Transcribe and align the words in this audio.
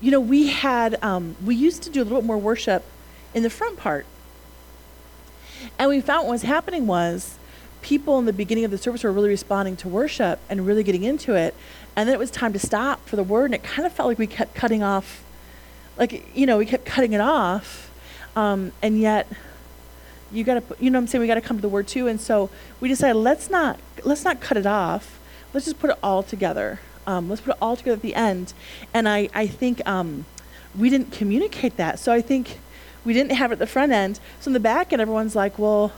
you 0.00 0.10
know, 0.10 0.20
we 0.20 0.48
had, 0.48 1.02
um, 1.02 1.36
we 1.44 1.54
used 1.54 1.82
to 1.82 1.90
do 1.90 2.02
a 2.02 2.04
little 2.04 2.20
bit 2.20 2.26
more 2.26 2.38
worship 2.38 2.84
in 3.34 3.42
the 3.42 3.50
front 3.50 3.76
part. 3.76 4.06
And 5.78 5.90
we 5.90 6.00
found 6.00 6.26
what 6.26 6.32
was 6.32 6.42
happening 6.42 6.86
was 6.86 7.36
people 7.82 8.18
in 8.18 8.24
the 8.24 8.32
beginning 8.32 8.64
of 8.64 8.70
the 8.70 8.78
service 8.78 9.04
were 9.04 9.12
really 9.12 9.28
responding 9.28 9.76
to 9.76 9.88
worship 9.88 10.38
and 10.48 10.66
really 10.66 10.82
getting 10.82 11.04
into 11.04 11.34
it. 11.34 11.54
And 11.96 12.08
then 12.08 12.14
it 12.14 12.18
was 12.18 12.30
time 12.30 12.52
to 12.52 12.58
stop 12.58 13.06
for 13.06 13.16
the 13.16 13.22
word, 13.22 13.46
and 13.46 13.54
it 13.54 13.62
kind 13.62 13.84
of 13.84 13.92
felt 13.92 14.08
like 14.08 14.18
we 14.18 14.26
kept 14.26 14.54
cutting 14.54 14.82
off, 14.82 15.22
like, 15.98 16.34
you 16.36 16.46
know, 16.46 16.58
we 16.58 16.66
kept 16.66 16.84
cutting 16.84 17.12
it 17.12 17.20
off. 17.20 17.90
Um, 18.36 18.72
and 18.80 18.98
yet, 18.98 19.26
you 20.32 20.44
got 20.44 20.54
to, 20.54 20.76
you 20.82 20.90
know 20.90 20.98
what 20.98 21.02
I'm 21.02 21.06
saying? 21.08 21.20
We 21.20 21.26
got 21.26 21.34
to 21.34 21.40
come 21.40 21.56
to 21.56 21.62
the 21.62 21.68
word 21.68 21.88
too. 21.88 22.06
And 22.06 22.20
so 22.20 22.48
we 22.80 22.88
decided, 22.88 23.16
let's 23.16 23.50
not, 23.50 23.78
let's 24.04 24.24
not 24.24 24.40
cut 24.40 24.56
it 24.56 24.66
off. 24.66 25.18
Let's 25.52 25.66
just 25.66 25.80
put 25.80 25.90
it 25.90 25.98
all 26.02 26.22
together. 26.22 26.80
Um, 27.10 27.28
let's 27.28 27.42
put 27.42 27.52
it 27.52 27.58
all 27.60 27.76
together 27.76 27.96
at 27.96 28.02
the 28.02 28.14
end. 28.14 28.52
And 28.94 29.08
I, 29.08 29.28
I 29.34 29.48
think 29.48 29.86
um, 29.86 30.26
we 30.78 30.90
didn't 30.90 31.10
communicate 31.10 31.76
that. 31.76 31.98
So 31.98 32.12
I 32.12 32.20
think 32.20 32.58
we 33.04 33.12
didn't 33.12 33.32
have 33.32 33.50
it 33.50 33.54
at 33.54 33.58
the 33.58 33.66
front 33.66 33.90
end. 33.90 34.20
So 34.40 34.48
in 34.48 34.52
the 34.52 34.60
back 34.60 34.92
end, 34.92 35.02
everyone's 35.02 35.34
like, 35.34 35.58
well, 35.58 35.92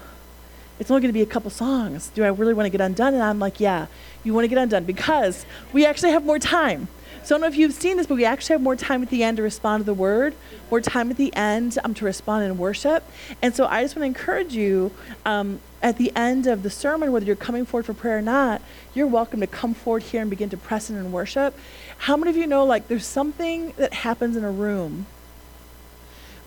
it's 0.81 0.91
only 0.91 1.03
going 1.03 1.11
to 1.11 1.19
be 1.19 1.23
a 1.23 1.27
couple 1.27 1.51
songs. 1.51 2.09
Do 2.15 2.25
I 2.25 2.29
really 2.29 2.55
want 2.55 2.67
to 2.67 2.71
get 2.71 2.81
undone? 2.81 3.13
And 3.13 3.23
I'm 3.23 3.39
like, 3.39 3.61
yeah, 3.61 3.87
you 4.25 4.33
want 4.33 4.45
to 4.45 4.49
get 4.49 4.57
undone 4.57 4.85
because 4.85 5.45
we 5.73 5.85
actually 5.85 6.13
have 6.13 6.25
more 6.25 6.39
time. 6.39 6.89
So 7.25 7.35
I 7.35 7.39
don't 7.39 7.43
know 7.43 7.49
if 7.49 7.57
you've 7.57 7.75
seen 7.75 7.99
this, 7.99 8.07
but 8.07 8.17
we 8.17 8.25
actually 8.25 8.55
have 8.55 8.63
more 8.63 8.75
time 8.75 9.03
at 9.03 9.11
the 9.11 9.23
end 9.23 9.37
to 9.37 9.43
respond 9.43 9.83
to 9.83 9.85
the 9.85 9.95
word, 9.95 10.35
more 10.71 10.81
time 10.81 11.11
at 11.11 11.19
the 11.19 11.33
end 11.37 11.79
um, 11.85 11.93
to 11.95 12.05
respond 12.05 12.45
in 12.45 12.57
worship. 12.57 13.05
And 13.43 13.55
so 13.55 13.67
I 13.67 13.83
just 13.83 13.95
want 13.95 14.03
to 14.03 14.07
encourage 14.07 14.55
you 14.55 14.91
um, 15.27 15.61
at 15.83 15.99
the 15.99 16.13
end 16.15 16.47
of 16.47 16.63
the 16.63 16.71
sermon, 16.71 17.11
whether 17.13 17.27
you're 17.27 17.37
coming 17.37 17.67
forward 17.67 17.87
for 17.87 17.95
prayer 17.95 18.19
or 18.19 18.23
not, 18.23 18.63
you're 18.95 19.07
welcome 19.07 19.41
to 19.41 19.47
come 19.47 19.75
forward 19.75 20.05
here 20.05 20.21
and 20.21 20.31
begin 20.31 20.49
to 20.51 20.57
press 20.57 20.89
in 20.89 20.97
and 20.97 21.13
worship. 21.13 21.59
How 21.99 22.17
many 22.17 22.31
of 22.31 22.37
you 22.37 22.47
know, 22.47 22.65
like, 22.65 22.89
there's 22.89 23.07
something 23.07 23.73
that 23.77 23.93
happens 23.93 24.37
in 24.37 24.45
a 24.45 24.51
room 24.51 25.07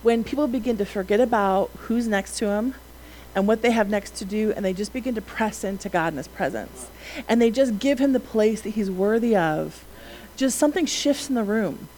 when 0.02 0.24
people 0.24 0.46
begin 0.46 0.78
to 0.78 0.86
forget 0.86 1.20
about 1.20 1.70
who's 1.80 2.06
next 2.06 2.38
to 2.38 2.46
them 2.46 2.74
and 3.34 3.46
what 3.46 3.60
they 3.60 3.70
have 3.70 3.90
next 3.90 4.16
to 4.16 4.24
do, 4.24 4.52
and 4.56 4.64
they 4.64 4.72
just 4.72 4.94
begin 4.94 5.14
to 5.14 5.20
press 5.20 5.62
into 5.62 5.90
God 5.90 6.14
in 6.14 6.16
His 6.16 6.28
presence. 6.28 6.90
And 7.28 7.40
they 7.40 7.50
just 7.50 7.78
give 7.78 7.98
Him 7.98 8.14
the 8.14 8.20
place 8.20 8.62
that 8.62 8.70
He's 8.70 8.90
worthy 8.90 9.36
of. 9.36 9.84
Just 10.36 10.58
something 10.58 10.86
shifts 10.86 11.28
in 11.28 11.34
the 11.34 11.44
room 11.44 11.88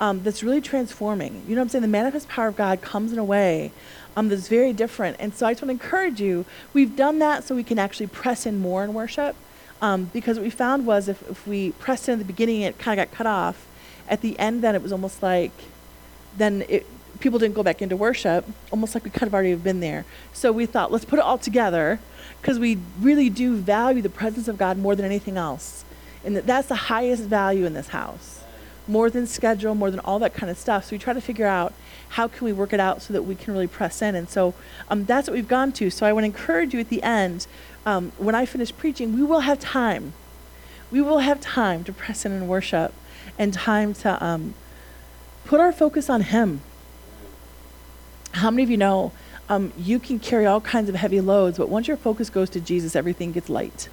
um, 0.00 0.22
that's 0.22 0.42
really 0.42 0.60
transforming. 0.60 1.42
You 1.48 1.54
know 1.54 1.60
what 1.60 1.66
I'm 1.66 1.68
saying? 1.70 1.82
The 1.82 1.88
manifest 1.88 2.28
power 2.28 2.48
of 2.48 2.56
God 2.56 2.80
comes 2.80 3.12
in 3.12 3.18
a 3.18 3.24
way 3.24 3.72
um, 4.20 4.28
that's 4.28 4.48
very 4.48 4.72
different. 4.74 5.16
And 5.18 5.34
so 5.34 5.46
I 5.46 5.52
just 5.52 5.62
want 5.62 5.70
to 5.70 5.84
encourage 5.84 6.20
you. 6.20 6.44
We've 6.74 6.94
done 6.94 7.18
that 7.20 7.44
so 7.44 7.54
we 7.54 7.64
can 7.64 7.78
actually 7.78 8.08
press 8.08 8.44
in 8.44 8.58
more 8.58 8.84
in 8.84 8.92
worship. 8.92 9.34
Um, 9.80 10.10
because 10.12 10.36
what 10.36 10.44
we 10.44 10.50
found 10.50 10.86
was 10.86 11.08
if, 11.08 11.28
if 11.30 11.46
we 11.46 11.72
pressed 11.72 12.06
in 12.06 12.12
at 12.12 12.18
the 12.18 12.24
beginning, 12.24 12.60
it 12.60 12.78
kind 12.78 13.00
of 13.00 13.08
got 13.08 13.16
cut 13.16 13.26
off. 13.26 13.66
At 14.08 14.20
the 14.20 14.38
end, 14.38 14.62
then 14.62 14.74
it 14.74 14.82
was 14.82 14.92
almost 14.92 15.22
like, 15.22 15.52
then 16.36 16.64
it, 16.68 16.86
people 17.20 17.38
didn't 17.38 17.54
go 17.54 17.62
back 17.62 17.80
into 17.80 17.96
worship, 17.96 18.44
almost 18.70 18.94
like 18.94 19.04
we 19.04 19.10
kind 19.10 19.26
of 19.26 19.32
already 19.32 19.50
have 19.50 19.64
been 19.64 19.80
there. 19.80 20.04
So 20.34 20.52
we 20.52 20.66
thought, 20.66 20.92
let's 20.92 21.06
put 21.06 21.18
it 21.18 21.24
all 21.24 21.38
together 21.38 21.98
because 22.42 22.58
we 22.58 22.78
really 23.00 23.30
do 23.30 23.56
value 23.56 24.02
the 24.02 24.10
presence 24.10 24.48
of 24.48 24.58
God 24.58 24.76
more 24.76 24.94
than 24.94 25.06
anything 25.06 25.38
else. 25.38 25.84
And 26.24 26.36
that 26.36 26.46
that's 26.46 26.68
the 26.68 26.74
highest 26.74 27.22
value 27.22 27.64
in 27.64 27.72
this 27.72 27.88
house, 27.88 28.42
more 28.86 29.08
than 29.08 29.26
schedule, 29.26 29.74
more 29.74 29.90
than 29.90 30.00
all 30.00 30.18
that 30.18 30.34
kind 30.34 30.50
of 30.50 30.58
stuff. 30.58 30.84
So 30.84 30.90
we 30.92 30.98
try 30.98 31.14
to 31.14 31.22
figure 31.22 31.46
out 31.46 31.72
how 32.10 32.28
can 32.28 32.44
we 32.44 32.52
work 32.52 32.72
it 32.72 32.80
out 32.80 33.02
so 33.02 33.12
that 33.12 33.22
we 33.22 33.34
can 33.34 33.52
really 33.52 33.66
press 33.66 34.02
in. 34.02 34.14
And 34.14 34.28
so 34.28 34.54
um, 34.88 35.04
that's 35.04 35.28
what 35.28 35.34
we've 35.34 35.48
gone 35.48 35.72
to. 35.72 35.90
So 35.90 36.06
I 36.06 36.12
want 36.12 36.24
to 36.24 36.26
encourage 36.26 36.74
you 36.74 36.80
at 36.80 36.88
the 36.88 37.02
end, 37.02 37.46
um, 37.86 38.12
when 38.18 38.34
I 38.34 38.46
finish 38.46 38.76
preaching, 38.76 39.14
we 39.14 39.22
will 39.22 39.40
have 39.40 39.58
time. 39.58 40.12
We 40.90 41.00
will 41.00 41.18
have 41.18 41.40
time 41.40 41.84
to 41.84 41.92
press 41.92 42.24
in 42.24 42.32
and 42.32 42.48
worship 42.48 42.92
and 43.38 43.54
time 43.54 43.94
to 43.94 44.22
um, 44.24 44.54
put 45.44 45.60
our 45.60 45.72
focus 45.72 46.10
on 46.10 46.22
Him 46.22 46.60
how 48.32 48.50
many 48.50 48.62
of 48.62 48.70
you 48.70 48.76
know 48.76 49.12
um, 49.48 49.72
you 49.76 49.98
can 49.98 50.18
carry 50.18 50.46
all 50.46 50.60
kinds 50.60 50.88
of 50.88 50.94
heavy 50.94 51.20
loads, 51.20 51.58
but 51.58 51.68
once 51.68 51.88
your 51.88 51.96
focus 51.96 52.30
goes 52.30 52.50
to 52.50 52.60
Jesus, 52.60 52.94
everything 52.94 53.32
gets 53.32 53.48
light? 53.48 53.88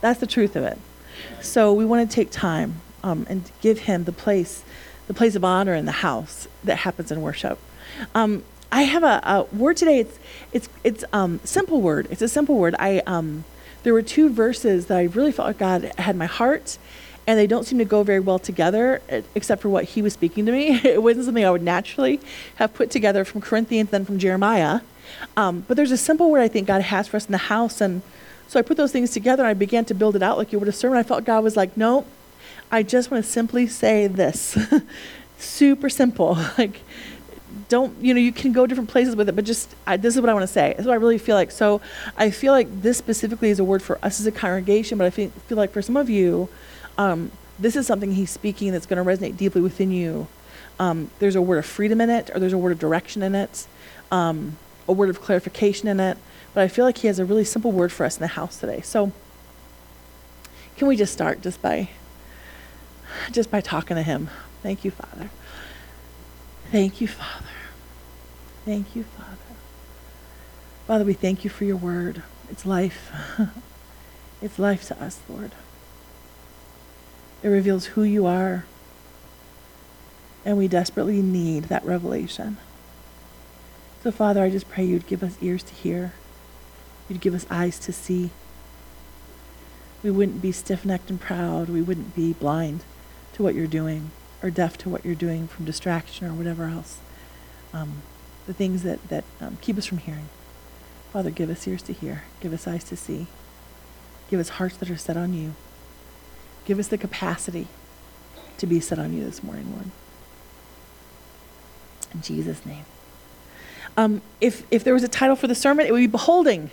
That's 0.00 0.20
the 0.20 0.26
truth 0.26 0.56
of 0.56 0.64
it. 0.64 0.78
So 1.40 1.72
we 1.72 1.84
want 1.84 2.08
to 2.08 2.14
take 2.14 2.30
time 2.30 2.80
um, 3.02 3.26
and 3.28 3.50
give 3.60 3.80
Him 3.80 4.04
the 4.04 4.12
place, 4.12 4.64
the 5.10 5.14
place 5.14 5.34
of 5.34 5.44
honor 5.44 5.74
in 5.74 5.86
the 5.86 5.98
house 6.06 6.46
that 6.62 6.76
happens 6.76 7.10
in 7.10 7.20
worship. 7.20 7.58
Um, 8.14 8.44
I 8.70 8.82
have 8.82 9.02
a, 9.02 9.20
a, 9.24 9.42
word 9.52 9.76
today. 9.76 9.98
It's 9.98 10.18
it's 10.52 10.68
it's 10.84 11.04
um 11.12 11.40
simple 11.42 11.80
word. 11.80 12.06
It's 12.12 12.22
a 12.22 12.28
simple 12.28 12.54
word. 12.54 12.76
I 12.78 13.00
um 13.08 13.42
there 13.82 13.92
were 13.92 14.02
two 14.02 14.30
verses 14.30 14.86
that 14.86 14.96
I 14.96 15.02
really 15.06 15.32
felt 15.32 15.48
like 15.48 15.58
God 15.58 15.90
had 15.98 16.14
my 16.14 16.26
heart, 16.26 16.78
and 17.26 17.36
they 17.36 17.48
don't 17.48 17.64
seem 17.64 17.78
to 17.78 17.84
go 17.84 18.04
very 18.04 18.20
well 18.20 18.38
together, 18.38 19.02
except 19.34 19.62
for 19.62 19.68
what 19.68 19.82
he 19.82 20.00
was 20.00 20.12
speaking 20.12 20.46
to 20.46 20.52
me. 20.52 20.80
it 20.84 21.02
wasn't 21.02 21.24
something 21.24 21.44
I 21.44 21.50
would 21.50 21.64
naturally 21.64 22.20
have 22.56 22.72
put 22.72 22.92
together 22.92 23.24
from 23.24 23.40
Corinthians, 23.40 23.90
then 23.90 24.04
from 24.04 24.20
Jeremiah. 24.20 24.82
Um, 25.36 25.64
but 25.66 25.76
there's 25.76 25.90
a 25.90 25.96
simple 25.96 26.30
word 26.30 26.42
I 26.42 26.46
think 26.46 26.68
God 26.68 26.82
has 26.82 27.08
for 27.08 27.16
us 27.16 27.26
in 27.26 27.32
the 27.32 27.38
house, 27.38 27.80
and 27.80 28.02
so 28.46 28.60
I 28.60 28.62
put 28.62 28.76
those 28.76 28.92
things 28.92 29.10
together 29.10 29.42
and 29.42 29.50
I 29.50 29.54
began 29.54 29.84
to 29.86 29.94
build 29.94 30.14
it 30.14 30.22
out 30.22 30.38
like 30.38 30.52
you 30.52 30.60
would 30.60 30.68
a 30.68 30.72
sermon. 30.72 30.98
I 30.98 31.02
felt 31.02 31.24
God 31.24 31.42
was 31.42 31.56
like, 31.56 31.76
no, 31.76 32.04
I 32.70 32.82
just 32.82 33.10
want 33.10 33.24
to 33.24 33.30
simply 33.30 33.66
say 33.66 34.06
this. 34.06 34.56
Super 35.38 35.88
simple. 35.88 36.38
like, 36.58 36.80
don't, 37.68 37.96
you 38.02 38.14
know, 38.14 38.20
you 38.20 38.32
can 38.32 38.52
go 38.52 38.66
different 38.66 38.90
places 38.90 39.16
with 39.16 39.28
it, 39.28 39.34
but 39.34 39.44
just, 39.44 39.74
I, 39.86 39.96
this 39.96 40.14
is 40.14 40.20
what 40.20 40.30
I 40.30 40.34
want 40.34 40.44
to 40.44 40.52
say. 40.52 40.70
This 40.70 40.80
is 40.80 40.86
what 40.86 40.92
I 40.92 40.96
really 40.96 41.18
feel 41.18 41.36
like. 41.36 41.50
So 41.50 41.80
I 42.16 42.30
feel 42.30 42.52
like 42.52 42.82
this 42.82 42.98
specifically 42.98 43.50
is 43.50 43.58
a 43.58 43.64
word 43.64 43.82
for 43.82 43.98
us 44.04 44.20
as 44.20 44.26
a 44.26 44.32
congregation, 44.32 44.98
but 44.98 45.06
I 45.06 45.10
feel, 45.10 45.30
feel 45.48 45.58
like 45.58 45.72
for 45.72 45.82
some 45.82 45.96
of 45.96 46.08
you, 46.08 46.48
um, 46.96 47.32
this 47.58 47.76
is 47.76 47.86
something 47.86 48.12
he's 48.12 48.30
speaking 48.30 48.72
that's 48.72 48.86
going 48.86 49.04
to 49.04 49.08
resonate 49.08 49.36
deeply 49.36 49.60
within 49.60 49.90
you. 49.90 50.28
Um, 50.78 51.10
there's 51.18 51.36
a 51.36 51.42
word 51.42 51.58
of 51.58 51.66
freedom 51.66 52.00
in 52.00 52.08
it, 52.08 52.30
or 52.34 52.38
there's 52.38 52.52
a 52.52 52.58
word 52.58 52.72
of 52.72 52.78
direction 52.78 53.22
in 53.22 53.34
it, 53.34 53.66
um, 54.10 54.56
a 54.88 54.92
word 54.92 55.10
of 55.10 55.20
clarification 55.20 55.88
in 55.88 56.00
it. 56.00 56.16
But 56.54 56.62
I 56.62 56.68
feel 56.68 56.84
like 56.84 56.98
he 56.98 57.06
has 57.06 57.18
a 57.18 57.24
really 57.24 57.44
simple 57.44 57.70
word 57.70 57.92
for 57.92 58.06
us 58.06 58.16
in 58.16 58.22
the 58.22 58.28
house 58.28 58.58
today. 58.58 58.80
So, 58.80 59.12
can 60.76 60.88
we 60.88 60.96
just 60.96 61.12
start 61.12 61.42
just 61.42 61.60
by 61.60 61.90
just 63.30 63.50
by 63.50 63.60
talking 63.60 63.96
to 63.96 64.02
him? 64.02 64.28
Thank 64.62 64.84
you, 64.84 64.90
Father. 64.90 65.30
Thank 66.70 67.00
you, 67.00 67.08
Father. 67.08 67.46
Thank 68.64 68.94
you, 68.94 69.04
Father. 69.04 69.36
Father, 70.86 71.04
we 71.04 71.14
thank 71.14 71.44
you 71.44 71.50
for 71.50 71.64
your 71.64 71.76
word. 71.76 72.22
It's 72.50 72.66
life. 72.66 73.10
it's 74.42 74.58
life 74.58 74.86
to 74.88 75.02
us, 75.02 75.20
Lord. 75.28 75.52
It 77.42 77.48
reveals 77.48 77.86
who 77.86 78.02
you 78.02 78.26
are. 78.26 78.64
And 80.44 80.58
we 80.58 80.68
desperately 80.68 81.22
need 81.22 81.64
that 81.64 81.84
revelation. 81.84 82.58
So, 84.02 84.10
Father, 84.10 84.42
I 84.42 84.50
just 84.50 84.68
pray 84.68 84.84
you'd 84.84 85.06
give 85.06 85.22
us 85.22 85.36
ears 85.40 85.62
to 85.64 85.74
hear, 85.74 86.14
you'd 87.08 87.20
give 87.20 87.34
us 87.34 87.46
eyes 87.50 87.78
to 87.80 87.92
see. 87.92 88.30
We 90.02 90.10
wouldn't 90.10 90.40
be 90.40 90.52
stiff 90.52 90.84
necked 90.84 91.10
and 91.10 91.20
proud. 91.20 91.68
We 91.68 91.82
wouldn't 91.82 92.14
be 92.14 92.32
blind 92.32 92.80
to 93.34 93.42
what 93.42 93.54
you're 93.54 93.66
doing 93.66 94.10
or 94.42 94.50
deaf 94.50 94.78
to 94.78 94.88
what 94.88 95.04
you're 95.04 95.14
doing 95.14 95.48
from 95.48 95.64
distraction 95.64 96.26
or 96.26 96.32
whatever 96.32 96.64
else. 96.64 96.98
Um, 97.72 98.02
the 98.46 98.54
things 98.54 98.82
that, 98.82 99.06
that 99.08 99.24
um, 99.40 99.58
keep 99.60 99.76
us 99.78 99.86
from 99.86 99.98
hearing. 99.98 100.28
Father, 101.12 101.30
give 101.30 101.50
us 101.50 101.66
ears 101.66 101.82
to 101.82 101.92
hear, 101.92 102.24
give 102.40 102.52
us 102.52 102.66
eyes 102.66 102.84
to 102.84 102.96
see, 102.96 103.26
give 104.30 104.40
us 104.40 104.50
hearts 104.50 104.76
that 104.78 104.90
are 104.90 104.96
set 104.96 105.16
on 105.16 105.34
you. 105.34 105.54
Give 106.64 106.78
us 106.78 106.88
the 106.88 106.98
capacity 106.98 107.66
to 108.58 108.66
be 108.66 108.80
set 108.80 108.98
on 108.98 109.12
you 109.12 109.24
this 109.24 109.42
morning, 109.42 109.72
Lord. 109.72 109.90
In 112.14 112.22
Jesus' 112.22 112.64
name. 112.64 112.84
Um, 113.96 114.22
if, 114.40 114.64
if 114.70 114.84
there 114.84 114.94
was 114.94 115.02
a 115.02 115.08
title 115.08 115.36
for 115.36 115.46
the 115.46 115.54
sermon, 115.54 115.86
it 115.86 115.92
would 115.92 115.98
be 115.98 116.06
Beholding. 116.06 116.70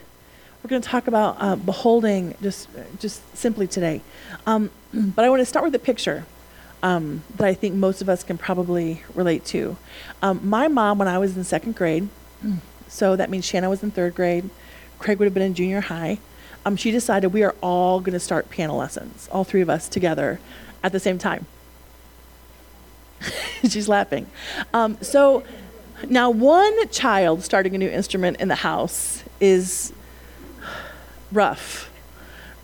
We're 0.64 0.70
going 0.70 0.82
to 0.82 0.88
talk 0.88 1.08
about 1.08 1.38
uh, 1.40 1.56
beholding 1.56 2.36
just, 2.42 2.68
just 3.00 3.22
simply 3.38 3.68
today. 3.68 4.02
Um, 4.46 4.70
but 4.94 5.24
I 5.24 5.30
want 5.30 5.40
to 5.40 5.46
start 5.46 5.64
with 5.64 5.74
a 5.76 5.80
picture 5.80 6.26
um, 6.84 7.24
that 7.36 7.48
I 7.48 7.54
think 7.54 7.76
most 7.76 8.02
of 8.02 8.10
us 8.10 8.24
can 8.24 8.38
probably 8.38 9.04
relate 9.14 9.46
to. 9.46 9.78
Um, 10.22 10.42
my 10.48 10.68
mom, 10.68 10.98
when 10.98 11.08
I 11.08 11.18
was 11.18 11.36
in 11.36 11.44
second 11.44 11.76
grade, 11.76 12.10
so 12.88 13.16
that 13.16 13.30
means 13.30 13.46
Shanna 13.46 13.70
was 13.70 13.84
in 13.84 13.92
third 13.92 14.16
grade, 14.16 14.50
Craig 15.00 15.20
would 15.20 15.26
have 15.26 15.34
been 15.34 15.44
in 15.44 15.54
junior 15.54 15.82
high 15.82 16.20
um, 16.68 16.76
she 16.76 16.92
decided 16.92 17.30
we 17.30 17.44
are 17.44 17.56
all 17.64 18.02
going 18.02 18.12
to 18.12 18.20
start 18.20 18.50
piano 18.50 18.76
lessons, 18.76 19.30
all 19.32 19.46
three 19.46 19.62
of 19.62 19.70
us 19.70 19.88
together 19.88 20.38
at 20.84 20.92
the 20.92 21.00
same 21.00 21.18
time. 21.18 21.46
She's 23.70 23.88
laughing. 23.88 24.28
Um, 24.74 24.98
so 25.02 25.46
now, 26.10 26.30
one 26.30 26.90
child 26.90 27.42
starting 27.46 27.74
a 27.74 27.78
new 27.78 27.90
instrument 27.90 28.42
in 28.42 28.50
the 28.50 28.56
house 28.56 29.24
is 29.40 29.94
rough, 31.32 31.90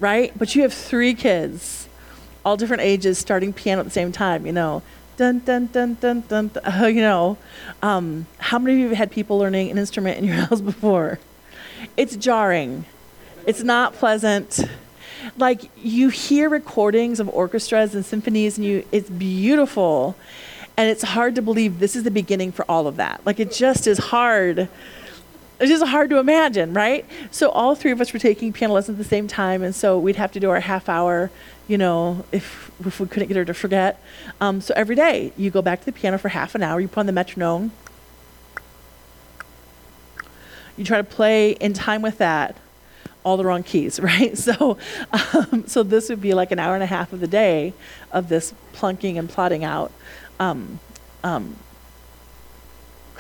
right? 0.02 0.38
But 0.38 0.54
you 0.54 0.64
have 0.64 0.74
three 0.74 1.14
kids, 1.14 1.88
all 2.46 2.58
different 2.58 2.82
ages, 2.84 3.18
starting 3.18 3.54
piano 3.54 3.80
at 3.82 3.86
the 3.86 3.92
same 3.92 4.12
time, 4.12 4.46
you 4.46 4.52
know. 4.52 4.82
Dun, 5.16 5.40
dun, 5.40 5.68
dun, 5.68 5.96
dun, 6.02 6.24
dun, 6.28 6.48
dun 6.48 6.64
uh, 6.66 6.86
you 6.88 7.02
know. 7.02 7.38
Um, 7.82 8.26
how 8.40 8.60
many 8.60 8.76
of 8.76 8.80
you 8.80 8.88
have 8.90 8.98
had 8.98 9.12
people 9.12 9.38
learning 9.38 9.70
an 9.72 9.78
instrument 9.78 10.18
in 10.18 10.26
your 10.26 10.36
house 10.46 10.62
before? 10.62 11.20
It's 11.98 12.16
jarring 12.16 12.86
it's 13.46 13.64
not 13.64 13.94
pleasant. 13.94 14.62
like 15.38 15.70
you 15.78 16.10
hear 16.10 16.50
recordings 16.50 17.20
of 17.20 17.30
orchestras 17.30 17.96
and 17.96 18.06
symphonies 18.06 18.58
and 18.58 18.68
you 18.68 18.86
it's 18.92 19.10
beautiful 19.10 20.16
and 20.76 20.90
it's 20.90 21.04
hard 21.04 21.36
to 21.36 21.42
believe 21.42 21.80
this 21.80 21.96
is 21.96 22.04
the 22.04 22.12
beginning 22.12 22.52
for 22.52 22.66
all 22.70 22.88
of 22.88 22.98
that 22.98 23.22
like 23.26 23.40
it 23.40 23.52
just 23.52 23.88
is 23.88 23.98
hard 23.98 24.68
it's 25.64 25.72
just 25.72 25.86
hard 25.86 26.10
to 26.10 26.18
imagine 26.18 26.74
right 26.74 27.06
so 27.32 27.50
all 27.50 27.76
three 27.76 27.92
of 27.92 28.02
us 28.02 28.14
were 28.14 28.20
taking 28.20 28.54
piano 28.54 28.74
lessons 28.74 29.00
at 29.00 29.04
the 29.04 29.10
same 29.10 29.28
time 29.28 29.64
and 29.64 29.74
so 29.74 29.98
we'd 29.98 30.16
have 30.16 30.32
to 30.32 30.40
do 30.40 30.50
our 30.50 30.60
half 30.60 30.90
hour 30.90 31.32
you 31.68 31.78
know 31.78 32.26
if 32.32 32.72
if 32.86 33.00
we 33.00 33.08
couldn't 33.08 33.28
get 33.28 33.38
her 33.38 33.46
to 33.46 33.54
forget 33.54 34.02
um, 34.42 34.62
so 34.62 34.74
every 34.76 34.96
day 34.96 35.32
you 35.38 35.50
go 35.50 35.62
back 35.62 35.80
to 35.80 35.86
the 35.86 35.92
piano 35.92 36.18
for 36.18 36.30
half 36.30 36.54
an 36.56 36.62
hour 36.62 36.80
you 36.80 36.88
put 36.88 37.00
on 37.00 37.06
the 37.06 37.12
metronome 37.12 37.72
you 40.78 40.84
try 40.84 40.98
to 40.98 41.04
play 41.04 41.52
in 41.52 41.74
time 41.74 42.02
with 42.02 42.18
that 42.18 42.56
all 43.24 43.38
the 43.38 43.46
wrong 43.46 43.64
keys, 43.64 44.00
right? 44.02 44.38
So, 44.38 44.78
um, 45.12 45.66
so 45.68 45.84
this 45.84 46.10
would 46.10 46.22
be 46.22 46.34
like 46.34 46.52
an 46.52 46.60
hour 46.60 46.74
and 46.74 46.84
a 46.84 46.88
half 46.88 47.14
of 47.14 47.20
the 47.20 47.28
day 47.28 47.74
of 48.12 48.30
this 48.30 48.54
plunking 48.74 49.18
and 49.18 49.30
plotting 49.30 49.64
out. 49.64 49.92
Um, 50.40 50.80
um, 51.24 51.56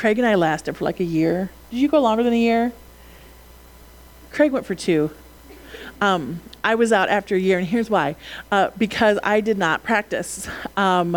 Craig 0.03 0.19
and 0.19 0.27
I 0.27 0.35
lasted 0.35 0.75
for 0.75 0.83
like 0.83 0.99
a 0.99 1.05
year. 1.05 1.49
Did 1.71 1.79
you 1.79 1.87
go 1.87 2.01
longer 2.01 2.23
than 2.23 2.33
a 2.33 2.37
year? 2.37 2.73
Craig 4.31 4.51
went 4.51 4.65
for 4.65 4.75
two. 4.75 5.11
Um, 6.01 6.41
I 6.61 6.75
was 6.75 6.91
out 6.91 7.07
after 7.07 7.37
a 7.37 7.39
year, 7.39 7.57
and 7.57 7.65
here's 7.65 7.89
why: 7.89 8.17
uh, 8.51 8.71
because 8.77 9.17
I 9.23 9.39
did 9.39 9.57
not 9.57 9.81
practice. 9.81 10.49
Um, 10.75 11.15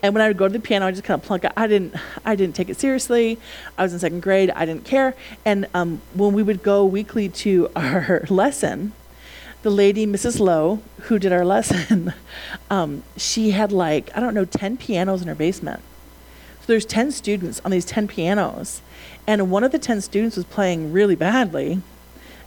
and 0.00 0.14
when 0.14 0.22
I 0.22 0.28
would 0.28 0.36
go 0.36 0.46
to 0.46 0.52
the 0.52 0.60
piano, 0.60 0.86
I 0.86 0.92
just 0.92 1.02
kind 1.02 1.20
of 1.20 1.26
plunk. 1.26 1.44
I 1.56 1.66
didn't. 1.66 1.96
I 2.24 2.36
didn't 2.36 2.54
take 2.54 2.68
it 2.68 2.78
seriously. 2.78 3.36
I 3.76 3.82
was 3.82 3.92
in 3.94 3.98
second 3.98 4.22
grade. 4.22 4.52
I 4.52 4.64
didn't 4.64 4.84
care. 4.84 5.16
And 5.44 5.66
um, 5.74 6.00
when 6.14 6.32
we 6.32 6.44
would 6.44 6.62
go 6.62 6.84
weekly 6.84 7.28
to 7.30 7.68
our 7.74 8.26
lesson, 8.30 8.92
the 9.62 9.70
lady, 9.70 10.06
Mrs. 10.06 10.38
Lowe, 10.38 10.78
who 11.00 11.18
did 11.18 11.32
our 11.32 11.44
lesson, 11.44 12.14
um, 12.70 13.02
she 13.16 13.50
had 13.50 13.72
like 13.72 14.08
I 14.16 14.20
don't 14.20 14.34
know, 14.34 14.44
ten 14.44 14.76
pianos 14.76 15.20
in 15.20 15.26
her 15.26 15.34
basement. 15.34 15.82
There's 16.70 16.84
ten 16.84 17.10
students 17.10 17.60
on 17.64 17.72
these 17.72 17.84
ten 17.84 18.06
pianos, 18.06 18.80
and 19.26 19.50
one 19.50 19.64
of 19.64 19.72
the 19.72 19.78
ten 19.80 20.00
students 20.00 20.36
was 20.36 20.44
playing 20.44 20.92
really 20.92 21.16
badly, 21.16 21.82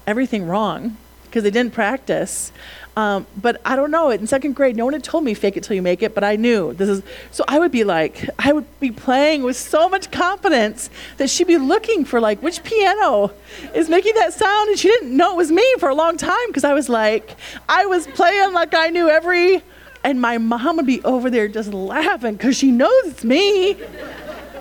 everything 0.07 0.47
wrong 0.47 0.95
because 1.25 1.43
they 1.43 1.51
didn't 1.51 1.73
practice. 1.73 2.53
Um, 2.95 3.27
but 3.35 3.59
I 3.65 3.75
don't 3.75 3.91
know. 3.91 4.11
It 4.11 4.21
in 4.21 4.27
second 4.27 4.53
grade, 4.53 4.77
no 4.77 4.85
one 4.85 4.93
had 4.93 5.03
told 5.03 5.25
me 5.25 5.33
fake 5.33 5.57
it 5.57 5.63
till 5.63 5.75
you 5.75 5.81
make 5.81 6.01
it, 6.01 6.15
but 6.15 6.23
I 6.23 6.37
knew 6.37 6.73
this 6.73 6.87
is. 6.87 7.03
So 7.31 7.43
I 7.49 7.59
would 7.59 7.71
be 7.73 7.83
like, 7.83 8.29
I 8.39 8.53
would 8.53 8.79
be 8.79 8.91
playing 8.91 9.43
with 9.43 9.57
so 9.57 9.89
much 9.89 10.09
confidence 10.09 10.89
that 11.17 11.29
she'd 11.29 11.47
be 11.47 11.57
looking 11.57 12.05
for 12.05 12.21
like 12.21 12.41
which 12.41 12.63
piano 12.63 13.33
is 13.75 13.89
making 13.89 14.15
that 14.15 14.31
sound, 14.31 14.69
and 14.69 14.79
she 14.79 14.87
didn't 14.87 15.17
know 15.17 15.33
it 15.33 15.35
was 15.35 15.51
me 15.51 15.65
for 15.79 15.89
a 15.89 15.95
long 15.95 16.15
time 16.15 16.47
because 16.47 16.63
I 16.63 16.73
was 16.73 16.87
like, 16.87 17.35
I 17.67 17.87
was 17.87 18.07
playing 18.07 18.53
like 18.53 18.73
I 18.73 18.87
knew 18.87 19.09
every. 19.09 19.63
And 20.03 20.19
my 20.19 20.37
mom 20.37 20.77
would 20.77 20.85
be 20.85 21.01
over 21.03 21.29
there 21.29 21.47
just 21.47 21.73
laughing 21.73 22.35
because 22.35 22.57
she 22.57 22.71
knows 22.71 23.05
it's 23.05 23.23
me. 23.23 23.75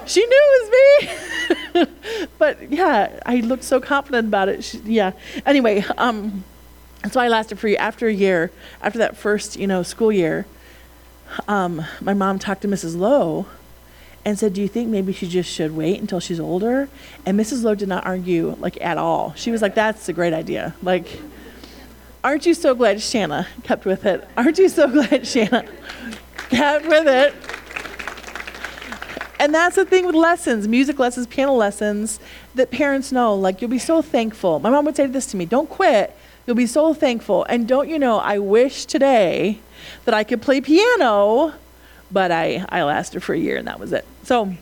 She 0.06 0.20
knew 0.24 0.42
it 0.42 0.62
was 0.62 0.70
me. 0.70 2.28
but 2.38 2.70
yeah, 2.70 3.20
I 3.26 3.36
looked 3.36 3.64
so 3.64 3.80
confident 3.80 4.28
about 4.28 4.48
it. 4.48 4.64
She, 4.64 4.78
yeah. 4.78 5.12
Anyway, 5.44 5.84
um, 5.98 6.44
so 7.10 7.20
I 7.20 7.28
lasted 7.28 7.58
for 7.58 7.68
after 7.78 8.06
a 8.06 8.12
year, 8.12 8.50
after 8.80 8.98
that 9.00 9.16
first, 9.16 9.58
you 9.58 9.66
know, 9.66 9.82
school 9.82 10.12
year. 10.12 10.46
Um, 11.48 11.84
my 12.00 12.14
mom 12.14 12.38
talked 12.38 12.62
to 12.62 12.68
Mrs. 12.68 12.96
Lowe 12.96 13.46
and 14.24 14.38
said, 14.38 14.52
"Do 14.54 14.60
you 14.60 14.68
think 14.68 14.88
maybe 14.88 15.12
she 15.12 15.28
just 15.28 15.50
should 15.50 15.74
wait 15.74 16.00
until 16.00 16.20
she's 16.20 16.38
older?" 16.38 16.88
And 17.26 17.38
Mrs. 17.38 17.64
Lowe 17.64 17.74
did 17.74 17.88
not 17.88 18.06
argue 18.06 18.56
like 18.60 18.80
at 18.80 18.98
all. 18.98 19.32
She 19.36 19.50
was 19.50 19.62
like, 19.62 19.74
"That's 19.74 20.08
a 20.08 20.12
great 20.12 20.32
idea." 20.32 20.74
Like, 20.82 21.20
aren't 22.24 22.46
you 22.46 22.54
so 22.54 22.74
glad 22.74 23.00
Shanna 23.00 23.46
kept 23.62 23.84
with 23.84 24.04
it? 24.06 24.26
Aren't 24.36 24.58
you 24.58 24.68
so 24.68 24.88
glad 24.92 25.26
Shanna 25.26 25.64
kept 26.50 26.86
with 26.86 27.06
it? 27.06 27.34
And 29.38 29.52
that's 29.52 29.74
the 29.74 29.84
thing 29.84 30.06
with 30.06 30.14
lessons, 30.14 30.68
music 30.68 30.98
lessons, 30.98 31.26
piano 31.26 31.52
lessons, 31.52 32.20
that 32.54 32.70
parents 32.70 33.10
know. 33.10 33.34
Like, 33.34 33.60
you'll 33.60 33.70
be 33.70 33.78
so 33.78 34.00
thankful. 34.00 34.60
My 34.60 34.70
mom 34.70 34.84
would 34.84 34.94
say 34.94 35.06
this 35.06 35.26
to 35.26 35.36
me: 35.36 35.46
"Don't 35.46 35.68
quit." 35.68 36.16
You'll 36.46 36.56
be 36.56 36.66
so 36.66 36.92
thankful. 36.92 37.44
And 37.44 37.68
don't 37.68 37.88
you 37.88 37.98
know, 37.98 38.18
I 38.18 38.38
wish 38.38 38.84
today 38.84 39.60
that 40.04 40.14
I 40.14 40.24
could 40.24 40.42
play 40.42 40.60
piano, 40.60 41.54
but 42.10 42.32
I, 42.32 42.64
I 42.68 42.82
lasted 42.82 43.22
for 43.22 43.32
a 43.34 43.38
year 43.38 43.56
and 43.56 43.68
that 43.68 43.78
was 43.78 43.92
it. 43.92 44.04
So, 44.24 44.54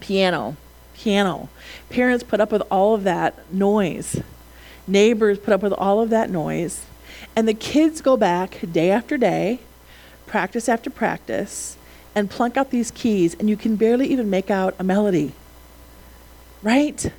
piano, 0.00 0.56
piano. 0.94 1.48
Parents 1.90 2.24
put 2.24 2.40
up 2.40 2.50
with 2.50 2.62
all 2.70 2.94
of 2.94 3.04
that 3.04 3.52
noise, 3.52 4.20
neighbors 4.86 5.38
put 5.38 5.54
up 5.54 5.62
with 5.62 5.72
all 5.72 6.00
of 6.00 6.10
that 6.10 6.30
noise. 6.30 6.86
And 7.36 7.48
the 7.48 7.54
kids 7.54 8.00
go 8.00 8.16
back 8.16 8.60
day 8.72 8.90
after 8.90 9.16
day, 9.16 9.60
practice 10.26 10.68
after 10.68 10.90
practice, 10.90 11.76
and 12.14 12.30
plunk 12.30 12.56
out 12.56 12.70
these 12.70 12.90
keys, 12.90 13.34
and 13.34 13.48
you 13.48 13.56
can 13.56 13.76
barely 13.76 14.06
even 14.08 14.30
make 14.30 14.50
out 14.50 14.74
a 14.78 14.84
melody. 14.84 15.32
Right? 16.62 17.10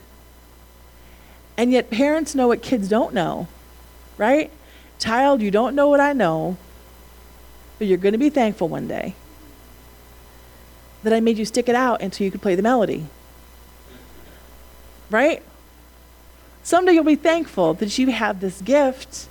And 1.58 1.72
yet, 1.72 1.90
parents 1.90 2.36
know 2.36 2.48
what 2.48 2.62
kids 2.62 2.90
don't 2.90 3.14
know, 3.14 3.48
right? 4.18 4.52
Child, 5.00 5.42
you 5.42 5.52
don't 5.52 5.76
know 5.76 5.88
what 5.88 6.00
I 6.00 6.14
know, 6.14 6.58
but 7.78 7.88
you're 7.88 7.98
going 7.98 8.14
to 8.14 8.18
be 8.18 8.30
thankful 8.30 8.68
one 8.68 8.88
day 8.88 9.16
that 11.04 11.14
I 11.14 11.20
made 11.20 11.38
you 11.38 11.46
stick 11.46 11.70
it 11.70 11.76
out 11.76 12.02
until 12.02 12.26
you 12.26 12.32
could 12.32 12.42
play 12.42 12.56
the 12.56 12.64
melody. 12.64 13.06
Right? 15.10 15.44
Someday 16.66 16.94
you'll 16.94 17.04
be 17.04 17.16
thankful 17.16 17.76
that 17.76 17.96
you 18.00 18.08
have 18.10 18.40
this 18.40 18.60
gift, 18.60 19.28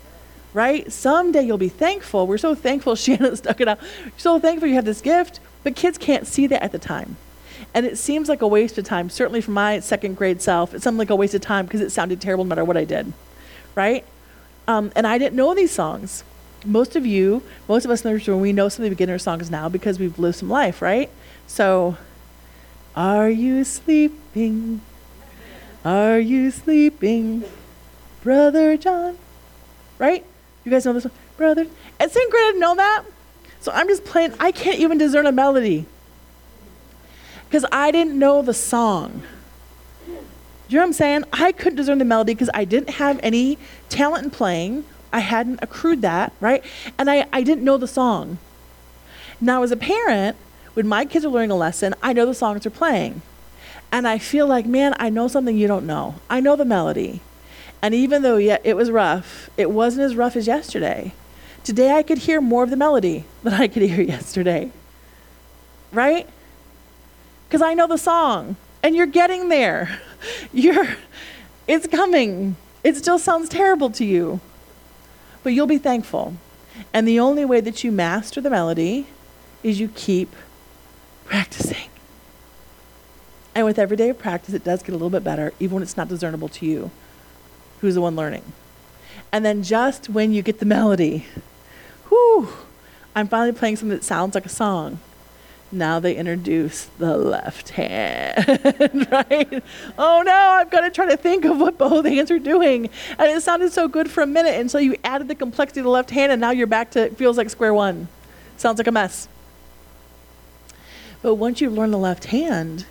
right? 0.53 0.91
Someday 0.93 1.43
you'll 1.43 1.59
be 1.59 1.69
thankful. 1.69 2.29
We're 2.29 2.39
so 2.39 2.55
thankful 2.55 2.95
Shanna 2.95 3.35
stuck 3.35 3.61
it 3.61 3.67
out. 3.67 3.81
so 4.17 4.39
thankful 4.39 4.69
you 4.69 4.77
have 4.77 4.85
this 4.85 5.01
gift, 5.01 5.41
but 5.65 5.75
kids 5.75 5.99
can't 5.99 6.29
see 6.29 6.47
that 6.47 6.63
at 6.63 6.71
the 6.71 6.79
time. 6.79 7.17
And 7.75 7.87
it 7.87 7.99
seems 7.99 8.29
like 8.29 8.41
a 8.41 8.47
waste 8.47 8.79
of 8.79 8.85
time, 8.85 9.11
certainly 9.11 9.41
for 9.41 9.51
my 9.51 9.81
second 9.81 10.17
grade 10.17 10.41
self. 10.41 10.75
It 10.75 10.83
seemed 10.85 10.97
like 10.97 11.11
a 11.11 11.17
waste 11.17 11.35
of 11.35 11.41
time 11.41 11.67
because 11.67 11.81
it 11.81 11.91
sounded 11.91 12.21
terrible 12.21 12.45
no 12.45 12.51
matter 12.51 12.65
what 12.65 12.77
I 12.77 12.85
did, 12.85 13.13
right? 13.75 14.05
Um, 14.69 14.93
and 14.95 15.05
I 15.05 15.19
didn't 15.19 15.35
know 15.35 15.57
these 15.57 15.73
songs. 15.73 16.23
Most 16.65 16.95
of 16.95 17.05
you, 17.05 17.43
most 17.69 17.85
of 17.85 17.91
us 17.91 18.05
in 18.05 18.15
this 18.15 18.29
room, 18.29 18.43
we 18.43 18.53
know 18.53 18.69
some 18.69 18.85
of 18.85 18.91
the 18.91 18.95
beginner 18.95 19.19
songs 19.19 19.51
now 19.51 19.69
because 19.69 19.99
we've 19.99 20.21
lived 20.21 20.37
some 20.37 20.51
life, 20.51 20.81
right? 20.81 21.11
So, 21.49 21.97
are 22.95 23.29
you 23.29 23.65
sleeping? 23.65 24.83
Are 25.85 26.19
you 26.19 26.51
sleeping, 26.51 27.45
Brother 28.23 28.77
John? 28.79 29.19
Right? 29.99 30.25
You 30.65 30.71
guys 30.71 30.87
know 30.87 30.95
this 30.95 31.05
one? 31.05 31.13
Brother. 31.37 31.67
And 32.01 32.11
St. 32.11 32.31
grade, 32.31 32.43
didn't 32.47 32.61
know 32.61 32.75
that. 32.77 33.05
So 33.61 33.71
I'm 33.73 33.87
just 33.87 34.05
playing, 34.05 34.35
I 34.41 34.51
can't 34.51 34.79
even 34.79 34.99
discern 34.99 35.27
a 35.27 35.33
melody 35.33 35.87
because 37.49 37.67
I 37.71 37.91
didn't 37.91 38.19
know 38.19 38.41
the 38.43 38.55
song. 38.55 39.23
You 40.69 40.77
know 40.77 40.81
what 40.81 40.87
I'm 40.87 40.93
saying? 40.95 41.25
I 41.33 41.53
couldn't 41.53 41.77
discern 41.77 41.99
the 41.99 42.05
melody 42.05 42.33
because 42.35 42.51
I 42.55 42.65
didn't 42.65 42.91
have 42.91 43.21
any 43.23 43.59
talent 43.91 44.25
in 44.25 44.31
playing. 44.31 44.85
I 45.13 45.21
hadn't 45.21 45.61
accrued 45.63 46.03
that, 46.03 46.33
right? 46.41 46.65
And 46.99 47.11
I, 47.11 47.27
I 47.33 47.43
didn't 47.43 47.63
know 47.63 47.77
the 47.77 47.87
song. 47.87 48.39
Now, 49.41 49.63
as 49.63 49.71
a 49.71 49.77
parent, 49.77 50.37
when 50.73 50.89
my 50.89 51.05
kids 51.05 51.25
are 51.25 51.29
learning 51.29 51.51
a 51.51 51.57
lesson, 51.57 51.95
I 52.03 52.13
know 52.13 52.25
the 52.27 52.35
songs 52.35 52.63
they're 52.63 52.71
playing. 52.71 53.23
And 53.95 54.09
I 54.09 54.19
feel 54.19 54.49
like, 54.49 54.67
man, 54.67 54.97
I 54.99 55.09
know 55.09 55.29
something 55.29 55.57
you 55.57 55.69
don't 55.69 55.87
know. 55.87 56.17
I 56.29 56.41
know 56.41 56.57
the 56.57 56.65
melody. 56.65 57.21
And 57.81 57.95
even 57.95 58.23
though 58.23 58.39
yeah, 58.39 58.59
it 58.65 58.75
was 58.75 58.91
rough, 58.91 59.49
it 59.57 59.71
wasn't 59.71 60.05
as 60.05 60.17
rough 60.17 60.35
as 60.35 60.49
yesterday. 60.49 61.13
Today 61.63 61.93
I 61.93 62.03
could 62.03 62.19
hear 62.19 62.41
more 62.41 62.65
of 62.65 62.71
the 62.71 62.77
melody 62.77 63.25
than 63.45 63.55
I 63.55 63.69
could 63.69 63.83
hear 63.83 64.03
yesterday. 64.03 64.73
Right? 65.93 66.29
because 67.55 67.63
I 67.63 67.75
know 67.75 67.87
the 67.87 67.99
song 67.99 68.57
and 68.83 68.97
you're 68.97 69.07
getting 69.07 69.49
there. 69.49 70.01
You're 70.53 70.97
it's 71.69 71.87
coming. 71.87 72.57
It 72.83 72.97
still 72.97 73.21
sounds 73.21 73.49
terrible 73.49 73.91
to 73.91 74.05
you. 74.05 74.41
But 75.45 75.53
you'll 75.53 75.69
be 75.69 75.79
thankful. 75.79 76.35
And 76.93 77.07
the 77.07 77.21
only 77.21 77.45
way 77.45 77.61
that 77.61 77.85
you 77.85 77.93
master 77.93 78.41
the 78.41 78.51
melody 78.51 79.07
is 79.63 79.79
you 79.79 79.87
keep 79.87 80.35
practicing. 81.27 81.91
And 83.55 83.65
with 83.65 83.79
every 83.79 83.97
day 83.97 84.09
of 84.09 84.19
practice, 84.19 84.55
it 84.55 84.65
does 84.65 84.83
get 84.83 84.91
a 84.91 84.93
little 84.93 85.11
bit 85.11 85.23
better, 85.23 85.53
even 85.61 85.75
when 85.75 85.83
it's 85.83 85.97
not 85.97 86.09
discernible 86.09 86.49
to 86.49 86.67
you, 86.67 86.91
who's 87.81 87.95
the 87.95 88.01
one 88.01 88.17
learning. 88.17 88.43
And 89.31 89.45
then 89.45 89.63
just 89.63 90.09
when 90.09 90.33
you 90.33 90.43
get 90.43 90.59
the 90.59 90.67
melody, 90.67 91.27
whew, 92.09 92.49
I'm 93.15 93.29
finally 93.29 93.53
playing 93.53 93.77
something 93.77 93.97
that 93.97 94.05
sounds 94.05 94.35
like 94.35 94.47
a 94.47 94.51
song 94.51 94.99
now 95.75 95.99
they 95.99 96.15
introduce 96.15 96.85
the 96.99 97.17
left 97.17 97.71
hand, 97.71 99.09
right? 99.11 99.63
Oh 99.99 100.23
no, 100.25 100.33
I've 100.33 100.71
got 100.71 100.83
to 100.83 100.91
try 100.91 101.07
to 101.07 101.17
think 101.17 101.45
of 101.45 101.59
what 101.59 101.77
both 101.77 102.07
hands 102.07 102.31
are 102.31 102.39
doing. 102.39 102.89
And 103.19 103.31
it 103.31 103.43
sounded 103.43 103.73
so 103.73 103.89
good 103.89 104.11
for 104.11 104.23
a 104.23 104.27
minute 104.27 104.55
until 104.55 104.69
so 104.69 104.79
you 104.79 104.97
added 105.05 105.29
the 105.29 105.35
complexity 105.35 105.81
of 105.81 105.85
the 105.85 105.91
left 105.91 106.11
hand, 106.11 106.33
and 106.33 106.41
now 106.41 106.51
you're 106.51 106.67
back 106.67 106.91
to 106.93 107.01
it 107.01 107.17
feels 107.17 107.37
like 107.37 107.51
square 107.51 107.75
one. 107.75 108.09
Sounds 108.57 108.79
like 108.79 108.87
a 108.87 108.93
mess. 108.93 109.29
But 111.23 111.35
once 111.35 111.61
you 111.61 111.71
learn 111.71 111.91
the 111.91 111.99
left 111.99 112.27
hand, 112.27 112.87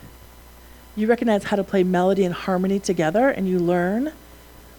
you 0.96 1.06
recognize 1.06 1.44
how 1.44 1.56
to 1.56 1.64
play 1.64 1.82
melody 1.82 2.24
and 2.24 2.34
harmony 2.34 2.78
together, 2.78 3.28
and 3.28 3.48
you 3.48 3.58
learn 3.58 4.12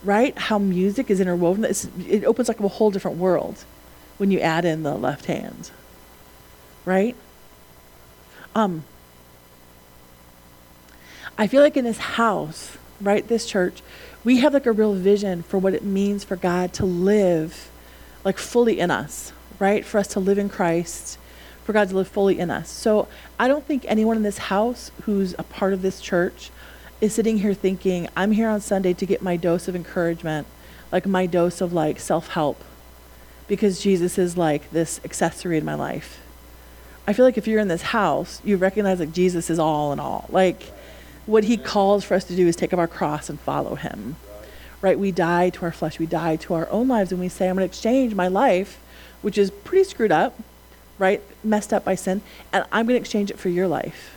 right? 0.06 0.38
How 0.38 0.60
music 0.60 1.10
is 1.10 1.20
interwoven. 1.20 1.66
It's, 1.66 1.90
it 2.08 2.24
opens 2.24 2.48
like 2.48 2.60
a 2.60 2.68
whole 2.68 2.92
different 2.92 3.18
world 3.18 3.66
when 4.18 4.32
you 4.32 4.40
add 4.40 4.64
in 4.64 4.84
the 4.84 4.96
left 4.96 5.26
hand, 5.26 5.72
right? 6.86 7.16
Um, 8.54 8.84
I 11.38 11.48
feel 11.48 11.62
like 11.62 11.76
in 11.76 11.84
this 11.84 11.98
house, 11.98 12.78
right, 13.02 13.28
this 13.28 13.46
church, 13.46 13.82
we 14.24 14.38
have 14.38 14.54
like 14.54 14.66
a 14.66 14.72
real 14.72 14.94
vision 14.94 15.44
for 15.44 15.58
what 15.58 15.74
it 15.74 15.84
means 15.84 16.24
for 16.24 16.36
God 16.36 16.72
to 16.74 16.86
live 16.86 17.70
like 18.24 18.38
fully 18.38 18.80
in 18.80 18.92
us, 18.92 19.34
right? 19.60 19.84
For 19.84 19.98
us 19.98 20.08
to 20.10 20.20
live 20.20 20.38
in 20.38 20.50
Christ, 20.50 21.18
for 21.66 21.74
God 21.74 21.90
to 21.90 21.96
live 21.96 22.08
fully 22.08 22.40
in 22.40 22.52
us. 22.52 22.70
So 22.70 23.08
I 23.40 23.48
don't 23.48 23.66
think 23.66 23.84
anyone 23.88 24.16
in 24.16 24.24
this 24.24 24.38
house 24.38 24.92
who's 25.04 25.34
a 25.38 25.44
part 25.44 25.74
of 25.74 25.82
this 25.82 26.00
church 26.00 26.52
is 27.02 27.14
sitting 27.14 27.40
here 27.40 27.56
thinking, 27.56 28.08
I'm 28.16 28.32
here 28.32 28.48
on 28.48 28.62
Sunday 28.62 28.94
to 28.94 29.06
get 29.06 29.22
my 29.22 29.36
dose 29.36 29.68
of 29.68 29.76
encouragement, 29.76 30.48
like 30.92 31.08
my 31.08 31.26
dose 31.26 31.62
of 31.62 31.74
like 31.74 32.00
self 32.00 32.30
help, 32.30 32.64
because 33.48 33.82
Jesus 33.82 34.18
is 34.18 34.38
like 34.38 34.70
this 34.72 35.02
accessory 35.04 35.58
in 35.58 35.66
my 35.66 35.74
life. 35.74 36.22
I 37.08 37.14
feel 37.14 37.26
like 37.26 37.38
if 37.38 37.48
you're 37.48 37.60
in 37.60 37.68
this 37.68 37.82
house, 37.82 38.42
you 38.44 38.58
recognize 38.58 39.00
that 39.00 39.12
Jesus 39.12 39.50
is 39.50 39.60
all 39.60 39.92
in 39.92 40.00
all. 40.00 40.28
Like 40.30 40.72
what 41.26 41.46
he 41.46 41.58
calls 41.58 42.04
for 42.04 42.14
us 42.14 42.24
to 42.26 42.36
do 42.36 42.48
is 42.48 42.56
take 42.56 42.74
up 42.74 42.80
our 42.80 42.88
cross 42.88 43.30
and 43.30 43.40
follow 43.40 43.74
him. 43.76 44.18
Right? 44.82 45.00
We 45.00 45.12
die 45.12 45.50
to 45.50 45.66
our 45.66 45.72
flesh, 45.72 45.98
we 45.98 46.06
die 46.06 46.36
to 46.38 46.54
our 46.54 46.70
own 46.70 46.88
lives, 46.88 47.12
and 47.12 47.20
we 47.20 47.28
say, 47.28 47.50
I'm 47.50 47.56
going 47.56 47.68
to 47.68 47.72
exchange 47.72 48.14
my 48.14 48.28
life, 48.28 48.80
which 49.24 49.38
is 49.38 49.50
pretty 49.50 49.84
screwed 49.84 50.12
up, 50.12 50.40
right? 51.00 51.22
Messed 51.44 51.74
up 51.74 51.84
by 51.84 51.96
sin, 51.96 52.22
and 52.54 52.66
I'm 52.72 52.86
going 52.86 52.96
to 52.96 53.02
exchange 53.02 53.32
it 53.32 53.40
for 53.40 53.50
your 53.50 53.68
life. 53.68 54.16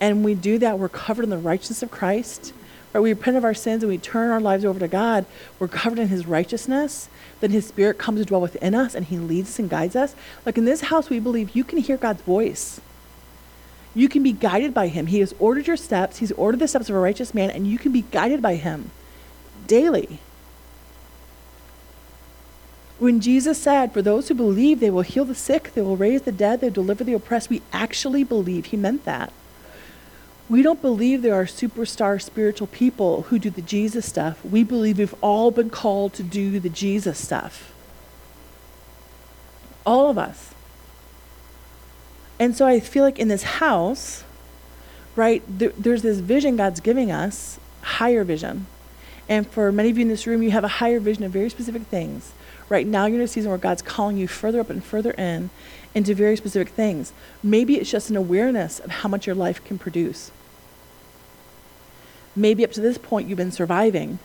And 0.00 0.24
we 0.24 0.34
do 0.34 0.58
that, 0.58 0.78
we're 0.78 0.88
covered 0.88 1.24
in 1.24 1.30
the 1.30 1.38
righteousness 1.38 1.82
of 1.82 1.90
Christ. 1.90 2.52
Right? 2.92 3.00
We 3.00 3.10
repent 3.10 3.36
of 3.36 3.44
our 3.44 3.54
sins 3.54 3.82
and 3.82 3.90
we 3.90 3.98
turn 3.98 4.30
our 4.30 4.40
lives 4.40 4.64
over 4.64 4.78
to 4.78 4.88
God. 4.88 5.26
We're 5.58 5.68
covered 5.68 5.98
in 5.98 6.08
his 6.08 6.26
righteousness. 6.26 7.08
Then 7.40 7.50
his 7.50 7.66
spirit 7.66 7.98
comes 7.98 8.20
to 8.20 8.24
dwell 8.24 8.40
within 8.40 8.74
us 8.74 8.94
and 8.94 9.06
he 9.06 9.18
leads 9.18 9.50
us 9.50 9.58
and 9.58 9.68
guides 9.68 9.96
us. 9.96 10.14
Like 10.46 10.58
in 10.58 10.64
this 10.64 10.82
house, 10.82 11.10
we 11.10 11.18
believe 11.18 11.56
you 11.56 11.64
can 11.64 11.78
hear 11.78 11.96
God's 11.96 12.22
voice. 12.22 12.80
You 13.94 14.08
can 14.08 14.22
be 14.22 14.32
guided 14.32 14.74
by 14.74 14.88
him. 14.88 15.06
He 15.06 15.20
has 15.20 15.34
ordered 15.38 15.66
your 15.66 15.76
steps, 15.76 16.18
he's 16.18 16.32
ordered 16.32 16.60
the 16.60 16.68
steps 16.68 16.88
of 16.88 16.96
a 16.96 16.98
righteous 16.98 17.32
man, 17.34 17.50
and 17.50 17.66
you 17.66 17.78
can 17.78 17.92
be 17.92 18.02
guided 18.02 18.42
by 18.42 18.56
him 18.56 18.90
daily. 19.66 20.18
When 23.04 23.20
Jesus 23.20 23.60
said, 23.60 23.92
For 23.92 24.00
those 24.00 24.28
who 24.28 24.34
believe, 24.34 24.80
they 24.80 24.88
will 24.88 25.02
heal 25.02 25.26
the 25.26 25.34
sick, 25.34 25.74
they 25.74 25.82
will 25.82 25.94
raise 25.94 26.22
the 26.22 26.32
dead, 26.32 26.62
they 26.62 26.68
will 26.68 26.72
deliver 26.72 27.04
the 27.04 27.12
oppressed, 27.12 27.50
we 27.50 27.60
actually 27.70 28.24
believe 28.24 28.64
he 28.64 28.78
meant 28.78 29.04
that. 29.04 29.30
We 30.48 30.62
don't 30.62 30.80
believe 30.80 31.20
there 31.20 31.34
are 31.34 31.44
superstar 31.44 32.18
spiritual 32.22 32.66
people 32.66 33.22
who 33.24 33.38
do 33.38 33.50
the 33.50 33.60
Jesus 33.60 34.06
stuff. 34.06 34.42
We 34.42 34.64
believe 34.64 34.96
we've 34.96 35.14
all 35.20 35.50
been 35.50 35.68
called 35.68 36.14
to 36.14 36.22
do 36.22 36.58
the 36.58 36.70
Jesus 36.70 37.18
stuff. 37.18 37.74
All 39.84 40.08
of 40.08 40.16
us. 40.16 40.54
And 42.38 42.56
so 42.56 42.66
I 42.66 42.80
feel 42.80 43.04
like 43.04 43.18
in 43.18 43.28
this 43.28 43.42
house, 43.42 44.24
right, 45.14 45.42
there, 45.46 45.74
there's 45.76 46.00
this 46.00 46.20
vision 46.20 46.56
God's 46.56 46.80
giving 46.80 47.12
us, 47.12 47.60
higher 47.82 48.24
vision. 48.24 48.64
And 49.28 49.46
for 49.46 49.72
many 49.72 49.90
of 49.90 49.96
you 49.96 50.02
in 50.02 50.08
this 50.08 50.26
room, 50.26 50.42
you 50.42 50.50
have 50.50 50.64
a 50.64 50.68
higher 50.68 51.00
vision 51.00 51.24
of 51.24 51.32
very 51.32 51.48
specific 51.48 51.82
things. 51.82 52.32
Right 52.68 52.86
now, 52.86 53.06
you're 53.06 53.18
in 53.18 53.24
a 53.24 53.28
season 53.28 53.50
where 53.50 53.58
God's 53.58 53.82
calling 53.82 54.16
you 54.16 54.28
further 54.28 54.60
up 54.60 54.70
and 54.70 54.82
further 54.82 55.12
in 55.12 55.50
into 55.94 56.14
very 56.14 56.36
specific 56.36 56.68
things. 56.70 57.12
Maybe 57.42 57.76
it's 57.76 57.90
just 57.90 58.10
an 58.10 58.16
awareness 58.16 58.80
of 58.80 58.90
how 58.90 59.08
much 59.08 59.26
your 59.26 59.36
life 59.36 59.64
can 59.64 59.78
produce. 59.78 60.30
Maybe 62.36 62.64
up 62.64 62.72
to 62.72 62.80
this 62.80 62.98
point, 62.98 63.28
you've 63.28 63.38
been 63.38 63.52
surviving. 63.52 64.18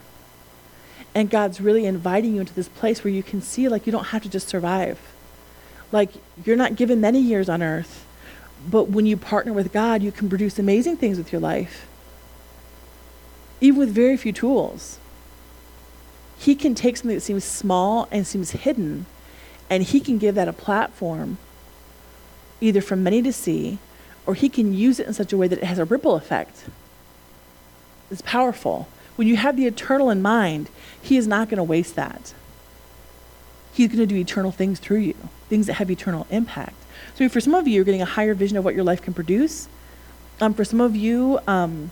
And 1.14 1.30
God's 1.30 1.60
really 1.60 1.86
inviting 1.86 2.34
you 2.34 2.40
into 2.40 2.54
this 2.54 2.68
place 2.68 3.04
where 3.04 3.12
you 3.12 3.22
can 3.22 3.40
see, 3.40 3.68
like, 3.68 3.86
you 3.86 3.92
don't 3.92 4.06
have 4.06 4.22
to 4.22 4.28
just 4.28 4.48
survive 4.48 4.98
like, 5.92 6.10
you're 6.44 6.56
not 6.56 6.76
given 6.76 7.00
many 7.00 7.20
years 7.20 7.48
on 7.48 7.62
earth, 7.62 8.06
but 8.68 8.88
when 8.88 9.06
you 9.06 9.16
partner 9.16 9.52
with 9.52 9.72
God, 9.72 10.02
you 10.02 10.12
can 10.12 10.28
produce 10.28 10.58
amazing 10.58 10.96
things 10.96 11.18
with 11.18 11.32
your 11.32 11.40
life, 11.40 11.88
even 13.60 13.78
with 13.78 13.90
very 13.90 14.16
few 14.16 14.32
tools. 14.32 14.98
He 16.38 16.54
can 16.54 16.74
take 16.74 16.96
something 16.96 17.16
that 17.16 17.22
seems 17.22 17.44
small 17.44 18.08
and 18.10 18.26
seems 18.26 18.52
hidden, 18.52 19.06
and 19.68 19.82
He 19.82 20.00
can 20.00 20.18
give 20.18 20.34
that 20.34 20.48
a 20.48 20.52
platform, 20.52 21.38
either 22.60 22.80
for 22.80 22.96
many 22.96 23.22
to 23.22 23.32
see, 23.32 23.78
or 24.26 24.34
He 24.34 24.48
can 24.48 24.72
use 24.72 24.98
it 24.98 25.06
in 25.06 25.12
such 25.12 25.32
a 25.32 25.36
way 25.36 25.48
that 25.48 25.58
it 25.58 25.64
has 25.64 25.78
a 25.78 25.84
ripple 25.84 26.16
effect. 26.16 26.64
It's 28.10 28.22
powerful. 28.22 28.88
When 29.16 29.28
you 29.28 29.36
have 29.36 29.56
the 29.56 29.66
eternal 29.66 30.10
in 30.10 30.22
mind, 30.22 30.70
He 31.00 31.16
is 31.16 31.26
not 31.26 31.48
going 31.48 31.58
to 31.58 31.64
waste 31.64 31.94
that. 31.96 32.32
He's 33.72 33.88
going 33.88 33.98
to 33.98 34.06
do 34.06 34.16
eternal 34.16 34.50
things 34.50 34.80
through 34.80 34.98
you 34.98 35.14
things 35.50 35.66
that 35.66 35.74
have 35.74 35.90
eternal 35.90 36.26
impact. 36.30 36.76
So 37.16 37.28
for 37.28 37.40
some 37.40 37.54
of 37.54 37.68
you, 37.68 37.74
you're 37.74 37.84
getting 37.84 38.00
a 38.00 38.06
higher 38.06 38.32
vision 38.32 38.56
of 38.56 38.64
what 38.64 38.74
your 38.74 38.84
life 38.84 39.02
can 39.02 39.12
produce. 39.12 39.68
Um, 40.40 40.54
for 40.54 40.64
some 40.64 40.80
of 40.80 40.96
you, 40.96 41.40
um, 41.46 41.90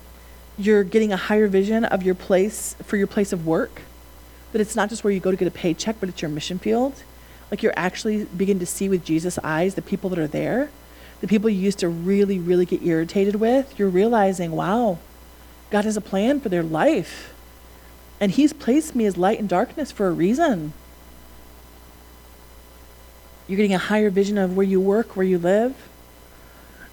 you're 0.58 0.82
getting 0.82 1.12
a 1.12 1.16
higher 1.16 1.46
vision 1.46 1.84
of 1.84 2.02
your 2.02 2.16
place 2.16 2.74
for 2.82 2.96
your 2.96 3.06
place 3.06 3.32
of 3.32 3.46
work. 3.46 3.82
That 4.52 4.60
it's 4.60 4.74
not 4.74 4.88
just 4.88 5.04
where 5.04 5.12
you 5.12 5.20
go 5.20 5.30
to 5.30 5.36
get 5.36 5.46
a 5.46 5.52
paycheck, 5.52 5.96
but 6.00 6.08
it's 6.08 6.20
your 6.20 6.30
mission 6.30 6.58
field. 6.58 7.04
Like 7.50 7.62
you're 7.62 7.72
actually 7.76 8.24
begin 8.24 8.58
to 8.58 8.66
see 8.66 8.88
with 8.88 9.04
Jesus' 9.04 9.38
eyes 9.44 9.76
the 9.76 9.82
people 9.82 10.10
that 10.10 10.18
are 10.18 10.26
there, 10.26 10.70
the 11.20 11.28
people 11.28 11.48
you 11.48 11.60
used 11.60 11.78
to 11.78 11.88
really, 11.88 12.38
really 12.38 12.66
get 12.66 12.82
irritated 12.82 13.36
with. 13.36 13.78
You're 13.78 13.88
realizing, 13.88 14.52
wow, 14.52 14.98
God 15.70 15.84
has 15.84 15.96
a 15.96 16.00
plan 16.00 16.40
for 16.40 16.48
their 16.48 16.62
life. 16.62 17.32
And 18.20 18.32
He's 18.32 18.52
placed 18.52 18.96
me 18.96 19.06
as 19.06 19.16
light 19.16 19.38
in 19.38 19.46
darkness 19.46 19.92
for 19.92 20.08
a 20.08 20.12
reason. 20.12 20.72
You're 23.46 23.56
getting 23.56 23.74
a 23.74 23.78
higher 23.78 24.10
vision 24.10 24.36
of 24.36 24.56
where 24.56 24.66
you 24.66 24.80
work, 24.80 25.16
where 25.16 25.24
you 25.24 25.38
live. 25.38 25.74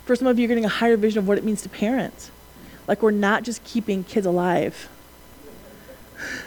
For 0.06 0.16
some 0.16 0.28
of 0.28 0.38
you, 0.38 0.44
you're 0.44 0.50
getting 0.50 0.66
a 0.66 0.70
higher 0.70 0.98
vision 0.98 1.20
of 1.20 1.28
what 1.28 1.38
it 1.38 1.44
means 1.44 1.64
to 1.64 1.70
parent. 1.70 2.30
Like 2.88 3.02
we're 3.02 3.12
not 3.12 3.44
just 3.44 3.64
keeping 3.64 4.04
kids 4.04 4.26
alive. 4.26 4.90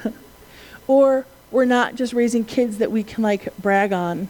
or 0.87 1.27
we're 1.51 1.65
not 1.65 1.95
just 1.95 2.13
raising 2.13 2.45
kids 2.45 2.79
that 2.79 2.91
we 2.91 3.03
can 3.03 3.23
like 3.23 3.57
brag 3.59 3.93
on 3.93 4.29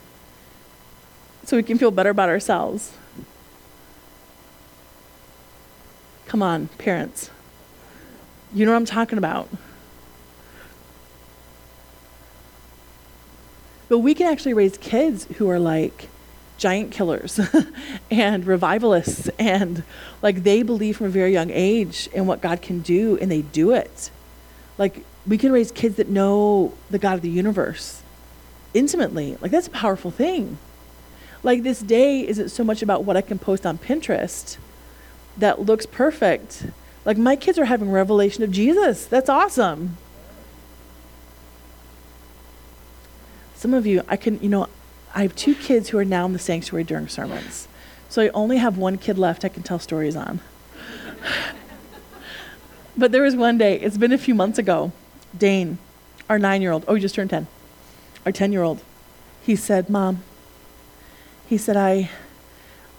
so 1.43 1.57
we 1.57 1.63
can 1.63 1.77
feel 1.77 1.91
better 1.91 2.09
about 2.09 2.29
ourselves. 2.29 2.93
Come 6.27 6.43
on, 6.43 6.67
parents. 6.77 7.31
You 8.53 8.65
know 8.65 8.71
what 8.71 8.77
I'm 8.77 8.85
talking 8.85 9.17
about. 9.17 9.49
But 13.87 13.99
we 13.99 14.13
can 14.13 14.27
actually 14.27 14.53
raise 14.53 14.77
kids 14.77 15.25
who 15.37 15.49
are 15.49 15.59
like 15.59 16.09
giant 16.59 16.91
killers 16.91 17.39
and 18.11 18.45
revivalists 18.45 19.29
and 19.39 19.81
like 20.21 20.43
they 20.43 20.61
believe 20.61 20.97
from 20.97 21.07
a 21.07 21.09
very 21.09 21.31
young 21.31 21.49
age 21.49 22.07
in 22.13 22.27
what 22.27 22.41
God 22.41 22.61
can 22.61 22.81
do 22.81 23.17
and 23.19 23.31
they 23.31 23.41
do 23.41 23.71
it. 23.71 24.11
Like 24.77 25.03
we 25.25 25.37
can 25.37 25.51
raise 25.51 25.71
kids 25.71 25.95
that 25.95 26.09
know 26.09 26.73
the 26.89 26.99
God 26.99 27.15
of 27.15 27.21
the 27.21 27.29
universe 27.29 28.03
intimately. 28.73 29.37
Like 29.41 29.51
that's 29.51 29.67
a 29.67 29.71
powerful 29.71 30.11
thing. 30.11 30.57
Like 31.41 31.63
this 31.63 31.79
day 31.79 32.27
isn't 32.27 32.49
so 32.49 32.63
much 32.63 32.81
about 32.81 33.05
what 33.05 33.15
I 33.15 33.21
can 33.21 33.39
post 33.39 33.65
on 33.65 33.77
Pinterest 33.77 34.57
that 35.37 35.61
looks 35.61 35.85
perfect. 35.85 36.65
Like 37.05 37.17
my 37.17 37.37
kids 37.37 37.57
are 37.57 37.65
having 37.65 37.89
revelation 37.89 38.43
of 38.43 38.51
Jesus. 38.51 39.05
That's 39.05 39.29
awesome. 39.29 39.97
Some 43.55 43.73
of 43.73 43.85
you, 43.85 44.03
I 44.07 44.17
can, 44.17 44.41
you 44.41 44.49
know, 44.49 44.67
I 45.15 45.23
have 45.23 45.35
two 45.35 45.55
kids 45.55 45.89
who 45.89 45.97
are 45.97 46.05
now 46.05 46.25
in 46.25 46.33
the 46.33 46.39
sanctuary 46.39 46.83
during 46.83 47.07
sermons. 47.07 47.67
So 48.09 48.21
I 48.21 48.29
only 48.29 48.57
have 48.57 48.77
one 48.77 48.97
kid 48.97 49.17
left 49.17 49.45
I 49.45 49.49
can 49.49 49.63
tell 49.63 49.79
stories 49.79 50.15
on. 50.15 50.41
but 52.97 53.11
there 53.11 53.23
was 53.23 53.35
one 53.35 53.57
day, 53.57 53.79
it's 53.79 53.97
been 53.97 54.11
a 54.11 54.17
few 54.17 54.35
months 54.35 54.57
ago, 54.57 54.91
Dane, 55.37 55.77
our 56.29 56.39
nine 56.39 56.61
year 56.61 56.71
old, 56.71 56.85
oh, 56.87 56.95
he 56.95 57.01
just 57.01 57.15
turned 57.15 57.29
10, 57.29 57.47
our 58.25 58.31
10 58.31 58.51
year 58.51 58.63
old, 58.63 58.83
he 59.41 59.55
said, 59.55 59.89
Mom, 59.89 60.23
he 61.47 61.57
said, 61.57 61.75
I, 61.75 62.09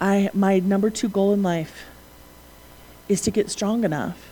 I, 0.01 0.31
my 0.33 0.59
number 0.59 0.91
two 0.91 1.09
goal 1.09 1.33
in 1.33 1.43
life 1.43 1.87
is 3.09 3.21
to 3.23 3.31
get 3.31 3.51
strong 3.51 3.85
enough 3.85 4.29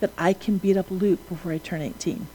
that 0.00 0.10
I 0.16 0.32
can 0.32 0.58
beat 0.58 0.76
up 0.76 0.90
Luke 0.90 1.26
before 1.28 1.52
I 1.52 1.58
turn 1.58 1.82
18. 1.82 2.26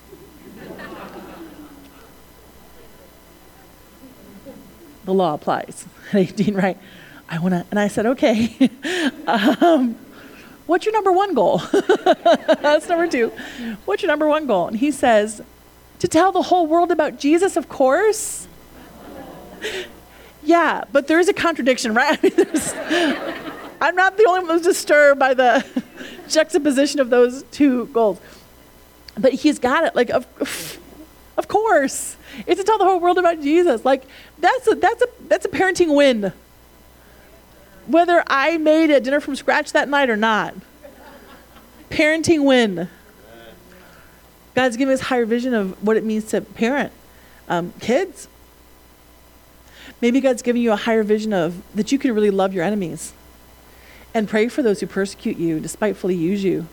The 5.06 5.14
law 5.14 5.34
applies 5.34 5.86
at 6.14 6.16
18, 6.16 6.56
right? 6.56 6.78
I 7.30 7.40
want 7.40 7.54
to, 7.54 7.66
and 7.72 7.80
I 7.80 7.88
said, 7.88 8.06
okay. 8.06 8.70
um, 9.28 9.96
what's 10.68 10.86
your 10.86 10.94
number 10.94 11.12
one 11.12 11.34
goal? 11.34 11.58
That's 12.62 12.88
number 12.88 13.08
two. 13.08 13.32
What's 13.86 14.04
your 14.04 14.12
number 14.12 14.28
one 14.28 14.46
goal? 14.46 14.68
And 14.68 14.78
he 14.78 14.92
says, 14.92 15.42
to 16.00 16.08
tell 16.08 16.32
the 16.32 16.44
whole 16.44 16.68
world 16.68 16.92
about 16.92 17.20
Jesus, 17.20 17.58
of 17.58 17.70
course. 17.70 18.48
yeah, 20.44 20.84
but 20.92 21.08
there 21.08 21.20
is 21.20 21.30
a 21.30 21.34
contradiction, 21.34 21.94
right? 21.94 22.20
I 22.22 22.30
mean, 22.30 23.18
I'm 23.82 23.96
not 23.96 24.18
the 24.18 24.26
only 24.28 24.42
one 24.42 24.58
who's 24.58 24.62
disturbed 24.62 25.20
by 25.20 25.34
the 25.34 25.66
juxtaposition 26.28 27.00
of 27.00 27.10
those 27.10 27.44
two 27.52 27.88
goals. 27.88 28.20
But 29.18 29.34
he's 29.34 29.60
got 29.60 29.86
it. 29.86 29.96
Like, 29.96 30.10
of, 30.10 30.28
of 31.38 31.48
course. 31.48 32.18
It's 32.48 32.60
to 32.60 32.66
tell 32.66 32.78
the 32.78 32.84
whole 32.84 33.00
world 33.00 33.18
about 33.18 33.42
Jesus. 33.42 33.86
Like, 33.86 34.04
that's 34.40 34.68
a, 34.68 34.76
that's 34.76 35.02
a, 35.02 35.08
that's 35.28 35.46
a 35.46 35.50
parenting 35.50 35.96
win. 35.96 36.34
Whether 37.88 38.24
I 38.28 38.58
made 38.58 38.90
a 38.90 39.00
dinner 39.00 39.20
from 39.20 39.36
scratch 39.36 39.72
that 39.74 39.90
night 39.90 40.10
or 40.10 40.18
not. 40.18 40.56
Parenting 41.90 42.44
win. 42.44 42.90
God's 44.56 44.78
giving 44.78 44.94
us 44.94 45.02
higher 45.02 45.26
vision 45.26 45.54
of 45.54 45.82
what 45.86 45.98
it 45.98 46.04
means 46.04 46.26
to 46.26 46.42
parent 46.42 46.92
um, 47.48 47.74
kids. 47.80 48.28
Maybe 50.02 50.20
God's 50.20 50.42
giving 50.42 50.62
you 50.62 50.72
a 50.72 50.78
higher 50.78 51.04
vision 51.04 51.34
of 51.34 51.62
that 51.76 51.92
you 51.92 52.00
can 52.00 52.14
really 52.14 52.30
love 52.30 52.54
your 52.54 52.64
enemies 52.64 53.14
and 54.14 54.30
pray 54.30 54.48
for 54.48 54.64
those 54.64 54.80
who 54.80 54.88
persecute 54.88 55.38
you, 55.38 55.60
despitefully 55.60 56.16
use 56.16 56.44
you. 56.44 56.68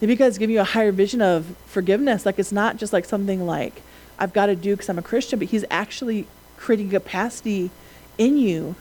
Maybe 0.00 0.14
God's 0.14 0.36
giving 0.36 0.54
you 0.54 0.60
a 0.60 0.64
higher 0.64 0.92
vision 0.92 1.22
of 1.22 1.56
forgiveness. 1.66 2.26
Like 2.26 2.38
it's 2.38 2.52
not 2.52 2.76
just 2.76 2.92
like 2.92 3.06
something 3.06 3.46
like 3.46 3.82
I've 4.18 4.32
got 4.32 4.46
to 4.46 4.56
do 4.56 4.74
because 4.74 4.88
I'm 4.88 4.98
a 4.98 5.02
Christian, 5.02 5.38
but 5.38 5.48
He's 5.48 5.64
actually 5.70 6.26
creating 6.66 6.90
capacity 6.90 7.70
in 8.18 8.36
you 8.36 8.74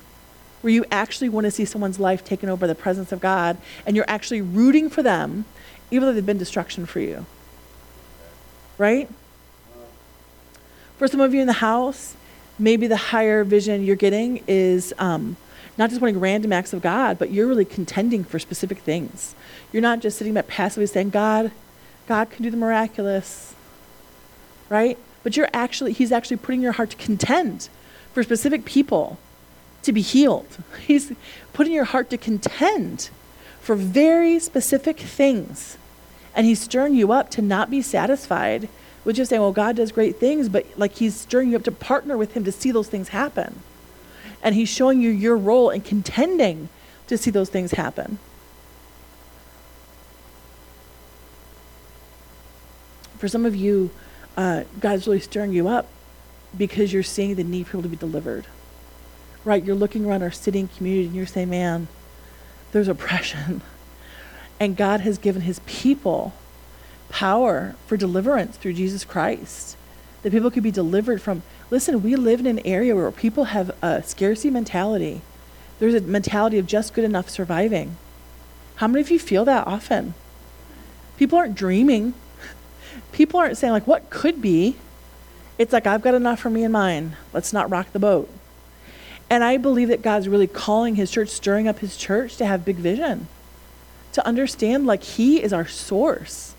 where 0.62 0.74
you 0.74 0.84
actually 0.90 1.30
want 1.30 1.46
to 1.46 1.52
see 1.52 1.66
someone's 1.66 2.00
life 2.00 2.26
taken 2.26 2.50
over 2.50 2.62
by 2.62 2.68
the 2.68 2.74
presence 2.74 3.12
of 3.12 3.20
God 3.22 3.58
and 3.86 3.96
you're 3.96 4.10
actually 4.10 4.42
rooting 4.42 4.90
for 4.90 5.04
them, 5.04 5.46
even 5.92 6.08
though 6.08 6.14
they've 6.14 6.26
been 6.26 6.40
destruction 6.40 6.88
for 6.88 7.00
you. 7.00 7.28
Right? 8.80 9.08
For 10.98 11.08
some 11.08 11.20
of 11.20 11.36
you 11.36 11.42
in 11.42 11.46
the 11.46 11.54
house, 11.54 12.16
maybe 12.58 12.88
the 12.88 12.98
higher 12.98 13.44
vision 13.44 13.84
you're 13.84 13.96
getting 13.96 14.44
is 14.48 14.92
um, 14.98 15.38
not 15.78 15.92
just 15.92 16.02
wanting 16.02 16.20
random 16.20 16.52
acts 16.54 16.74
of 16.74 16.82
God, 16.82 17.20
but 17.20 17.30
you're 17.30 17.46
really 17.46 17.66
contending 17.66 18.24
for 18.24 18.40
specific 18.40 18.80
things. 18.80 19.36
You're 19.72 19.84
not 19.84 20.00
just 20.00 20.18
sitting 20.18 20.34
back 20.34 20.48
passively 20.48 20.88
saying, 20.88 21.12
God, 21.12 21.52
God 22.08 22.32
can 22.32 22.42
do 22.42 22.50
the 22.50 22.58
miraculous, 22.58 23.54
right? 24.70 24.98
But 25.26 25.36
you're 25.36 25.50
actually, 25.54 25.92
He's 25.92 26.12
actually 26.12 26.38
putting 26.38 26.62
your 26.62 26.74
heart 26.74 26.92
to 26.92 26.98
contend 26.98 27.68
for 28.14 28.22
specific 28.22 28.64
people 28.64 29.18
to 29.82 29.92
be 29.92 30.02
healed. 30.02 30.60
He's 30.86 31.14
putting 31.52 31.74
your 31.74 31.86
heart 31.86 32.12
to 32.12 32.18
contend 32.18 33.10
for 33.60 33.76
very 33.76 34.38
specific 34.38 35.00
things. 35.00 35.80
And 36.36 36.46
He's 36.46 36.62
stirring 36.62 36.94
you 36.94 37.12
up 37.12 37.32
to 37.32 37.42
not 37.42 37.72
be 37.72 37.82
satisfied 37.82 38.70
with 39.04 39.16
just 39.16 39.30
saying, 39.30 39.42
well, 39.42 39.52
God 39.52 39.78
does 39.78 39.92
great 39.92 40.18
things, 40.18 40.48
but 40.48 40.68
like 40.78 40.94
He's 40.94 41.16
stirring 41.16 41.50
you 41.50 41.56
up 41.58 41.64
to 41.64 41.72
partner 41.72 42.16
with 42.18 42.34
Him 42.34 42.44
to 42.44 42.52
see 42.52 42.70
those 42.70 42.88
things 42.88 43.10
happen. 43.10 43.62
And 44.44 44.54
He's 44.54 44.70
showing 44.70 45.02
you 45.02 45.10
your 45.10 45.38
role 45.38 45.72
in 45.72 45.82
contending 45.82 46.70
to 47.08 47.18
see 47.18 47.32
those 47.32 47.50
things 47.50 47.72
happen. 47.72 48.20
For 53.18 53.28
some 53.28 53.44
of 53.44 53.56
you, 53.56 53.90
uh, 54.38 54.64
God's 54.80 55.08
really 55.08 55.20
stirring 55.20 55.52
you 55.52 55.68
up 55.68 55.88
because 56.58 56.94
you're 56.94 57.04
seeing 57.04 57.36
the 57.36 57.44
need 57.44 57.68
for 57.68 57.72
people 57.72 57.84
to 57.84 57.90
be 57.90 57.96
delivered. 57.96 58.46
Right? 59.44 59.64
You're 59.64 59.76
looking 59.76 60.06
around 60.06 60.24
our 60.24 60.32
city 60.32 60.60
and 60.60 60.76
community 60.76 61.08
and 61.08 61.16
you're 61.16 61.26
saying, 61.26 61.50
man, 61.50 61.88
there's 62.72 62.88
oppression. 62.88 63.62
And 64.58 64.78
God 64.78 65.02
has 65.02 65.18
given 65.18 65.42
his 65.42 65.60
people 65.66 66.34
power 67.10 67.76
for 67.88 67.98
deliverance 67.98 68.56
through 68.56 68.72
Jesus 68.72 69.04
Christ. 69.04 69.76
That 70.22 70.32
people 70.32 70.50
could 70.50 70.64
be 70.64 70.72
delivered 70.72 71.22
from. 71.22 71.44
Listen, 71.70 72.02
we 72.02 72.16
live 72.16 72.40
in 72.40 72.46
an 72.46 72.60
area 72.66 72.96
where 72.96 73.12
people 73.12 73.46
have 73.46 73.76
a 73.82 74.02
scarcity 74.04 74.50
mentality. 74.50 75.20
There's 75.80 75.94
a 75.94 76.00
mentality 76.00 76.58
of 76.58 76.68
just 76.68 76.94
good 76.94 77.04
enough 77.04 77.30
surviving. 77.30 77.98
How 78.76 78.88
many 78.88 79.02
of 79.02 79.12
you 79.12 79.20
feel 79.20 79.44
that 79.44 79.68
often? 79.68 80.14
People 81.18 81.38
aren't 81.38 81.56
dreaming 81.56 82.14
people 83.16 83.40
aren't 83.40 83.58
saying, 83.58 83.72
like, 83.72 83.88
what 83.88 84.10
could 84.10 84.42
be? 84.42 84.76
It's 85.58 85.72
like, 85.72 85.88
I've 85.88 86.02
got 86.02 86.16
enough 86.16 86.42
for 86.42 86.50
me 86.50 86.66
and 86.66 86.74
mine. 86.74 87.16
Let's 87.32 87.54
not 87.54 87.70
rock 87.70 87.94
the 87.94 88.00
boat. 88.00 88.30
And 89.30 89.42
I 89.42 89.56
believe 89.56 89.88
that 89.88 90.02
God's 90.02 90.28
really 90.28 90.48
calling 90.48 90.96
his 90.96 91.10
church, 91.10 91.30
stirring 91.30 91.66
up 91.66 91.80
his 91.80 91.96
church 91.96 92.36
to 92.38 92.46
have 92.46 92.66
big 92.66 92.76
vision, 92.76 93.28
to 94.12 94.28
understand, 94.28 94.86
like, 94.86 95.02
he 95.02 95.42
is 95.42 95.54
our 95.54 95.66
source. 95.66 96.56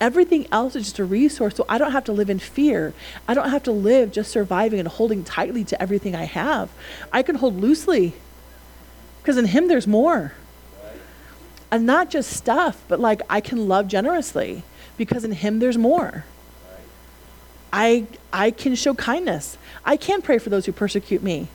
Everything 0.00 0.48
else 0.50 0.74
is 0.74 0.86
just 0.86 0.98
a 0.98 1.04
resource. 1.04 1.54
So 1.54 1.64
I 1.68 1.78
don't 1.78 1.92
have 1.92 2.04
to 2.04 2.12
live 2.12 2.28
in 2.28 2.40
fear. 2.40 2.92
I 3.28 3.34
don't 3.34 3.50
have 3.50 3.62
to 3.64 3.72
live 3.72 4.10
just 4.10 4.32
surviving 4.32 4.80
and 4.80 4.88
holding 4.88 5.22
tightly 5.22 5.62
to 5.62 5.80
everything 5.80 6.16
I 6.16 6.24
have. 6.24 6.70
I 7.12 7.22
can 7.22 7.36
hold 7.36 7.60
loosely 7.60 8.14
because 9.22 9.36
in 9.36 9.44
him 9.44 9.68
there's 9.68 9.86
more. 9.86 10.32
And 11.70 11.86
not 11.86 12.10
just 12.10 12.32
stuff, 12.32 12.82
but 12.88 12.98
like 12.98 13.22
I 13.30 13.40
can 13.40 13.68
love 13.68 13.86
generously 13.86 14.64
because 15.00 15.24
in 15.24 15.32
him 15.32 15.60
there's 15.60 15.78
more. 15.78 16.26
I, 17.72 18.04
I 18.34 18.50
can 18.50 18.74
show 18.74 18.92
kindness. 18.92 19.56
I 19.82 19.96
can 19.96 20.20
pray 20.20 20.36
for 20.36 20.50
those 20.50 20.66
who 20.66 20.72
persecute 20.72 21.22
me. 21.22 21.48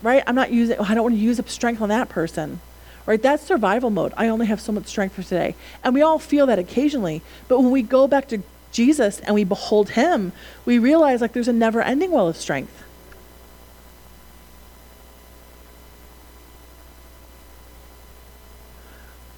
Right? 0.00 0.22
I'm 0.28 0.36
not 0.36 0.52
using, 0.52 0.78
I 0.78 0.94
don't 0.94 1.02
want 1.02 1.16
to 1.16 1.20
use 1.20 1.40
up 1.40 1.48
strength 1.48 1.82
on 1.82 1.88
that 1.88 2.08
person. 2.08 2.60
Right? 3.04 3.20
That's 3.20 3.42
survival 3.42 3.90
mode. 3.90 4.12
I 4.16 4.28
only 4.28 4.46
have 4.46 4.60
so 4.60 4.70
much 4.70 4.86
strength 4.86 5.16
for 5.16 5.24
today. 5.24 5.56
And 5.82 5.92
we 5.92 6.02
all 6.02 6.20
feel 6.20 6.46
that 6.46 6.60
occasionally. 6.60 7.20
But 7.48 7.58
when 7.58 7.72
we 7.72 7.82
go 7.82 8.06
back 8.06 8.28
to 8.28 8.44
Jesus 8.70 9.18
and 9.18 9.34
we 9.34 9.42
behold 9.42 9.90
him, 9.90 10.30
we 10.64 10.78
realize 10.78 11.20
like 11.20 11.32
there's 11.32 11.48
a 11.48 11.52
never 11.52 11.82
ending 11.82 12.12
well 12.12 12.28
of 12.28 12.36
strength. 12.36 12.84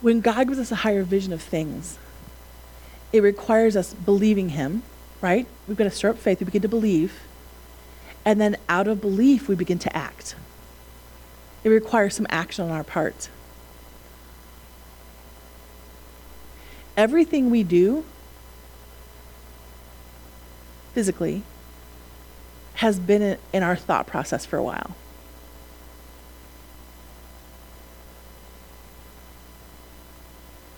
When 0.03 0.21
God 0.21 0.47
gives 0.49 0.59
us 0.59 0.71
a 0.71 0.77
higher 0.77 1.05
vision 1.05 1.33
of 1.33 1.41
things, 1.41 1.97
it 3.13 3.23
requires 3.23 3.77
us 3.77 3.95
believing 3.95 4.51
Him, 4.51 4.83
right? 5.21 5.47
We've 5.67 5.77
got 5.77 5.85
to 5.85 5.91
stir 5.91 6.11
up 6.11 6.19
faith. 6.19 6.41
We 6.41 6.47
begin 6.47 6.63
to 6.63 6.69
believe. 6.69 7.21
And 8.25 8.41
then 8.41 8.57
out 8.69 8.89
of 8.89 9.01
belief, 9.01 9.49
we 9.49 9.55
begin 9.55 9.79
to 9.81 9.97
act. 9.97 10.35
It 11.65 11.71
requires 11.71 12.15
some 12.15 12.27
action 12.29 12.65
on 12.65 12.71
our 12.71 12.85
part. 12.85 13.29
Everything 16.97 17.51
we 17.51 17.63
do 17.63 18.05
physically 20.93 21.43
has 22.75 22.99
been 22.99 23.39
in 23.53 23.63
our 23.63 23.77
thought 23.77 24.07
process 24.07 24.45
for 24.45 24.57
a 24.57 24.63
while. 24.63 24.97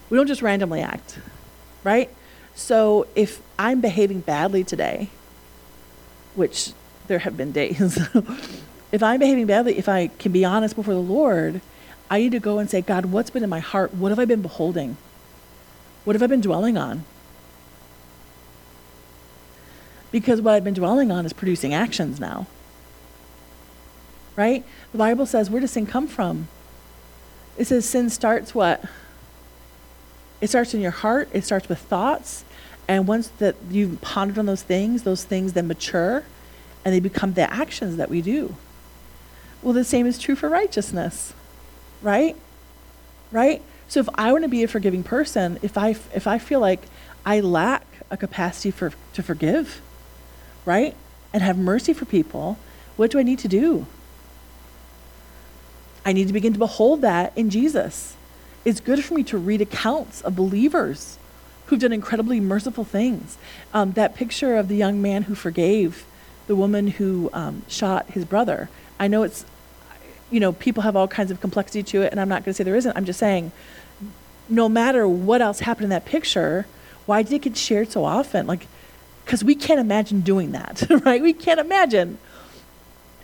We 0.08 0.16
don't 0.16 0.26
just 0.26 0.42
randomly 0.42 0.80
act, 0.80 1.18
right? 1.84 2.10
So 2.60 3.06
if 3.16 3.40
I'm 3.58 3.80
behaving 3.80 4.20
badly 4.20 4.64
today, 4.64 5.08
which 6.34 6.72
there 7.06 7.20
have 7.20 7.34
been 7.34 7.52
days, 7.52 7.98
if 8.92 9.02
I'm 9.02 9.18
behaving 9.18 9.46
badly, 9.46 9.78
if 9.78 9.88
I 9.88 10.08
can 10.08 10.30
be 10.30 10.44
honest 10.44 10.76
before 10.76 10.92
the 10.92 11.00
Lord, 11.00 11.62
I 12.10 12.18
need 12.18 12.32
to 12.32 12.38
go 12.38 12.58
and 12.58 12.68
say, 12.68 12.82
God, 12.82 13.06
what's 13.06 13.30
been 13.30 13.42
in 13.42 13.48
my 13.48 13.60
heart? 13.60 13.94
What 13.94 14.10
have 14.10 14.18
I 14.18 14.26
been 14.26 14.42
beholding? 14.42 14.98
What 16.04 16.14
have 16.14 16.22
I 16.22 16.26
been 16.26 16.42
dwelling 16.42 16.76
on? 16.76 17.04
Because 20.12 20.42
what 20.42 20.52
I've 20.52 20.62
been 20.62 20.74
dwelling 20.74 21.10
on 21.10 21.24
is 21.24 21.32
producing 21.32 21.72
actions 21.72 22.20
now. 22.20 22.46
Right? 24.36 24.64
The 24.92 24.98
Bible 24.98 25.24
says, 25.24 25.48
where 25.48 25.62
does 25.62 25.70
sin 25.70 25.86
come 25.86 26.06
from? 26.06 26.48
It 27.56 27.66
says 27.68 27.88
sin 27.88 28.10
starts 28.10 28.54
what? 28.54 28.84
It 30.42 30.48
starts 30.48 30.74
in 30.74 30.80
your 30.82 30.90
heart, 30.90 31.30
it 31.32 31.44
starts 31.44 31.68
with 31.68 31.78
thoughts. 31.78 32.44
And 32.90 33.06
once 33.06 33.28
that 33.38 33.54
you've 33.70 34.00
pondered 34.00 34.36
on 34.36 34.46
those 34.46 34.64
things, 34.64 35.04
those 35.04 35.22
things 35.22 35.52
then 35.52 35.68
mature 35.68 36.24
and 36.84 36.92
they 36.92 36.98
become 36.98 37.34
the 37.34 37.48
actions 37.48 37.96
that 37.98 38.10
we 38.10 38.20
do. 38.20 38.56
Well, 39.62 39.72
the 39.72 39.84
same 39.84 40.06
is 40.06 40.18
true 40.18 40.34
for 40.34 40.48
righteousness, 40.48 41.32
right? 42.02 42.34
Right? 43.30 43.62
So 43.86 44.00
if 44.00 44.08
I 44.16 44.32
want 44.32 44.42
to 44.42 44.48
be 44.48 44.64
a 44.64 44.68
forgiving 44.68 45.04
person, 45.04 45.60
if 45.62 45.78
I, 45.78 45.90
if 45.90 46.26
I 46.26 46.38
feel 46.38 46.58
like 46.58 46.82
I 47.24 47.38
lack 47.38 47.86
a 48.10 48.16
capacity 48.16 48.72
for, 48.72 48.92
to 49.12 49.22
forgive, 49.22 49.80
right? 50.64 50.96
And 51.32 51.44
have 51.44 51.56
mercy 51.56 51.92
for 51.92 52.06
people, 52.06 52.58
what 52.96 53.12
do 53.12 53.20
I 53.20 53.22
need 53.22 53.38
to 53.38 53.48
do? 53.48 53.86
I 56.04 56.12
need 56.12 56.26
to 56.26 56.32
begin 56.32 56.54
to 56.54 56.58
behold 56.58 57.02
that 57.02 57.32
in 57.38 57.50
Jesus 57.50 58.16
it's 58.64 58.80
good 58.80 59.04
for 59.04 59.14
me 59.14 59.22
to 59.22 59.38
read 59.38 59.60
accounts 59.60 60.22
of 60.22 60.34
believers 60.34 61.19
who've 61.70 61.78
done 61.78 61.92
incredibly 61.92 62.40
merciful 62.40 62.84
things. 62.84 63.38
Um, 63.72 63.92
that 63.92 64.16
picture 64.16 64.56
of 64.56 64.66
the 64.66 64.74
young 64.74 65.00
man 65.00 65.22
who 65.22 65.36
forgave 65.36 66.04
the 66.48 66.56
woman 66.56 66.88
who 66.88 67.30
um, 67.32 67.62
shot 67.68 68.10
his 68.10 68.24
brother. 68.24 68.68
I 68.98 69.06
know 69.06 69.22
it's, 69.22 69.46
you 70.30 70.40
know, 70.40 70.52
people 70.52 70.82
have 70.82 70.96
all 70.96 71.06
kinds 71.06 71.30
of 71.30 71.40
complexity 71.40 71.84
to 71.84 72.02
it, 72.02 72.10
and 72.10 72.20
I'm 72.20 72.28
not 72.28 72.44
going 72.44 72.52
to 72.52 72.54
say 72.54 72.64
there 72.64 72.74
isn't. 72.74 72.96
I'm 72.96 73.04
just 73.04 73.20
saying, 73.20 73.52
no 74.48 74.68
matter 74.68 75.06
what 75.06 75.40
else 75.40 75.60
happened 75.60 75.84
in 75.84 75.90
that 75.90 76.04
picture, 76.04 76.66
why 77.06 77.22
did 77.22 77.32
it 77.32 77.42
get 77.42 77.56
shared 77.56 77.92
so 77.92 78.04
often? 78.04 78.48
Like, 78.48 78.66
because 79.24 79.44
we 79.44 79.54
can't 79.54 79.78
imagine 79.78 80.22
doing 80.22 80.50
that, 80.50 80.84
right? 81.04 81.22
We 81.22 81.32
can't 81.32 81.60
imagine. 81.60 82.18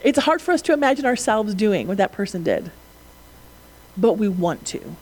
It's 0.03 0.19
hard 0.19 0.41
for 0.41 0.53
us 0.53 0.61
to 0.63 0.73
imagine 0.73 1.05
ourselves 1.05 1.53
doing 1.53 1.87
what 1.87 1.97
that 1.97 2.13
person 2.13 2.43
did, 2.43 2.71
but 3.97 4.13
we 4.13 4.29
want 4.29 4.65
to 4.67 4.95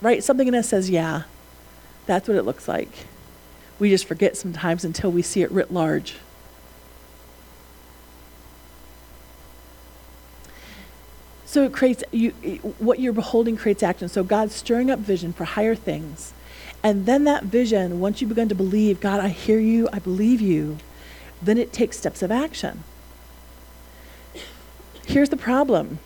right? 0.00 0.22
Something 0.22 0.48
in 0.48 0.54
us 0.54 0.68
says, 0.68 0.90
yeah, 0.90 1.22
that's 2.06 2.28
what 2.28 2.36
it 2.36 2.44
looks 2.44 2.68
like. 2.68 2.90
We 3.78 3.90
just 3.90 4.06
forget 4.06 4.36
sometimes 4.36 4.84
until 4.84 5.10
we 5.10 5.22
see 5.22 5.42
it 5.42 5.50
writ 5.50 5.72
large. 5.72 6.14
So 11.44 11.64
it 11.64 11.72
creates 11.72 12.04
you, 12.12 12.30
what 12.78 13.00
you're 13.00 13.12
beholding 13.12 13.56
creates 13.56 13.82
action. 13.82 14.08
So 14.08 14.22
God's 14.22 14.54
stirring 14.54 14.90
up 14.90 14.98
vision 14.98 15.32
for 15.32 15.44
higher 15.44 15.74
things. 15.74 16.32
And 16.82 17.06
then 17.06 17.24
that 17.24 17.44
vision, 17.44 18.00
once 18.00 18.20
you 18.20 18.26
begin 18.26 18.48
to 18.48 18.54
believe, 18.54 19.00
God, 19.00 19.20
I 19.20 19.28
hear 19.28 19.58
you, 19.58 19.88
I 19.92 19.98
believe 19.98 20.40
you, 20.40 20.78
then 21.42 21.58
it 21.58 21.72
takes 21.72 21.98
steps 21.98 22.22
of 22.22 22.30
action. 22.30 22.84
Here's 25.06 25.28
the 25.30 25.36
problem 25.36 25.98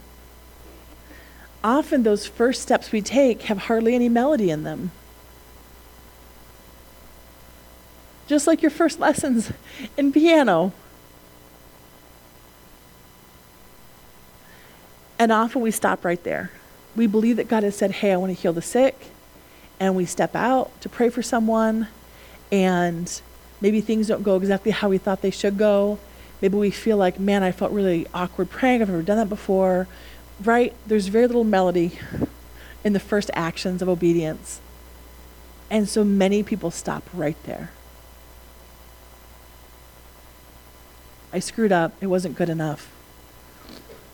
often 1.62 2.04
those 2.04 2.26
first 2.26 2.62
steps 2.62 2.90
we 2.90 3.02
take 3.02 3.42
have 3.42 3.58
hardly 3.58 3.94
any 3.94 4.08
melody 4.08 4.50
in 4.50 4.62
them. 4.62 4.92
Just 8.30 8.46
like 8.46 8.62
your 8.62 8.70
first 8.70 9.00
lessons 9.00 9.50
in 9.96 10.12
piano. 10.12 10.72
And 15.18 15.32
often 15.32 15.62
we 15.62 15.72
stop 15.72 16.04
right 16.04 16.22
there. 16.22 16.52
We 16.94 17.08
believe 17.08 17.38
that 17.38 17.48
God 17.48 17.64
has 17.64 17.74
said, 17.74 17.90
Hey, 17.90 18.12
I 18.12 18.16
want 18.18 18.32
to 18.32 18.40
heal 18.40 18.52
the 18.52 18.62
sick. 18.62 19.08
And 19.80 19.96
we 19.96 20.04
step 20.04 20.36
out 20.36 20.70
to 20.80 20.88
pray 20.88 21.08
for 21.08 21.22
someone. 21.22 21.88
And 22.52 23.20
maybe 23.60 23.80
things 23.80 24.06
don't 24.06 24.22
go 24.22 24.36
exactly 24.36 24.70
how 24.70 24.90
we 24.90 24.98
thought 24.98 25.22
they 25.22 25.32
should 25.32 25.58
go. 25.58 25.98
Maybe 26.40 26.56
we 26.56 26.70
feel 26.70 26.96
like, 26.96 27.18
man, 27.18 27.42
I 27.42 27.50
felt 27.50 27.72
really 27.72 28.06
awkward 28.14 28.48
praying. 28.48 28.80
I've 28.80 28.90
never 28.90 29.02
done 29.02 29.16
that 29.16 29.28
before. 29.28 29.88
Right? 30.40 30.72
There's 30.86 31.08
very 31.08 31.26
little 31.26 31.42
melody 31.42 31.98
in 32.84 32.92
the 32.92 33.00
first 33.00 33.28
actions 33.34 33.82
of 33.82 33.88
obedience. 33.88 34.60
And 35.68 35.88
so 35.88 36.04
many 36.04 36.44
people 36.44 36.70
stop 36.70 37.02
right 37.12 37.36
there. 37.42 37.72
I 41.32 41.38
screwed 41.38 41.72
up. 41.72 41.92
It 42.00 42.06
wasn't 42.06 42.36
good 42.36 42.48
enough. 42.48 42.92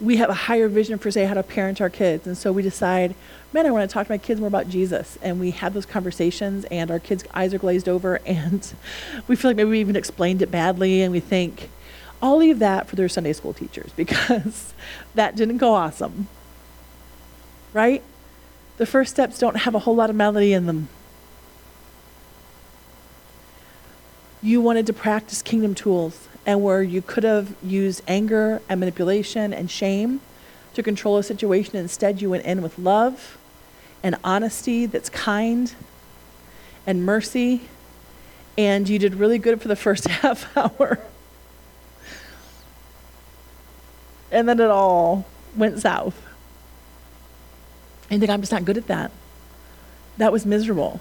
We 0.00 0.16
have 0.16 0.28
a 0.28 0.34
higher 0.34 0.68
vision 0.68 0.98
for 0.98 1.10
say 1.10 1.24
how 1.24 1.34
to 1.34 1.42
parent 1.42 1.80
our 1.80 1.88
kids. 1.88 2.26
And 2.26 2.36
so 2.36 2.52
we 2.52 2.62
decide 2.62 3.14
man 3.52 3.64
i 3.64 3.70
want 3.70 3.88
to 3.88 3.92
talk 3.92 4.06
to 4.06 4.12
my 4.12 4.18
kids 4.18 4.40
more 4.40 4.48
about 4.48 4.68
jesus. 4.68 5.18
And 5.22 5.40
we 5.40 5.52
have 5.52 5.72
those 5.72 5.86
conversations 5.86 6.66
and 6.66 6.90
our 6.90 6.98
kids 6.98 7.24
eyes 7.32 7.54
are 7.54 7.58
glazed 7.58 7.88
over 7.88 8.16
and 8.26 8.74
we 9.26 9.36
feel 9.36 9.50
like 9.50 9.56
maybe 9.56 9.70
we 9.70 9.80
even 9.80 9.96
explained 9.96 10.42
it 10.42 10.50
badly. 10.50 11.02
And 11.02 11.12
we 11.12 11.20
think 11.20 11.70
i'll 12.20 12.36
leave 12.36 12.58
that 12.58 12.86
for 12.86 12.96
their 12.96 13.08
sunday 13.08 13.32
school 13.32 13.54
teachers 13.54 13.92
because 13.96 14.74
that 15.14 15.36
didn't 15.36 15.58
go 15.58 15.72
awesome. 15.72 16.28
Right? 17.72 18.02
The 18.76 18.86
first 18.86 19.12
steps 19.12 19.38
don't 19.38 19.56
have 19.56 19.74
a 19.74 19.80
whole 19.80 19.94
lot 19.94 20.10
of 20.10 20.16
melody 20.16 20.52
in 20.52 20.66
them. 20.66 20.88
You 24.42 24.60
wanted 24.60 24.86
to 24.86 24.92
practice 24.92 25.40
kingdom 25.40 25.74
tools 25.74 26.28
and 26.46 26.62
where 26.62 26.82
you 26.82 27.02
could 27.02 27.24
have 27.24 27.54
used 27.62 28.00
anger 28.06 28.62
and 28.68 28.78
manipulation 28.78 29.52
and 29.52 29.68
shame 29.68 30.20
to 30.74 30.82
control 30.82 31.18
a 31.18 31.22
situation. 31.22 31.76
Instead, 31.76 32.22
you 32.22 32.30
went 32.30 32.44
in 32.44 32.62
with 32.62 32.78
love 32.78 33.36
and 34.02 34.14
honesty 34.22 34.86
that's 34.86 35.10
kind 35.10 35.74
and 36.86 37.04
mercy, 37.04 37.62
and 38.56 38.88
you 38.88 38.96
did 38.98 39.16
really 39.16 39.38
good 39.38 39.60
for 39.60 39.66
the 39.66 39.76
first 39.86 40.06
half 40.06 40.56
hour. 40.56 41.00
and 44.30 44.48
then 44.48 44.60
it 44.60 44.70
all 44.70 45.26
went 45.56 45.80
south. 45.80 46.22
And 48.08 48.18
you 48.18 48.20
think, 48.20 48.30
I'm 48.30 48.40
just 48.40 48.52
not 48.52 48.64
good 48.64 48.76
at 48.76 48.86
that. 48.86 49.10
That 50.16 50.30
was 50.30 50.46
miserable. 50.46 51.00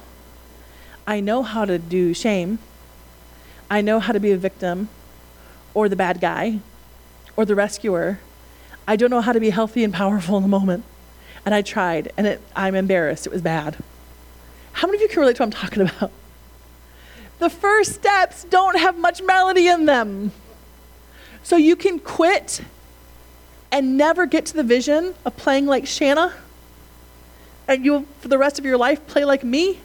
I 1.06 1.20
know 1.20 1.44
how 1.44 1.66
to 1.66 1.78
do 1.78 2.16
shame. 2.16 2.58
I 3.70 3.82
know 3.82 4.00
how 4.00 4.12
to 4.12 4.20
be 4.20 4.32
a 4.32 4.38
victim 4.38 4.90
or 5.76 5.88
the 5.88 5.96
bad 5.96 6.20
guy 6.20 6.60
or 7.36 7.46
the 7.46 7.54
rescuer. 7.54 8.20
I 8.88 8.96
don't 8.96 9.12
know 9.12 9.22
how 9.22 9.34
to 9.34 9.40
be 9.40 9.52
healthy 9.52 9.84
and 9.84 9.94
powerful 9.94 10.38
in 10.38 10.44
the 10.44 10.50
moment. 10.50 10.84
And 11.46 11.54
I 11.54 11.62
tried, 11.62 12.12
and 12.18 12.26
it, 12.26 12.42
I'm 12.56 12.74
embarrassed. 12.74 13.28
It 13.28 13.32
was 13.32 13.44
bad. 13.44 13.78
How 14.72 14.88
many 14.88 14.98
of 14.98 15.02
you 15.04 15.08
can 15.10 15.20
relate 15.20 15.36
to 15.36 15.44
what 15.44 15.48
I'm 15.48 15.52
talking 15.52 15.84
about? 15.84 16.12
The 17.38 17.50
first 17.50 17.94
steps 17.94 18.46
don't 18.46 18.80
have 18.80 18.98
much 18.98 19.22
melody 19.22 19.68
in 19.68 19.86
them. 19.86 20.32
So 21.44 21.58
you 21.58 21.76
can 21.76 22.00
quit 22.00 22.62
and 23.72 23.98
never 23.98 24.26
get 24.26 24.46
to 24.48 24.54
the 24.56 24.64
vision 24.64 25.14
of 25.26 25.38
playing 25.38 25.68
like 25.68 25.86
Shanna, 25.86 26.34
and 27.68 27.84
you'll, 27.84 28.06
for 28.20 28.28
the 28.28 28.38
rest 28.38 28.58
of 28.58 28.66
your 28.66 28.78
life, 28.78 29.06
play 29.06 29.26
like 29.26 29.44
me. 29.44 29.80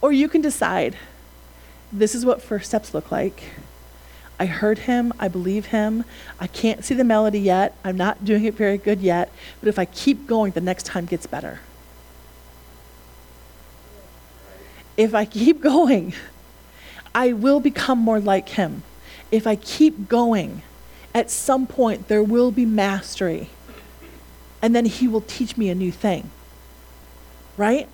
or 0.00 0.12
you 0.12 0.28
can 0.28 0.40
decide 0.40 0.96
this 1.98 2.14
is 2.14 2.24
what 2.24 2.42
first 2.42 2.68
steps 2.68 2.94
look 2.94 3.10
like. 3.10 3.42
I 4.38 4.46
heard 4.46 4.80
him. 4.80 5.12
I 5.18 5.28
believe 5.28 5.66
him. 5.66 6.04
I 6.38 6.46
can't 6.46 6.84
see 6.84 6.94
the 6.94 7.04
melody 7.04 7.40
yet. 7.40 7.74
I'm 7.84 7.96
not 7.96 8.24
doing 8.24 8.44
it 8.44 8.54
very 8.54 8.76
good 8.76 9.00
yet. 9.00 9.32
But 9.60 9.68
if 9.68 9.78
I 9.78 9.86
keep 9.86 10.26
going, 10.26 10.52
the 10.52 10.60
next 10.60 10.84
time 10.84 11.06
gets 11.06 11.26
better. 11.26 11.60
If 14.96 15.14
I 15.14 15.24
keep 15.24 15.60
going, 15.62 16.14
I 17.14 17.32
will 17.32 17.60
become 17.60 17.98
more 17.98 18.20
like 18.20 18.50
him. 18.50 18.82
If 19.30 19.46
I 19.46 19.56
keep 19.56 20.08
going, 20.08 20.62
at 21.14 21.30
some 21.30 21.66
point 21.66 22.08
there 22.08 22.22
will 22.22 22.50
be 22.50 22.66
mastery. 22.66 23.48
And 24.60 24.74
then 24.74 24.84
he 24.84 25.08
will 25.08 25.22
teach 25.22 25.56
me 25.56 25.70
a 25.70 25.74
new 25.74 25.92
thing. 25.92 26.30
Right? 27.56 27.88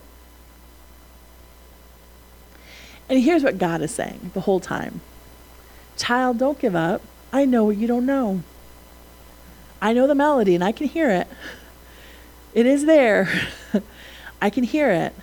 And 3.08 3.22
here's 3.22 3.42
what 3.42 3.58
God 3.58 3.82
is 3.82 3.94
saying 3.94 4.30
the 4.34 4.40
whole 4.40 4.60
time 4.60 5.00
Child, 5.96 6.38
don't 6.38 6.58
give 6.58 6.74
up. 6.74 7.02
I 7.32 7.44
know 7.44 7.64
what 7.64 7.76
you 7.76 7.86
don't 7.86 8.06
know. 8.06 8.42
I 9.80 9.92
know 9.92 10.06
the 10.06 10.14
melody 10.14 10.54
and 10.54 10.62
I 10.62 10.72
can 10.72 10.86
hear 10.86 11.10
it. 11.10 11.26
It 12.54 12.66
is 12.66 12.84
there. 12.84 13.28
I 14.42 14.50
can 14.50 14.64
hear 14.64 14.90
it. 14.90 15.14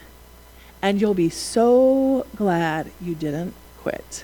And 0.81 0.99
you'll 0.99 1.13
be 1.13 1.29
so 1.29 2.25
glad 2.35 2.91
you 3.01 3.15
didn't 3.15 3.53
quit. 3.81 4.23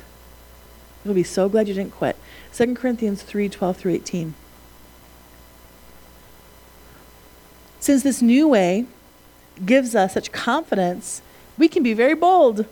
You'll 1.04 1.14
be 1.14 1.24
so 1.24 1.50
glad 1.50 1.68
you 1.68 1.74
didn't 1.74 1.94
quit. 1.94 2.16
2 2.54 2.74
Corinthians 2.76 3.22
3 3.22 3.50
12 3.50 3.78
through 3.78 3.94
18. 3.94 4.34
Since 7.80 8.04
this 8.04 8.22
new 8.22 8.48
way 8.48 8.86
gives 9.64 9.94
us 9.94 10.14
such 10.14 10.32
confidence, 10.32 11.22
we 11.58 11.68
can 11.68 11.84
be 11.84 11.94
very 11.94 12.16
bold. 12.16 12.66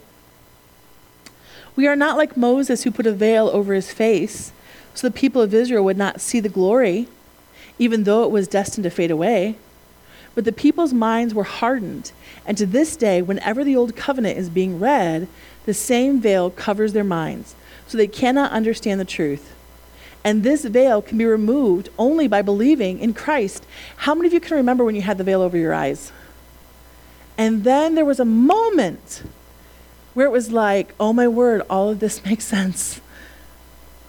We 1.75 1.87
are 1.87 1.95
not 1.95 2.17
like 2.17 2.37
Moses, 2.37 2.83
who 2.83 2.91
put 2.91 3.07
a 3.07 3.11
veil 3.11 3.49
over 3.49 3.73
his 3.73 3.91
face, 3.91 4.51
so 4.93 5.07
the 5.07 5.13
people 5.13 5.41
of 5.41 5.53
Israel 5.53 5.83
would 5.85 5.97
not 5.97 6.21
see 6.21 6.39
the 6.39 6.49
glory, 6.49 7.07
even 7.79 8.03
though 8.03 8.23
it 8.23 8.31
was 8.31 8.47
destined 8.47 8.83
to 8.83 8.91
fade 8.91 9.09
away. 9.09 9.55
But 10.35 10.45
the 10.45 10.51
people's 10.51 10.93
minds 10.93 11.33
were 11.33 11.43
hardened, 11.43 12.11
and 12.45 12.57
to 12.57 12.65
this 12.65 12.95
day, 12.95 13.21
whenever 13.21 13.63
the 13.63 13.75
Old 13.75 13.95
Covenant 13.95 14.37
is 14.37 14.49
being 14.49 14.79
read, 14.79 15.27
the 15.65 15.73
same 15.73 16.21
veil 16.21 16.49
covers 16.51 16.93
their 16.93 17.03
minds, 17.03 17.55
so 17.87 17.97
they 17.97 18.07
cannot 18.07 18.51
understand 18.51 18.99
the 18.99 19.05
truth. 19.05 19.53
And 20.23 20.43
this 20.43 20.65
veil 20.65 21.01
can 21.01 21.17
be 21.17 21.25
removed 21.25 21.89
only 21.97 22.27
by 22.27 22.41
believing 22.41 22.99
in 22.99 23.13
Christ. 23.13 23.65
How 23.97 24.15
many 24.15 24.27
of 24.27 24.33
you 24.33 24.39
can 24.39 24.57
remember 24.57 24.83
when 24.83 24.95
you 24.95 25.01
had 25.01 25.17
the 25.17 25.23
veil 25.23 25.41
over 25.41 25.57
your 25.57 25.73
eyes? 25.73 26.11
And 27.37 27.63
then 27.63 27.95
there 27.95 28.05
was 28.05 28.19
a 28.19 28.25
moment 28.25 29.23
where 30.13 30.25
it 30.25 30.31
was 30.31 30.51
like, 30.51 30.93
oh 30.99 31.13
my 31.13 31.27
word, 31.27 31.61
all 31.69 31.89
of 31.89 31.99
this 31.99 32.23
makes 32.25 32.45
sense. 32.45 33.01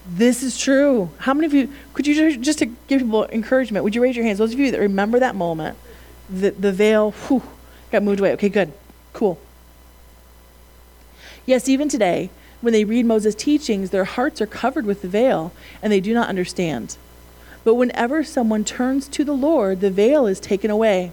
This 0.07 0.43
is 0.43 0.59
true. 0.59 1.11
How 1.19 1.33
many 1.33 1.47
of 1.47 1.55
you, 1.55 1.73
could 1.95 2.07
you 2.07 2.37
just 2.37 2.59
to 2.59 2.67
give 2.67 3.01
people 3.01 3.25
encouragement, 3.27 3.85
would 3.85 3.95
you 3.95 4.03
raise 4.03 4.17
your 4.17 4.25
hands? 4.25 4.39
Those 4.39 4.53
of 4.53 4.61
you 4.61 4.71
that 4.71 4.81
remember 4.81 5.19
that 5.19 5.35
moment, 5.35 5.79
the, 6.29 6.51
the 6.51 6.73
veil 6.73 7.13
whew, 7.13 7.43
got 7.91 8.03
moved 8.03 8.21
away. 8.21 8.33
Okay, 8.35 8.51
good. 8.51 8.73
Cool. 9.15 9.39
Yes, 11.47 11.69
even 11.69 11.89
today, 11.89 12.31
when 12.61 12.73
they 12.73 12.85
read 12.85 13.07
Moses' 13.07 13.35
teachings, 13.35 13.91
their 13.91 14.05
hearts 14.05 14.41
are 14.41 14.47
covered 14.47 14.87
with 14.87 15.03
the 15.03 15.09
veil 15.09 15.53
and 15.83 15.93
they 15.93 16.01
do 16.01 16.13
not 16.13 16.29
understand. 16.29 16.97
But 17.63 17.75
whenever 17.75 18.23
someone 18.25 18.65
turns 18.65 19.09
to 19.09 19.25
the 19.25 19.33
Lord, 19.33 19.81
the 19.81 19.91
veil 19.91 20.27
is 20.27 20.39
taken 20.41 20.71
away. 20.71 21.13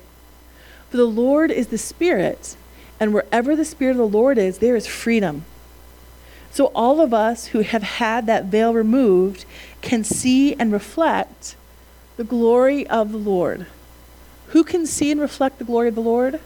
For 0.90 0.98
the 0.98 1.06
Lord 1.06 1.52
is 1.52 1.68
the 1.68 1.78
Spirit 1.78 2.58
and 3.02 3.16
wherever 3.16 3.56
the 3.56 3.66
Spirit 3.66 3.94
of 3.94 3.98
the 3.98 4.08
Lord 4.08 4.38
is, 4.38 4.60
there 4.60 4.76
is 4.76 4.86
freedom. 4.86 5.44
So, 6.52 6.68
all 6.76 7.02
of 7.02 7.16
us 7.16 7.48
who 7.48 7.62
have 7.62 7.82
had 7.82 8.28
that 8.28 8.46
veil 8.46 8.76
removed 8.76 9.44
can 9.82 10.04
see 10.04 10.54
and 10.54 10.72
reflect 10.72 11.56
the 12.16 12.24
glory 12.24 12.86
of 12.86 13.12
the 13.12 13.18
Lord. 13.18 13.66
Who 14.50 14.64
can 14.64 14.86
see 14.86 15.12
and 15.12 15.20
reflect 15.20 15.58
the 15.58 15.64
glory 15.64 15.88
of 15.88 15.96
the 15.96 16.02
Lord? 16.02 16.40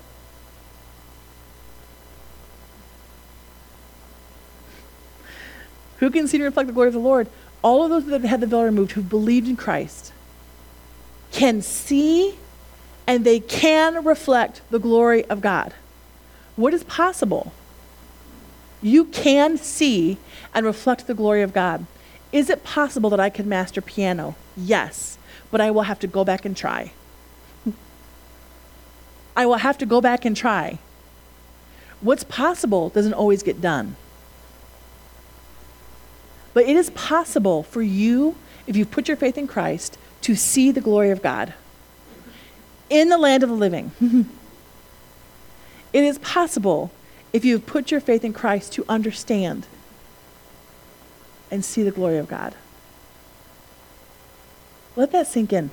Who 5.97 6.09
can 6.09 6.27
see 6.27 6.37
and 6.37 6.45
reflect 6.45 6.67
the 6.67 6.73
glory 6.73 6.87
of 6.87 6.93
the 6.93 6.99
Lord? 6.99 7.27
All 7.61 7.83
of 7.83 7.89
those 7.89 8.05
that 8.05 8.21
have 8.21 8.29
had 8.29 8.39
the 8.39 8.47
veil 8.47 8.63
removed 8.63 8.93
who 8.93 9.01
believed 9.01 9.49
in 9.49 9.57
Christ 9.57 10.13
can 11.33 11.61
see 11.61 12.35
and 13.05 13.25
they 13.25 13.41
can 13.41 14.05
reflect 14.05 14.61
the 14.69 14.79
glory 14.79 15.25
of 15.25 15.41
God. 15.41 15.73
What 16.55 16.73
is 16.73 16.83
possible? 16.83 17.51
You 18.81 19.05
can 19.05 19.57
see 19.57 20.17
and 20.53 20.65
reflect 20.65 21.07
the 21.07 21.13
glory 21.13 21.41
of 21.41 21.53
God. 21.53 21.85
Is 22.31 22.49
it 22.49 22.63
possible 22.63 23.09
that 23.09 23.19
I 23.19 23.29
can 23.29 23.47
master 23.47 23.81
piano? 23.81 24.35
Yes, 24.55 25.17
but 25.51 25.61
I 25.61 25.71
will 25.71 25.83
have 25.83 25.99
to 25.99 26.07
go 26.07 26.23
back 26.23 26.45
and 26.45 26.55
try. 26.55 26.91
I 29.35 29.45
will 29.45 29.55
have 29.55 29.77
to 29.79 29.85
go 29.85 29.99
back 29.99 30.23
and 30.23 30.35
try. 30.35 30.79
What's 32.01 32.23
possible 32.23 32.89
doesn't 32.89 33.13
always 33.13 33.43
get 33.43 33.61
done. 33.61 33.95
But 36.53 36.65
it 36.65 36.75
is 36.75 36.89
possible 36.91 37.63
for 37.63 37.81
you, 37.81 38.35
if 38.65 38.77
you 38.77 38.85
put 38.85 39.07
your 39.07 39.17
faith 39.17 39.37
in 39.37 39.47
Christ, 39.47 39.97
to 40.21 40.35
see 40.35 40.71
the 40.71 40.81
glory 40.81 41.09
of 41.11 41.21
God 41.21 41.53
in 42.89 43.09
the 43.09 43.17
land 43.17 43.43
of 43.43 43.49
the 43.49 43.55
living. 43.55 43.91
it 45.95 46.03
is 46.03 46.17
possible, 46.17 46.91
if 47.31 47.45
you 47.45 47.53
have 47.53 47.65
put 47.65 47.89
your 47.89 48.01
faith 48.01 48.25
in 48.25 48.33
Christ, 48.33 48.73
to 48.73 48.83
understand 48.89 49.65
and 51.49 51.63
see 51.63 51.83
the 51.83 51.91
glory 51.91 52.17
of 52.17 52.27
God. 52.27 52.53
Let 54.97 55.13
that 55.13 55.25
sink 55.25 55.53
in. 55.53 55.71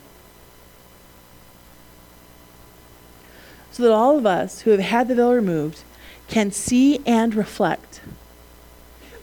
So 3.73 3.83
that 3.83 3.91
all 3.91 4.17
of 4.17 4.25
us 4.25 4.61
who 4.61 4.71
have 4.71 4.79
had 4.79 5.09
the 5.09 5.17
veil 5.17 5.33
removed 5.33 5.83
can 6.29 6.53
see 6.53 7.01
and 7.05 7.35
reflect. 7.35 8.01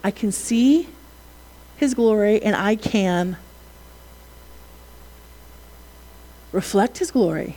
I 0.04 0.10
can 0.10 0.30
see 0.30 0.90
his 1.78 1.94
glory 1.94 2.42
and 2.42 2.54
I 2.54 2.76
can 2.76 3.38
reflect 6.52 6.98
his 6.98 7.10
glory. 7.10 7.56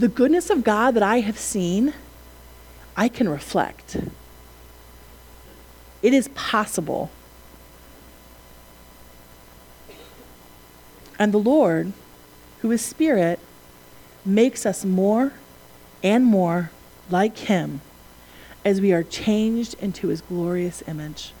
The 0.00 0.08
goodness 0.08 0.48
of 0.48 0.64
God 0.64 0.94
that 0.94 1.02
I 1.02 1.20
have 1.20 1.38
seen, 1.38 1.92
I 2.96 3.06
can 3.06 3.28
reflect. 3.28 3.98
It 6.00 6.14
is 6.14 6.28
possible. 6.28 7.10
And 11.18 11.34
the 11.34 11.38
Lord, 11.38 11.92
who 12.62 12.70
is 12.70 12.80
Spirit, 12.80 13.40
makes 14.24 14.64
us 14.64 14.86
more 14.86 15.34
and 16.02 16.24
more 16.24 16.70
like 17.10 17.36
Him 17.36 17.82
as 18.64 18.80
we 18.80 18.94
are 18.94 19.02
changed 19.02 19.74
into 19.82 20.08
His 20.08 20.22
glorious 20.22 20.82
image. 20.88 21.34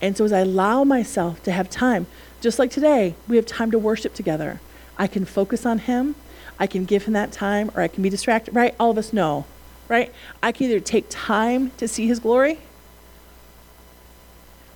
And 0.00 0.16
so, 0.16 0.24
as 0.24 0.32
I 0.32 0.40
allow 0.42 0.84
myself 0.84 1.42
to 1.42 1.50
have 1.50 1.68
time, 1.68 2.06
just 2.40 2.60
like 2.60 2.70
today, 2.70 3.16
we 3.26 3.34
have 3.34 3.46
time 3.46 3.72
to 3.72 3.80
worship 3.80 4.14
together. 4.14 4.60
I 4.96 5.08
can 5.08 5.24
focus 5.24 5.66
on 5.66 5.80
Him, 5.80 6.14
I 6.60 6.66
can 6.66 6.84
give 6.84 7.04
Him 7.04 7.12
that 7.14 7.32
time, 7.32 7.70
or 7.74 7.82
I 7.82 7.88
can 7.88 8.02
be 8.02 8.10
distracted, 8.10 8.54
right? 8.54 8.74
All 8.78 8.90
of 8.90 8.98
us 8.98 9.12
know, 9.12 9.44
right? 9.88 10.12
I 10.42 10.52
can 10.52 10.66
either 10.66 10.80
take 10.80 11.06
time 11.08 11.70
to 11.78 11.86
see 11.86 12.06
His 12.06 12.18
glory, 12.18 12.58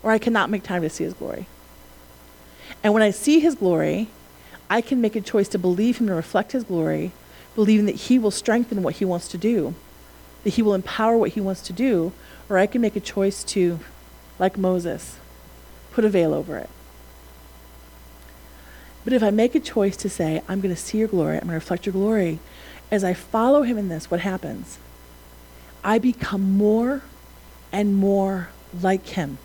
or 0.02 0.10
I 0.10 0.18
cannot 0.18 0.50
make 0.50 0.62
time 0.62 0.82
to 0.82 0.90
see 0.90 1.04
His 1.04 1.14
glory. 1.14 1.46
And 2.82 2.92
when 2.92 3.02
I 3.02 3.10
see 3.10 3.40
His 3.40 3.54
glory, 3.54 4.08
I 4.70 4.80
can 4.80 5.00
make 5.00 5.16
a 5.16 5.20
choice 5.20 5.48
to 5.48 5.58
believe 5.58 5.98
Him 5.98 6.08
and 6.08 6.16
reflect 6.16 6.52
His 6.52 6.64
glory, 6.64 7.12
believing 7.54 7.86
that 7.86 7.96
He 7.96 8.18
will 8.18 8.30
strengthen 8.30 8.82
what 8.82 8.96
He 8.96 9.04
wants 9.04 9.28
to 9.28 9.38
do, 9.38 9.74
that 10.44 10.50
He 10.50 10.62
will 10.62 10.74
empower 10.74 11.16
what 11.16 11.30
He 11.30 11.40
wants 11.40 11.62
to 11.62 11.72
do, 11.72 12.12
or 12.48 12.58
I 12.58 12.66
can 12.66 12.80
make 12.80 12.96
a 12.96 13.00
choice 13.00 13.44
to 13.44 13.80
like 14.38 14.56
Moses, 14.56 15.18
put 15.92 16.04
a 16.04 16.08
veil 16.08 16.34
over 16.34 16.58
it. 16.58 16.68
But 19.04 19.12
if 19.12 19.22
I 19.22 19.30
make 19.30 19.54
a 19.54 19.60
choice 19.60 19.96
to 19.98 20.08
say, 20.08 20.42
I'm 20.48 20.60
going 20.60 20.74
to 20.74 20.80
see 20.80 20.98
your 20.98 21.08
glory, 21.08 21.34
I'm 21.34 21.40
going 21.40 21.48
to 21.50 21.54
reflect 21.54 21.86
your 21.86 21.92
glory, 21.92 22.38
as 22.90 23.02
I 23.02 23.14
follow 23.14 23.62
him 23.62 23.78
in 23.78 23.88
this, 23.88 24.10
what 24.10 24.20
happens? 24.20 24.78
I 25.82 25.98
become 25.98 26.56
more 26.56 27.02
and 27.72 27.96
more 27.96 28.50
like 28.80 29.06
him. 29.08 29.38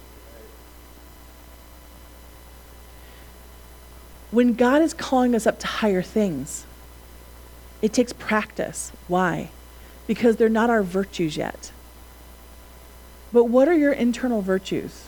When 4.29 4.53
God 4.53 4.81
is 4.81 4.93
calling 4.93 5.33
us 5.33 5.47
up 5.47 5.59
to 5.59 5.67
higher 5.67 6.01
things, 6.01 6.65
it 7.81 7.93
takes 7.93 8.13
practice. 8.13 8.91
Why? 9.07 9.49
Because 10.05 10.35
they're 10.35 10.49
not 10.49 10.69
our 10.69 10.83
virtues 10.83 11.37
yet. 11.37 11.71
But 13.31 13.45
what 13.45 13.67
are 13.67 13.73
your 13.77 13.93
internal 13.93 14.41
virtues? 14.41 15.06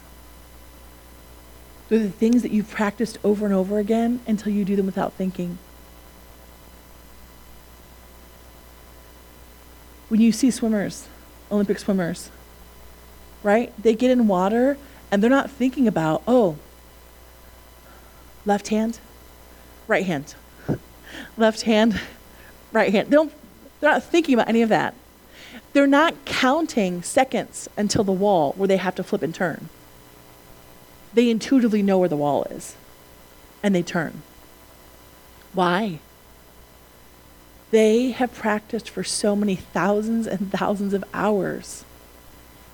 They're 1.90 2.00
the 2.00 2.12
things 2.12 2.44
that 2.44 2.52
you've 2.52 2.70
practiced 2.70 3.18
over 3.24 3.46
and 3.46 3.54
over 3.54 3.80
again 3.80 4.22
until 4.28 4.54
you 4.54 4.64
do 4.64 4.76
them 4.76 4.86
without 4.86 5.14
thinking. 5.14 5.58
When 10.08 10.22
you 10.22 10.32
see 10.32 10.52
swimmers, 10.52 11.08
Olympic 11.52 11.80
swimmers, 11.80 12.30
right? 13.42 13.74
They 13.82 13.96
get 13.96 14.12
in 14.12 14.28
water 14.28 14.78
and 15.12 15.22
they're 15.22 15.30
not 15.30 15.50
thinking 15.50 15.88
about, 15.88 16.22
oh, 16.28 16.58
left 18.46 18.68
hand, 18.68 19.00
right 19.88 20.06
hand, 20.06 20.36
left 21.38 21.64
hand, 21.64 22.00
right 22.72 22.92
hand. 22.92 23.08
They 23.10 23.16
don't, 23.16 23.34
they're 23.80 23.92
not 23.92 24.04
thinking 24.04 24.36
about 24.36 24.48
any 24.48 24.62
of 24.62 24.70
that. 24.70 24.94
They're 25.74 25.88
not 25.88 26.26
counting 26.26 27.02
seconds 27.02 27.68
until 27.76 28.04
the 28.04 28.12
wall 28.12 28.54
where 28.58 28.68
they 28.68 28.78
have 28.78 28.94
to 28.96 29.04
flip 29.04 29.24
and 29.24 29.34
turn. 29.34 29.70
They 31.14 31.30
intuitively 31.30 31.82
know 31.82 31.98
where 31.98 32.10
the 32.10 32.18
wall 32.18 32.44
is 32.46 32.76
and 33.64 33.74
they 33.74 33.84
turn. 33.84 34.22
Why? 35.54 36.00
They 37.72 38.12
have 38.12 38.34
practiced 38.34 38.90
for 38.90 39.04
so 39.04 39.36
many 39.36 39.56
thousands 39.56 40.28
and 40.28 40.52
thousands 40.52 40.94
of 40.94 41.04
hours 41.14 41.84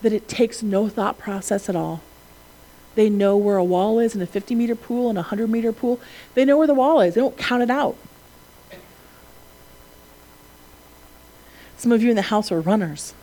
that 0.01 0.13
it 0.13 0.27
takes 0.27 0.61
no 0.61 0.87
thought 0.87 1.17
process 1.17 1.67
at 1.69 1.75
all. 1.75 2.01
They 2.95 3.09
know 3.09 3.35
where 3.35 3.57
a 3.57 3.63
wall 3.63 3.99
is 3.99 4.15
in 4.15 4.21
a 4.21 4.25
50 4.25 4.55
meter 4.55 4.75
pool 4.75 5.09
and 5.09 5.17
a 5.17 5.21
100 5.21 5.49
meter 5.49 5.73
pool. 5.73 5.99
They 6.33 6.45
know 6.45 6.57
where 6.57 6.67
the 6.67 6.73
wall 6.73 7.01
is. 7.01 7.15
They 7.15 7.21
don't 7.21 7.37
count 7.37 7.63
it 7.63 7.69
out. 7.69 7.97
Some 11.77 11.91
of 11.91 12.01
you 12.01 12.09
in 12.09 12.15
the 12.15 12.21
house 12.23 12.51
are 12.51 12.61
runners. 12.61 13.13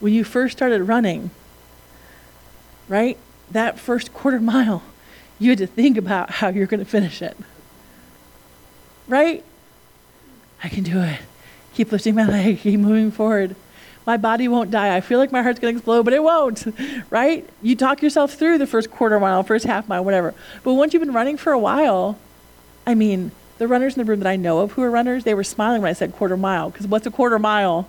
When 0.00 0.12
you 0.12 0.24
first 0.24 0.56
started 0.56 0.82
running, 0.84 1.30
right? 2.88 3.18
That 3.50 3.78
first 3.78 4.12
quarter 4.12 4.40
mile, 4.40 4.82
you 5.38 5.50
had 5.50 5.58
to 5.58 5.66
think 5.66 5.96
about 5.96 6.30
how 6.30 6.48
you're 6.48 6.66
going 6.66 6.80
to 6.80 6.86
finish 6.86 7.22
it. 7.22 7.36
Right? 9.06 9.44
I 10.62 10.68
can 10.68 10.84
do 10.84 11.00
it. 11.00 11.20
Keep 11.74 11.92
lifting 11.92 12.14
my 12.14 12.26
leg, 12.26 12.60
keep 12.60 12.78
moving 12.80 13.10
forward. 13.10 13.54
My 14.04 14.16
body 14.16 14.48
won't 14.48 14.70
die. 14.70 14.96
I 14.96 15.00
feel 15.00 15.18
like 15.18 15.30
my 15.30 15.42
heart's 15.42 15.60
going 15.60 15.74
to 15.74 15.78
explode, 15.78 16.02
but 16.04 16.14
it 16.14 16.22
won't. 16.22 16.66
Right? 17.10 17.48
You 17.62 17.76
talk 17.76 18.02
yourself 18.02 18.34
through 18.34 18.58
the 18.58 18.66
first 18.66 18.90
quarter 18.90 19.18
mile, 19.20 19.42
first 19.42 19.64
half 19.64 19.88
mile, 19.88 20.04
whatever. 20.04 20.34
But 20.62 20.74
once 20.74 20.92
you've 20.92 21.02
been 21.02 21.12
running 21.12 21.36
for 21.36 21.52
a 21.52 21.58
while, 21.58 22.18
I 22.86 22.94
mean, 22.94 23.30
the 23.58 23.68
runners 23.68 23.96
in 23.96 24.04
the 24.04 24.10
room 24.10 24.20
that 24.20 24.28
I 24.28 24.36
know 24.36 24.60
of 24.60 24.72
who 24.72 24.82
are 24.82 24.90
runners, 24.90 25.24
they 25.24 25.34
were 25.34 25.44
smiling 25.44 25.82
when 25.82 25.90
I 25.90 25.94
said 25.94 26.12
quarter 26.12 26.36
mile, 26.36 26.70
because 26.70 26.86
what's 26.86 27.06
a 27.06 27.10
quarter 27.10 27.38
mile? 27.38 27.88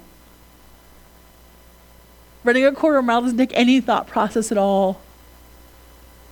Running 2.44 2.66
a 2.66 2.72
quarter 2.72 3.02
mile 3.02 3.22
doesn't 3.22 3.38
take 3.38 3.54
any 3.54 3.82
thought 3.82 4.08
process 4.08 4.52
at 4.52 4.58
all 4.58 5.02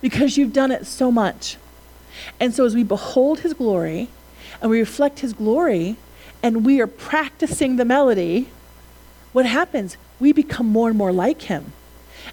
because 0.00 0.36
you've 0.36 0.52
done 0.52 0.70
it 0.70 0.86
so 0.86 1.10
much. 1.10 1.56
And 2.40 2.54
so 2.54 2.64
as 2.64 2.74
we 2.74 2.82
behold 2.82 3.40
his 3.40 3.54
glory 3.54 4.08
and 4.60 4.70
we 4.70 4.80
reflect 4.80 5.20
his 5.20 5.32
glory 5.32 5.96
and 6.42 6.64
we 6.64 6.80
are 6.80 6.86
practicing 6.86 7.76
the 7.76 7.84
melody, 7.84 8.48
what 9.32 9.46
happens? 9.46 9.96
We 10.20 10.32
become 10.32 10.66
more 10.66 10.88
and 10.88 10.98
more 10.98 11.12
like 11.12 11.42
him. 11.42 11.72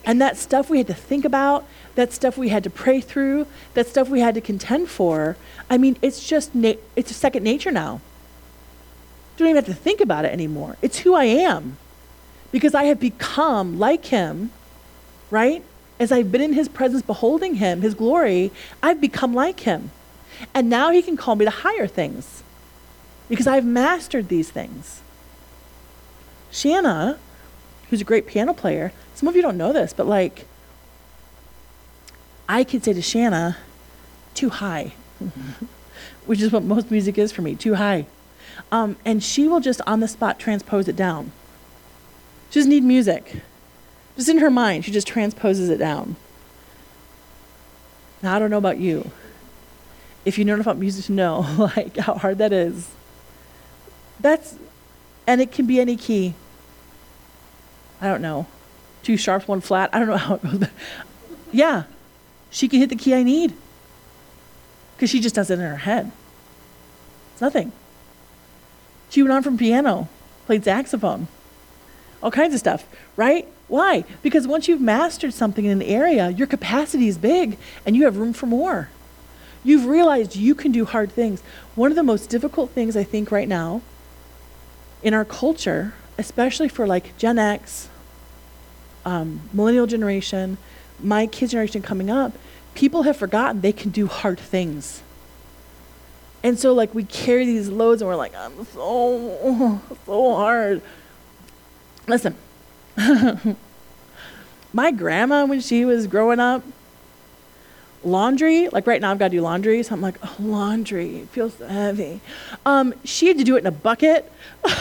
And 0.03 0.21
that 0.21 0.37
stuff 0.37 0.69
we 0.69 0.79
had 0.79 0.87
to 0.87 0.93
think 0.93 1.25
about, 1.25 1.65
that 1.95 2.11
stuff 2.13 2.37
we 2.37 2.49
had 2.49 2.63
to 2.63 2.69
pray 2.69 3.01
through, 3.01 3.47
that 3.73 3.87
stuff 3.87 4.09
we 4.09 4.19
had 4.19 4.35
to 4.35 4.41
contend 4.41 4.89
for, 4.89 5.37
I 5.69 5.77
mean, 5.77 5.97
it's 6.01 6.27
just, 6.27 6.53
na- 6.53 6.73
it's 6.95 7.11
a 7.11 7.15
second 7.15 7.43
nature 7.43 7.71
now. 7.71 8.01
Don't 9.37 9.47
even 9.47 9.55
have 9.55 9.65
to 9.65 9.73
think 9.73 10.01
about 10.01 10.25
it 10.25 10.31
anymore. 10.31 10.77
It's 10.81 10.99
who 10.99 11.13
I 11.13 11.25
am. 11.25 11.77
Because 12.51 12.73
I 12.73 12.85
have 12.85 12.99
become 12.99 13.79
like 13.79 14.05
him, 14.05 14.51
right? 15.29 15.63
As 15.99 16.11
I've 16.11 16.31
been 16.31 16.41
in 16.41 16.53
his 16.53 16.67
presence, 16.67 17.01
beholding 17.01 17.55
him, 17.55 17.81
his 17.81 17.93
glory, 17.93 18.51
I've 18.83 18.99
become 18.99 19.33
like 19.33 19.61
him. 19.61 19.91
And 20.53 20.69
now 20.69 20.91
he 20.91 21.01
can 21.01 21.15
call 21.15 21.35
me 21.35 21.45
to 21.45 21.51
higher 21.51 21.87
things 21.87 22.43
because 23.29 23.47
I've 23.47 23.65
mastered 23.65 24.27
these 24.27 24.49
things. 24.49 25.01
Shanna, 26.51 27.17
who's 27.89 28.01
a 28.01 28.05
great 28.05 28.27
piano 28.27 28.53
player, 28.53 28.91
some 29.13 29.27
of 29.27 29.35
you 29.35 29.41
don't 29.41 29.57
know 29.57 29.73
this, 29.73 29.93
but 29.93 30.05
like, 30.05 30.45
I 32.47 32.63
could 32.63 32.83
say 32.83 32.93
to 32.93 33.01
Shanna, 33.01 33.57
too 34.33 34.49
high, 34.49 34.93
which 36.25 36.41
is 36.41 36.51
what 36.51 36.63
most 36.63 36.91
music 36.91 37.17
is 37.17 37.31
for 37.31 37.41
me, 37.41 37.55
too 37.55 37.75
high. 37.75 38.05
Um, 38.71 38.97
and 39.05 39.23
she 39.23 39.47
will 39.47 39.59
just 39.59 39.81
on 39.87 39.99
the 39.99 40.07
spot 40.07 40.39
transpose 40.39 40.87
it 40.87 40.95
down. 40.95 41.31
She 42.49 42.59
doesn't 42.59 42.69
need 42.69 42.83
music. 42.83 43.41
Just 44.15 44.29
in 44.29 44.37
her 44.37 44.49
mind, 44.49 44.85
she 44.85 44.91
just 44.91 45.07
transposes 45.07 45.69
it 45.69 45.77
down. 45.77 46.15
Now, 48.21 48.35
I 48.35 48.39
don't 48.39 48.49
know 48.49 48.57
about 48.57 48.77
you. 48.77 49.11
If 50.23 50.37
you 50.37 50.45
know 50.45 50.59
about 50.59 50.77
music 50.77 51.05
to 51.05 51.11
know 51.11 51.45
like 51.75 51.97
how 51.97 52.15
hard 52.15 52.37
that 52.39 52.53
is, 52.53 52.89
that's 54.19 54.55
And 55.27 55.41
it 55.41 55.51
can 55.51 55.65
be 55.65 55.79
any 55.79 55.97
key. 55.97 56.33
I 58.01 58.07
don't 58.07 58.21
know. 58.21 58.47
Two 59.03 59.17
sharps, 59.17 59.47
one 59.47 59.61
flat. 59.61 59.89
I 59.93 59.99
don't 59.99 60.07
know 60.07 60.17
how 60.17 60.35
it 60.35 60.43
goes. 60.43 60.63
yeah, 61.51 61.83
she 62.49 62.67
can 62.67 62.79
hit 62.79 62.89
the 62.89 62.95
key 62.95 63.13
I 63.13 63.23
need 63.23 63.53
because 64.95 65.09
she 65.09 65.19
just 65.19 65.35
does 65.35 65.49
it 65.49 65.55
in 65.55 65.59
her 65.59 65.77
head. 65.77 66.11
It's 67.33 67.41
nothing. 67.41 67.71
She 69.09 69.21
went 69.21 69.33
on 69.33 69.43
from 69.43 69.57
piano, 69.57 70.09
played 70.45 70.63
saxophone, 70.63 71.27
all 72.23 72.31
kinds 72.31 72.53
of 72.53 72.59
stuff, 72.59 72.85
right? 73.15 73.47
Why? 73.67 74.03
Because 74.21 74.47
once 74.47 74.67
you've 74.67 74.81
mastered 74.81 75.33
something 75.33 75.65
in 75.65 75.71
an 75.71 75.81
area, 75.81 76.29
your 76.29 76.47
capacity 76.47 77.07
is 77.07 77.17
big 77.17 77.57
and 77.85 77.95
you 77.95 78.05
have 78.05 78.17
room 78.17 78.33
for 78.33 78.45
more. 78.45 78.89
You've 79.63 79.85
realized 79.85 80.35
you 80.35 80.53
can 80.53 80.71
do 80.71 80.85
hard 80.85 81.11
things. 81.11 81.41
One 81.73 81.91
of 81.91 81.95
the 81.95 82.03
most 82.03 82.29
difficult 82.29 82.71
things 82.71 82.95
I 82.95 83.03
think 83.03 83.31
right 83.31 83.47
now 83.47 83.81
in 85.01 85.13
our 85.13 85.25
culture, 85.25 85.93
especially 86.17 86.69
for 86.69 86.85
like 86.85 87.17
Gen 87.17 87.39
X, 87.39 87.89
um, 89.05 89.41
millennial 89.51 89.87
generation, 89.87 90.57
my 91.01 91.25
kids' 91.25 91.51
generation 91.51 91.81
coming 91.81 92.09
up, 92.09 92.33
people 92.75 93.03
have 93.03 93.17
forgotten 93.17 93.61
they 93.61 93.71
can 93.71 93.89
do 93.89 94.07
hard 94.07 94.39
things. 94.39 95.01
And 96.43 96.59
so, 96.59 96.73
like, 96.73 96.93
we 96.93 97.03
carry 97.03 97.45
these 97.45 97.69
loads 97.69 98.03
and 98.03 98.09
we're 98.09 98.15
like, 98.15 98.35
I'm 98.35 98.65
so, 98.65 99.81
so 100.05 100.35
hard. 100.35 100.81
Listen, 102.07 102.35
my 104.73 104.91
grandma, 104.91 105.45
when 105.45 105.61
she 105.61 105.85
was 105.85 106.07
growing 106.07 106.39
up, 106.39 106.63
laundry, 108.03 108.69
like 108.69 108.87
right 108.87 109.01
now 109.01 109.11
I've 109.11 109.19
got 109.19 109.29
to 109.29 109.37
do 109.37 109.41
laundry, 109.41 109.83
so 109.83 109.93
I'm 109.95 110.01
like, 110.01 110.17
oh, 110.23 110.35
laundry, 110.39 111.19
it 111.19 111.29
feels 111.29 111.55
so 111.55 111.67
heavy. 111.67 112.21
Um, 112.65 112.93
she 113.03 113.27
had 113.27 113.37
to 113.37 113.43
do 113.43 113.55
it 113.55 113.59
in 113.59 113.67
a 113.67 113.71
bucket, 113.71 114.31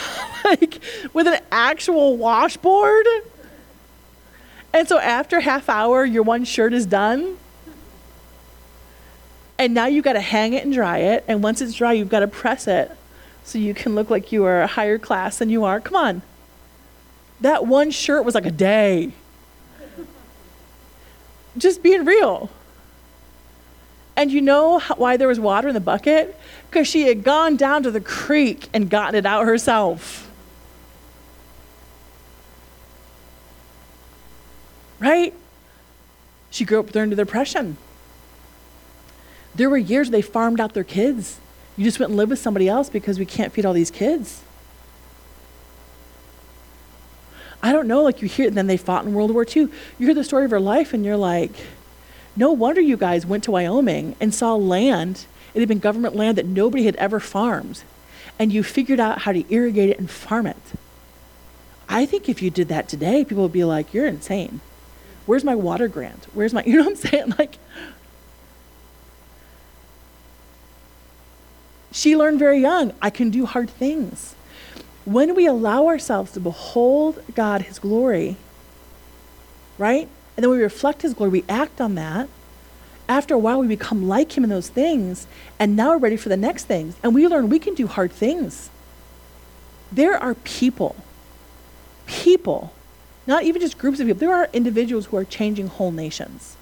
like 0.45 0.81
with 1.13 1.27
an 1.27 1.41
actual 1.51 2.17
washboard. 2.17 3.07
And 4.73 4.89
so 4.89 4.99
after 4.99 5.41
half 5.41 5.69
hour, 5.69 6.05
your 6.05 6.23
one 6.23 6.45
shirt 6.45 6.73
is 6.73 6.87
done. 6.87 7.39
And 9.57 9.73
now 9.73 9.87
you've 9.87 10.05
got 10.05 10.15
to 10.15 10.21
hang 10.21 10.53
it 10.53 10.65
and 10.65 10.73
dry 10.73 10.99
it. 10.99 11.25
And 11.29 11.43
once 11.43 11.61
it's 11.61 11.75
dry, 11.75 11.93
you've 11.93 12.09
got 12.09 12.21
to 12.21 12.29
press 12.29 12.67
it 12.67 12.91
so 13.45 13.59
you 13.59 13.73
can 13.73 13.95
look 13.95 14.11
like 14.11 14.33
you 14.33 14.45
are 14.45 14.63
a 14.63 14.67
higher 14.67 14.99
class 14.99 15.39
than 15.39 15.49
you 15.49 15.65
are. 15.65 15.81
Come 15.81 15.95
on. 15.95 16.23
That 17.45 17.67
one 17.67 17.91
shirt 17.91 18.25
was 18.25 18.35
like 18.35 18.47
a 18.47 18.51
day. 18.51 19.13
Just 21.59 21.83
being 21.83 22.07
real. 22.07 22.49
And 24.17 24.33
you 24.33 24.41
know 24.41 24.81
why 24.97 25.19
there 25.19 25.29
was 25.29 25.39
water 25.39 25.69
in 25.69 25.75
the 25.75 25.81
bucket? 25.81 26.41
Because 26.71 26.89
she 26.89 27.03
had 27.03 27.23
gone 27.23 27.57
down 27.57 27.83
to 27.83 27.91
the 27.91 28.01
creek 28.01 28.71
and 28.73 28.89
gotten 28.89 29.15
it 29.15 29.27
out 29.27 29.45
herself. 29.45 30.33
Right? 34.99 35.35
She 36.51 36.65
grew 36.65 36.81
up 36.81 36.93
during 36.93 37.11
the 37.11 37.17
Depression. 37.17 37.77
There 39.55 39.69
were 39.69 39.77
years 39.77 40.09
they 40.09 40.23
farmed 40.23 40.61
out 40.61 40.73
their 40.73 40.83
kids. 40.83 41.39
You 41.77 41.85
just 41.85 42.01
went 42.01 42.09
and 42.09 42.17
lived 42.17 42.31
with 42.31 42.39
somebody 42.39 42.71
else 42.71 42.89
because 42.89 43.19
we 43.19 43.27
can't 43.27 43.53
feed 43.53 43.67
all 43.67 43.75
these 43.75 43.91
kids. 43.91 44.44
I 47.65 47.73
don't 47.73 47.89
know, 47.89 48.03
like 48.03 48.21
you 48.21 48.29
hear, 48.29 48.47
and 48.47 48.57
then 48.59 48.67
they 48.67 48.77
fought 48.77 49.07
in 49.07 49.15
World 49.15 49.31
War 49.31 49.43
II. 49.45 49.63
You 49.99 50.07
hear 50.07 50.13
the 50.13 50.23
story 50.23 50.45
of 50.45 50.51
her 50.51 50.61
life, 50.61 50.93
and 50.93 51.03
you're 51.03 51.17
like, 51.17 51.53
no 52.37 52.53
wonder 52.53 52.83
you 52.83 52.99
guys 52.99 53.25
went 53.25 53.43
to 53.45 53.53
Wyoming 53.53 54.17
and 54.21 54.35
saw 54.35 54.55
land. 54.55 55.25
It 55.55 55.61
had 55.61 55.69
been 55.69 55.79
government 55.79 56.15
land 56.15 56.37
that 56.37 56.45
nobody 56.45 56.85
had 56.85 56.95
ever 56.97 57.19
farmed. 57.21 57.83
And 58.39 58.53
you 58.53 58.63
figured 58.63 59.01
out 59.01 59.21
how 59.21 59.33
to 59.33 59.51
irrigate 59.51 59.89
it 59.89 59.99
and 59.99 60.11
farm 60.11 60.47
it. 60.47 60.59
I 61.89 62.05
think 62.05 62.29
if 62.29 62.43
you 62.43 62.51
did 62.51 62.69
that 62.69 62.87
today, 62.87 63.25
people 63.25 63.45
would 63.45 63.53
be 63.53 63.65
like, 63.65 63.95
you're 63.95 64.07
insane. 64.07 64.61
Where's 65.25 65.43
my 65.43 65.55
water 65.55 65.89
grant? 65.89 66.27
Where's 66.35 66.53
my, 66.53 66.63
you 66.67 66.77
know 66.77 66.85
what 66.85 66.91
I'm 66.91 66.97
saying? 66.97 67.35
Like, 67.39 67.57
she 71.93 72.15
learned 72.15 72.39
very 72.39 72.61
young, 72.61 72.93
I 73.01 73.09
can 73.09 73.31
do 73.31 73.47
hard 73.47 73.71
things. 73.71 74.35
When 75.05 75.35
we 75.35 75.47
allow 75.47 75.87
ourselves 75.87 76.33
to 76.33 76.41
behold 76.41 77.23
God, 77.35 77.63
His 77.63 77.79
glory, 77.79 78.37
right? 79.79 80.09
And 80.37 80.43
then 80.43 80.51
we 80.51 80.59
reflect 80.59 81.03
His 81.03 81.15
glory, 81.15 81.31
we 81.31 81.45
act 81.49 81.81
on 81.81 81.95
that. 81.97 82.29
After 83.07 83.35
a 83.35 83.39
while, 83.39 83.61
we 83.61 83.67
become 83.67 84.09
like 84.09 84.37
Him 84.37 84.45
in 84.45 84.51
those 84.51 84.71
things, 84.71 85.27
and 85.59 85.77
now 85.77 85.91
we're 85.91 85.99
ready 85.99 86.17
for 86.17 86.31
the 86.31 86.37
next 86.37 86.65
things. 86.65 86.97
And 87.03 87.15
we 87.15 87.29
learn 87.29 87.51
we 87.51 87.59
can 87.59 87.75
do 87.75 87.87
hard 87.87 88.13
things. 88.13 88.71
There 89.93 90.17
are 90.17 90.35
people, 90.35 90.97
people, 92.07 92.73
not 93.27 93.45
even 93.45 93.61
just 93.61 93.79
groups 93.79 94.01
of 94.01 94.07
people, 94.07 94.21
there 94.21 94.35
are 94.35 94.49
individuals 94.53 95.07
who 95.07 95.17
are 95.19 95.25
changing 95.25 95.69
whole 95.69 95.93
nations. 95.93 96.57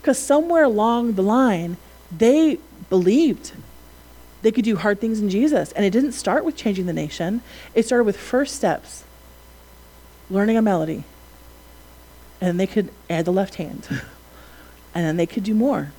Because 0.00 0.18
somewhere 0.18 0.64
along 0.64 1.14
the 1.14 1.22
line, 1.22 1.76
they 2.16 2.58
believed 2.88 3.52
they 4.46 4.52
could 4.52 4.64
do 4.64 4.76
hard 4.76 5.00
things 5.00 5.18
in 5.18 5.28
Jesus. 5.28 5.72
And 5.72 5.84
it 5.84 5.90
didn't 5.90 6.12
start 6.12 6.44
with 6.44 6.54
changing 6.54 6.86
the 6.86 6.92
nation, 6.92 7.42
it 7.74 7.84
started 7.84 8.04
with 8.04 8.16
first 8.16 8.54
steps 8.54 9.02
learning 10.30 10.56
a 10.56 10.62
melody. 10.62 11.02
And 12.40 12.46
then 12.46 12.56
they 12.56 12.68
could 12.68 12.90
add 13.10 13.24
the 13.24 13.32
left 13.32 13.56
hand. 13.56 13.88
and 14.94 15.04
then 15.04 15.16
they 15.16 15.26
could 15.26 15.42
do 15.42 15.52
more. 15.52 15.90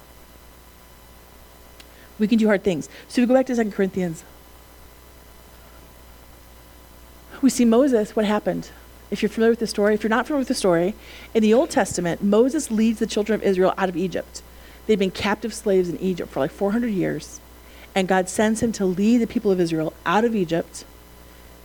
We 2.19 2.27
can 2.29 2.37
do 2.37 2.47
hard 2.47 2.63
things. 2.63 2.87
So 3.09 3.21
we 3.21 3.25
go 3.25 3.33
back 3.33 3.47
to 3.47 3.55
2 3.55 3.69
Corinthians. 3.71 4.23
We 7.41 7.49
see 7.49 7.65
Moses, 7.65 8.15
what 8.15 8.23
happened? 8.23 8.71
If 9.11 9.21
you're 9.21 9.29
familiar 9.29 9.51
with 9.51 9.59
the 9.59 9.67
story, 9.67 9.93
if 9.93 10.03
you're 10.03 10.09
not 10.09 10.25
familiar 10.25 10.39
with 10.39 10.47
the 10.47 10.53
story, 10.53 10.93
in 11.33 11.43
the 11.43 11.53
Old 11.53 11.69
Testament, 11.69 12.23
Moses 12.23 12.71
leads 12.71 12.99
the 12.99 13.07
children 13.07 13.41
of 13.41 13.45
Israel 13.45 13.73
out 13.77 13.89
of 13.89 13.97
Egypt. 13.97 14.41
They've 14.85 14.97
been 14.97 15.11
captive 15.11 15.53
slaves 15.53 15.89
in 15.89 15.99
Egypt 15.99 16.31
for 16.31 16.39
like 16.39 16.51
400 16.51 16.87
years. 16.87 17.41
And 17.97 18.07
God 18.07 18.29
sends 18.29 18.61
him 18.61 18.71
to 18.73 18.85
lead 18.85 19.17
the 19.17 19.25
people 19.25 19.49
of 19.49 19.59
Israel 19.59 19.91
out 20.05 20.23
of 20.23 20.35
Egypt 20.35 20.85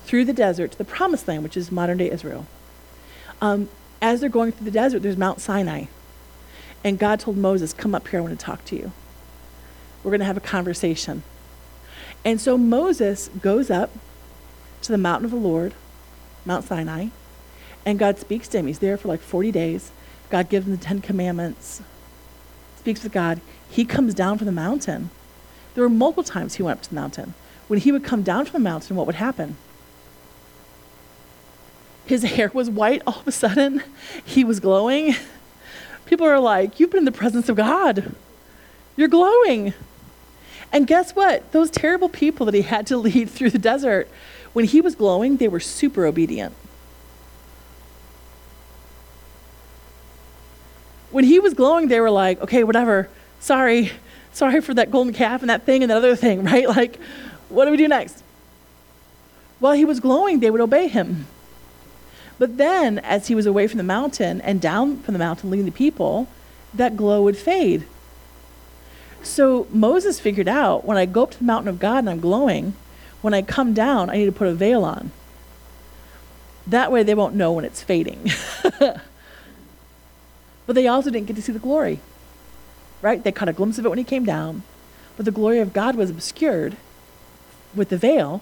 through 0.06 0.24
the 0.24 0.32
desert 0.32 0.72
to 0.72 0.78
the 0.78 0.82
promised 0.82 1.28
land, 1.28 1.42
which 1.42 1.58
is 1.58 1.70
modern 1.70 1.98
day 1.98 2.10
Israel. 2.10 2.46
Um, 3.42 3.68
as 4.00 4.20
they're 4.20 4.30
going 4.30 4.52
through 4.52 4.64
the 4.64 4.70
desert, 4.70 5.02
there's 5.02 5.18
Mount 5.18 5.42
Sinai. 5.42 5.84
And 6.82 6.98
God 6.98 7.20
told 7.20 7.36
Moses, 7.36 7.74
Come 7.74 7.94
up 7.94 8.08
here, 8.08 8.18
I 8.18 8.22
want 8.22 8.40
to 8.40 8.42
talk 8.42 8.64
to 8.64 8.76
you. 8.76 8.92
We're 10.02 10.10
going 10.10 10.20
to 10.20 10.24
have 10.24 10.38
a 10.38 10.40
conversation. 10.40 11.22
And 12.24 12.40
so 12.40 12.56
Moses 12.56 13.28
goes 13.42 13.70
up 13.70 13.90
to 14.80 14.90
the 14.90 14.96
mountain 14.96 15.26
of 15.26 15.32
the 15.32 15.36
Lord, 15.36 15.74
Mount 16.46 16.64
Sinai, 16.64 17.08
and 17.84 17.98
God 17.98 18.18
speaks 18.18 18.48
to 18.48 18.58
him. 18.58 18.68
He's 18.68 18.78
there 18.78 18.96
for 18.96 19.08
like 19.08 19.20
40 19.20 19.52
days. 19.52 19.90
God 20.30 20.48
gives 20.48 20.66
him 20.66 20.72
the 20.72 20.82
Ten 20.82 21.02
Commandments, 21.02 21.82
speaks 22.78 23.02
with 23.02 23.12
God. 23.12 23.42
He 23.68 23.84
comes 23.84 24.14
down 24.14 24.38
from 24.38 24.46
the 24.46 24.52
mountain. 24.52 25.10
There 25.74 25.82
were 25.82 25.90
multiple 25.90 26.24
times 26.24 26.54
he 26.54 26.62
went 26.62 26.78
up 26.78 26.82
to 26.84 26.88
the 26.90 26.94
mountain. 26.94 27.34
When 27.68 27.80
he 27.80 27.92
would 27.92 28.04
come 28.04 28.22
down 28.22 28.44
from 28.44 28.62
the 28.62 28.68
mountain, 28.68 28.96
what 28.96 29.06
would 29.06 29.16
happen? 29.16 29.56
His 32.04 32.22
hair 32.34 32.50
was 32.52 32.68
white 32.68 33.02
all 33.06 33.20
of 33.20 33.28
a 33.28 33.32
sudden. 33.32 33.82
He 34.24 34.44
was 34.44 34.60
glowing. 34.60 35.14
People 36.04 36.26
are 36.26 36.40
like, 36.40 36.78
You've 36.78 36.90
been 36.90 36.98
in 36.98 37.04
the 37.04 37.12
presence 37.12 37.48
of 37.48 37.56
God. 37.56 38.14
You're 38.96 39.08
glowing. 39.08 39.72
And 40.72 40.86
guess 40.86 41.14
what? 41.14 41.52
Those 41.52 41.70
terrible 41.70 42.08
people 42.08 42.46
that 42.46 42.54
he 42.54 42.62
had 42.62 42.86
to 42.88 42.96
lead 42.98 43.30
through 43.30 43.50
the 43.50 43.58
desert, 43.58 44.08
when 44.52 44.64
he 44.64 44.80
was 44.80 44.94
glowing, 44.94 45.36
they 45.36 45.48
were 45.48 45.60
super 45.60 46.04
obedient. 46.06 46.54
When 51.10 51.24
he 51.24 51.38
was 51.38 51.52
glowing, 51.52 51.88
they 51.88 52.00
were 52.00 52.10
like, 52.10 52.40
okay, 52.40 52.64
whatever, 52.64 53.08
sorry, 53.38 53.92
sorry 54.32 54.60
for 54.60 54.74
that 54.74 54.90
golden 54.90 55.12
calf 55.12 55.40
and 55.42 55.50
that 55.50 55.62
thing 55.62 55.82
and 55.82 55.90
that 55.90 55.96
other 55.96 56.16
thing, 56.16 56.44
right? 56.52 56.68
Like, 56.68 56.98
what 57.48 57.66
do 57.66 57.70
we 57.70 57.76
do 57.76 57.88
next? 57.88 58.22
While 59.58 59.74
he 59.74 59.84
was 59.84 60.00
glowing, 60.00 60.40
they 60.40 60.50
would 60.50 60.60
obey 60.60 60.88
him. 60.88 61.26
But 62.38 62.56
then, 62.56 62.98
as 62.98 63.28
he 63.28 63.34
was 63.34 63.46
away 63.46 63.68
from 63.68 63.78
the 63.78 63.84
mountain 63.84 64.40
and 64.40 64.60
down 64.60 64.98
from 64.98 65.12
the 65.12 65.18
mountain 65.18 65.50
leading 65.50 65.66
the 65.66 65.70
people, 65.70 66.26
that 66.74 66.96
glow 66.96 67.22
would 67.22 67.36
fade. 67.36 67.86
So 69.22 69.68
Moses 69.70 70.18
figured 70.18 70.48
out 70.48 70.84
when 70.84 70.96
I 70.96 71.06
go 71.06 71.22
up 71.22 71.30
to 71.32 71.38
the 71.38 71.44
mountain 71.44 71.68
of 71.68 71.78
God 71.78 71.98
and 71.98 72.10
I'm 72.10 72.20
glowing, 72.20 72.74
when 73.20 73.34
I 73.34 73.42
come 73.42 73.72
down, 73.72 74.10
I 74.10 74.16
need 74.16 74.26
to 74.26 74.32
put 74.32 74.48
a 74.48 74.54
veil 74.54 74.84
on. 74.84 75.12
That 76.66 76.90
way 76.90 77.02
they 77.02 77.14
won't 77.14 77.34
know 77.34 77.52
when 77.52 77.64
it's 77.64 77.82
fading. 77.82 78.30
but 78.80 79.00
they 80.66 80.88
also 80.88 81.10
didn't 81.10 81.26
get 81.26 81.36
to 81.36 81.42
see 81.42 81.52
the 81.52 81.58
glory. 81.58 82.00
Right? 83.02 83.22
They 83.22 83.32
caught 83.32 83.48
a 83.48 83.52
glimpse 83.52 83.78
of 83.78 83.84
it 83.84 83.88
when 83.88 83.98
he 83.98 84.04
came 84.04 84.24
down, 84.24 84.62
but 85.16 85.26
the 85.26 85.32
glory 85.32 85.58
of 85.58 85.72
God 85.72 85.96
was 85.96 86.08
obscured 86.08 86.76
with 87.74 87.90
the 87.90 87.98
veil 87.98 88.40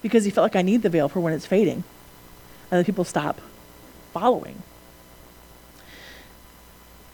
because 0.00 0.24
he 0.24 0.30
felt 0.30 0.44
like 0.44 0.56
I 0.56 0.62
need 0.62 0.82
the 0.82 0.88
veil 0.88 1.08
for 1.08 1.20
when 1.20 1.32
it's 1.32 1.46
fading 1.46 1.84
and 2.70 2.80
the 2.80 2.84
people 2.84 3.04
stop 3.04 3.40
following. 4.12 4.62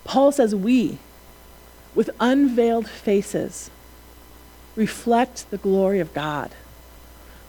Paul 0.05 0.31
says, 0.31 0.55
We, 0.55 0.99
with 1.95 2.11
unveiled 2.21 2.89
faces, 2.89 3.71
reflect 4.77 5.51
the 5.51 5.59
glory 5.59 6.01
of 6.01 6.15
God. 6.15 6.53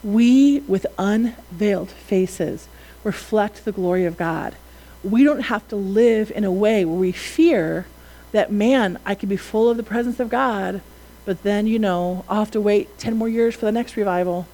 we, 0.03 0.61
with 0.61 0.85
unveiled 0.97 1.91
faces, 1.91 2.67
reflect 3.03 3.65
the 3.65 3.71
glory 3.71 4.05
of 4.05 4.17
God. 4.17 4.55
We 5.03 5.23
don't 5.23 5.41
have 5.41 5.67
to 5.69 5.75
live 5.75 6.31
in 6.31 6.43
a 6.43 6.51
way 6.51 6.83
where 6.85 6.99
we 6.99 7.11
fear 7.11 7.85
that, 8.31 8.51
man, 8.51 8.99
I 9.05 9.15
could 9.15 9.29
be 9.29 9.37
full 9.37 9.69
of 9.69 9.77
the 9.77 9.83
presence 9.83 10.19
of 10.19 10.29
God, 10.29 10.81
but 11.25 11.43
then, 11.43 11.67
you 11.67 11.79
know, 11.79 12.25
I'll 12.27 12.39
have 12.39 12.51
to 12.51 12.61
wait 12.61 12.97
10 12.97 13.17
more 13.17 13.29
years 13.29 13.55
for 13.55 13.65
the 13.65 13.71
next 13.71 13.95
revival 13.95 14.47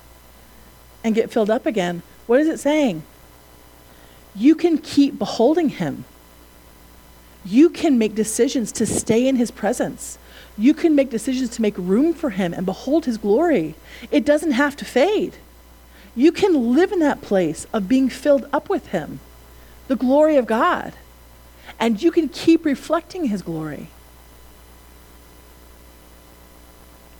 and 1.04 1.16
get 1.16 1.32
filled 1.32 1.50
up 1.50 1.66
again. 1.66 2.02
What 2.28 2.40
is 2.40 2.48
it 2.48 2.60
saying? 2.60 3.04
You 4.36 4.56
can 4.56 4.78
keep 4.78 5.18
beholding 5.18 5.70
Him. 5.70 6.06
You 7.46 7.70
can 7.70 7.98
make 7.98 8.16
decisions 8.16 8.72
to 8.74 8.86
stay 8.86 9.28
in 9.28 9.36
His 9.36 9.52
presence. 9.52 10.18
You 10.58 10.74
can 10.74 10.96
make 10.96 11.10
decisions 11.10 11.52
to 11.52 11.62
make 11.62 11.78
room 11.78 12.14
for 12.14 12.32
Him 12.32 12.54
and 12.54 12.66
behold 12.66 13.06
His 13.06 13.18
glory. 13.18 13.76
It 14.12 14.26
doesn't 14.26 14.54
have 14.54 14.76
to 14.78 14.86
fade. 14.86 15.36
You 16.16 16.32
can 16.32 16.74
live 16.74 16.92
in 16.92 17.00
that 17.00 17.22
place 17.22 17.68
of 17.72 17.88
being 17.88 18.10
filled 18.10 18.48
up 18.52 18.70
with 18.70 18.88
Him, 18.88 19.20
the 19.88 19.96
glory 19.96 20.38
of 20.38 20.46
God, 20.46 20.94
and 21.80 22.02
you 22.02 22.12
can 22.12 22.30
keep 22.30 22.66
reflecting 22.66 23.26
His 23.26 23.42
glory. 23.42 23.90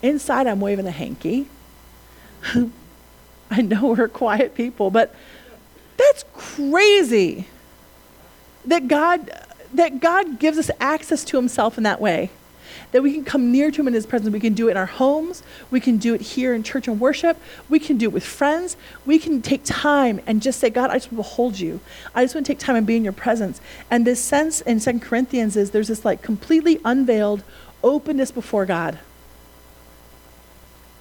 Inside, 0.01 0.47
I'm 0.47 0.60
waving 0.60 0.86
a 0.88 0.91
hanky. 0.91 1.47
I 3.51 3.62
know 3.62 3.95
we're 3.97 4.08
quiet 4.08 4.56
people, 4.56 4.89
but 4.89 5.14
that's 5.97 6.26
crazy 6.34 7.47
that 8.66 8.88
God 8.88 9.32
that 9.74 9.99
God 9.99 10.39
gives 10.39 10.58
us 10.58 10.72
access 10.80 11.24
to 11.26 11.38
himself 11.38 11.78
in 11.78 11.84
that 11.84 11.99
way 11.99 12.30
that 12.95 13.01
we 13.01 13.11
can 13.11 13.25
come 13.25 13.51
near 13.51 13.71
to 13.71 13.81
Him 13.81 13.89
in 13.89 13.93
His 13.93 14.05
presence. 14.05 14.31
We 14.31 14.39
can 14.39 14.53
do 14.53 14.69
it 14.69 14.71
in 14.71 14.77
our 14.77 14.85
homes. 14.85 15.43
We 15.69 15.81
can 15.81 15.97
do 15.97 16.13
it 16.13 16.21
here 16.21 16.53
in 16.53 16.63
church 16.63 16.87
and 16.87 16.97
worship. 16.97 17.35
We 17.67 17.77
can 17.77 17.97
do 17.97 18.05
it 18.05 18.13
with 18.13 18.23
friends. 18.23 18.77
We 19.05 19.19
can 19.19 19.41
take 19.41 19.63
time 19.65 20.21
and 20.25 20.41
just 20.41 20.61
say, 20.61 20.69
God, 20.69 20.91
I 20.91 20.93
just 20.93 21.11
want 21.11 21.25
to 21.25 21.29
hold 21.29 21.59
you. 21.59 21.81
I 22.13 22.23
just 22.23 22.35
want 22.35 22.47
to 22.47 22.53
take 22.53 22.59
time 22.59 22.77
and 22.77 22.87
be 22.87 22.95
in 22.95 23.03
your 23.03 23.11
presence. 23.11 23.59
And 23.91 24.07
this 24.07 24.23
sense 24.23 24.61
in 24.61 24.79
Second 24.79 25.01
Corinthians 25.01 25.57
is 25.57 25.71
there's 25.71 25.89
this 25.89 26.05
like 26.05 26.21
completely 26.21 26.79
unveiled 26.85 27.43
openness 27.83 28.31
before 28.31 28.65
God 28.65 28.97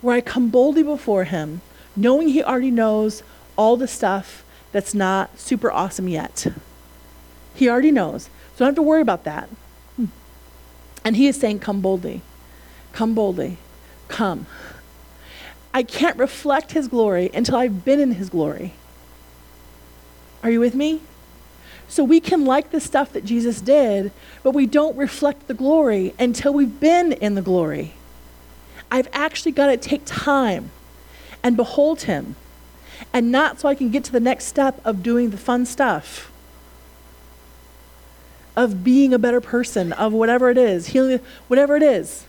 where 0.01 0.17
I 0.17 0.21
come 0.21 0.49
boldly 0.49 0.83
before 0.83 1.23
Him, 1.23 1.61
knowing 1.95 2.31
He 2.31 2.43
already 2.43 2.73
knows 2.73 3.23
all 3.55 3.77
the 3.77 3.87
stuff 3.87 4.45
that's 4.73 4.95
not 4.95 5.39
super 5.39 5.71
awesome 5.71 6.09
yet. 6.09 6.49
He 7.55 7.69
already 7.69 7.93
knows. 7.93 8.25
So 8.57 8.65
I 8.65 8.67
don't 8.67 8.69
have 8.71 8.75
to 8.75 8.83
worry 8.83 9.01
about 9.01 9.23
that. 9.23 9.49
And 11.05 11.17
he 11.17 11.29
is 11.29 11.37
saying, 11.37 11.61
Come 11.61 11.81
boldly, 11.81 12.23
come 12.93 13.15
boldly, 13.15 13.59
come. 14.09 14.47
I 15.73 15.83
can't 15.83 16.17
reflect 16.17 16.73
his 16.73 16.89
glory 16.89 17.31
until 17.35 17.57
I've 17.57 17.85
been 17.85 18.01
in 18.01 18.13
his 18.13 18.31
glory. 18.31 18.75
Are 20.43 20.51
you 20.51 20.61
with 20.61 20.75
me? 20.75 21.01
So 21.89 22.05
we 22.05 22.21
can 22.21 22.45
like 22.45 22.71
the 22.71 22.81
stuff 22.81 23.13
that 23.13 23.25
Jesus 23.25 23.61
did, 23.61 24.13
but 24.43 24.53
we 24.53 24.67
don't 24.67 24.97
reflect 24.97 25.49
the 25.49 25.55
glory 25.55 26.15
until 26.19 26.55
we've 26.55 26.81
been 26.81 27.13
in 27.13 27.35
the 27.35 27.43
glory. 27.43 27.95
I've 28.91 29.09
actually 29.13 29.53
got 29.53 29.67
to 29.67 29.77
take 29.77 30.03
time 30.05 30.71
and 31.43 31.57
behold 31.57 32.03
him, 32.03 32.37
and 33.13 33.31
not 33.31 33.61
so 33.61 33.69
I 33.69 33.75
can 33.75 33.91
get 33.91 34.05
to 34.05 34.13
the 34.13 34.21
next 34.21 34.47
step 34.47 34.81
of 34.85 35.03
doing 35.03 35.31
the 35.31 35.37
fun 35.37 35.67
stuff 35.67 36.31
of 38.57 38.85
being 38.85 39.13
a 39.13 39.19
better 39.19 39.41
person, 39.41 39.93
of 39.93 40.13
whatever 40.13 40.51
it 40.51 40.59
is, 40.59 40.89
healing, 40.89 41.21
whatever 41.49 41.77
it 41.77 41.83
is. 41.83 42.25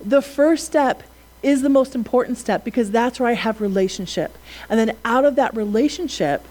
The 0.00 0.20
first 0.22 0.66
step 0.66 1.02
is 1.42 1.62
the 1.62 1.68
most 1.68 1.94
important 1.94 2.38
step 2.38 2.64
because 2.64 2.90
that's 2.90 3.20
where 3.20 3.28
I 3.28 3.34
have 3.34 3.60
relationship. 3.60 4.36
And 4.68 4.78
then 4.78 4.96
out 5.04 5.24
of 5.24 5.36
that 5.36 5.54
relationship, 5.54 6.42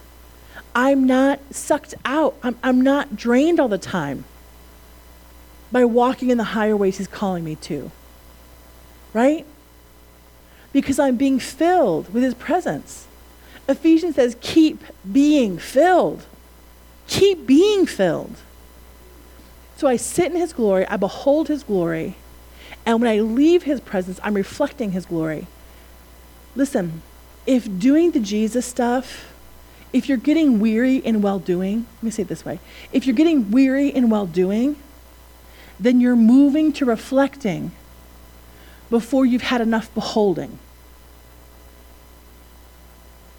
I'm 0.76 1.06
not 1.06 1.40
sucked 1.52 1.96
out. 2.06 2.36
I'm, 2.44 2.58
I'm 2.64 2.82
not 2.82 3.16
drained 3.16 3.60
all 3.60 3.68
the 3.68 3.78
time 3.78 4.26
by 5.72 5.86
walking 5.86 6.30
in 6.30 6.38
the 6.38 6.44
higher 6.44 6.78
ways 6.78 6.98
He's 6.98 7.08
calling 7.08 7.44
me 7.44 7.56
to. 7.56 7.92
Right? 9.14 9.46
Because 10.72 10.98
I'm 10.98 11.18
being 11.18 11.40
filled 11.40 12.14
with 12.14 12.24
His 12.24 12.34
presence. 12.34 13.08
Ephesians 13.68 14.16
says, 14.16 14.36
keep 14.42 14.84
being 15.10 15.58
filled. 15.58 16.26
Keep 17.08 17.46
being 17.46 17.86
filled. 17.86 18.36
So 19.84 19.90
I 19.90 19.98
sit 19.98 20.32
in 20.32 20.38
his 20.38 20.54
glory, 20.54 20.88
I 20.88 20.96
behold 20.96 21.50
his 21.50 21.62
glory, 21.62 22.16
and 22.86 23.02
when 23.02 23.12
I 23.12 23.20
leave 23.20 23.64
his 23.64 23.82
presence, 23.82 24.18
I'm 24.24 24.34
reflecting 24.34 24.94
his 24.94 25.06
glory. 25.06 25.48
Listen, 26.56 27.02
if 27.46 27.68
doing 27.80 28.12
the 28.12 28.22
Jesus 28.22 28.66
stuff, 28.66 29.34
if 29.92 30.08
you're 30.08 30.18
getting 30.18 30.62
weary 30.62 30.96
in 30.96 31.22
well 31.22 31.38
doing, 31.38 31.86
let 31.98 32.04
me 32.04 32.12
say 32.12 32.22
it 32.22 32.30
this 32.30 32.46
way 32.46 32.60
if 32.94 33.06
you're 33.06 33.14
getting 33.14 33.52
weary 33.52 33.90
in 33.90 34.10
well 34.10 34.26
doing, 34.26 34.78
then 35.78 36.00
you're 36.00 36.16
moving 36.16 36.72
to 36.72 36.86
reflecting 36.86 37.74
before 38.90 39.26
you've 39.26 39.42
had 39.42 39.60
enough 39.60 39.94
beholding. 39.94 40.60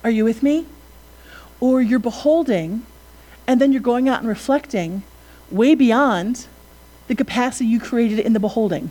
Are 0.05 0.11
you 0.11 0.27
with 0.27 0.43
me? 0.43 0.67
Or 1.59 1.81
you're 1.81 1.99
beholding 1.99 2.85
and 3.47 3.63
then 3.63 3.73
you're 3.73 3.81
going 3.81 4.11
out 4.11 4.19
and 4.19 4.29
reflecting 4.29 5.05
way 5.51 5.75
beyond 5.75 6.47
the 7.07 7.15
capacity 7.15 7.67
you 7.67 7.81
created 7.81 8.19
in 8.19 8.33
the 8.33 8.41
beholding. 8.41 8.91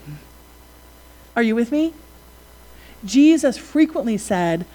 Are 1.36 1.44
you 1.44 1.56
with 1.56 1.72
me? 1.72 1.94
Jesus 3.04 3.58
frequently 3.58 4.18
said, 4.18 4.66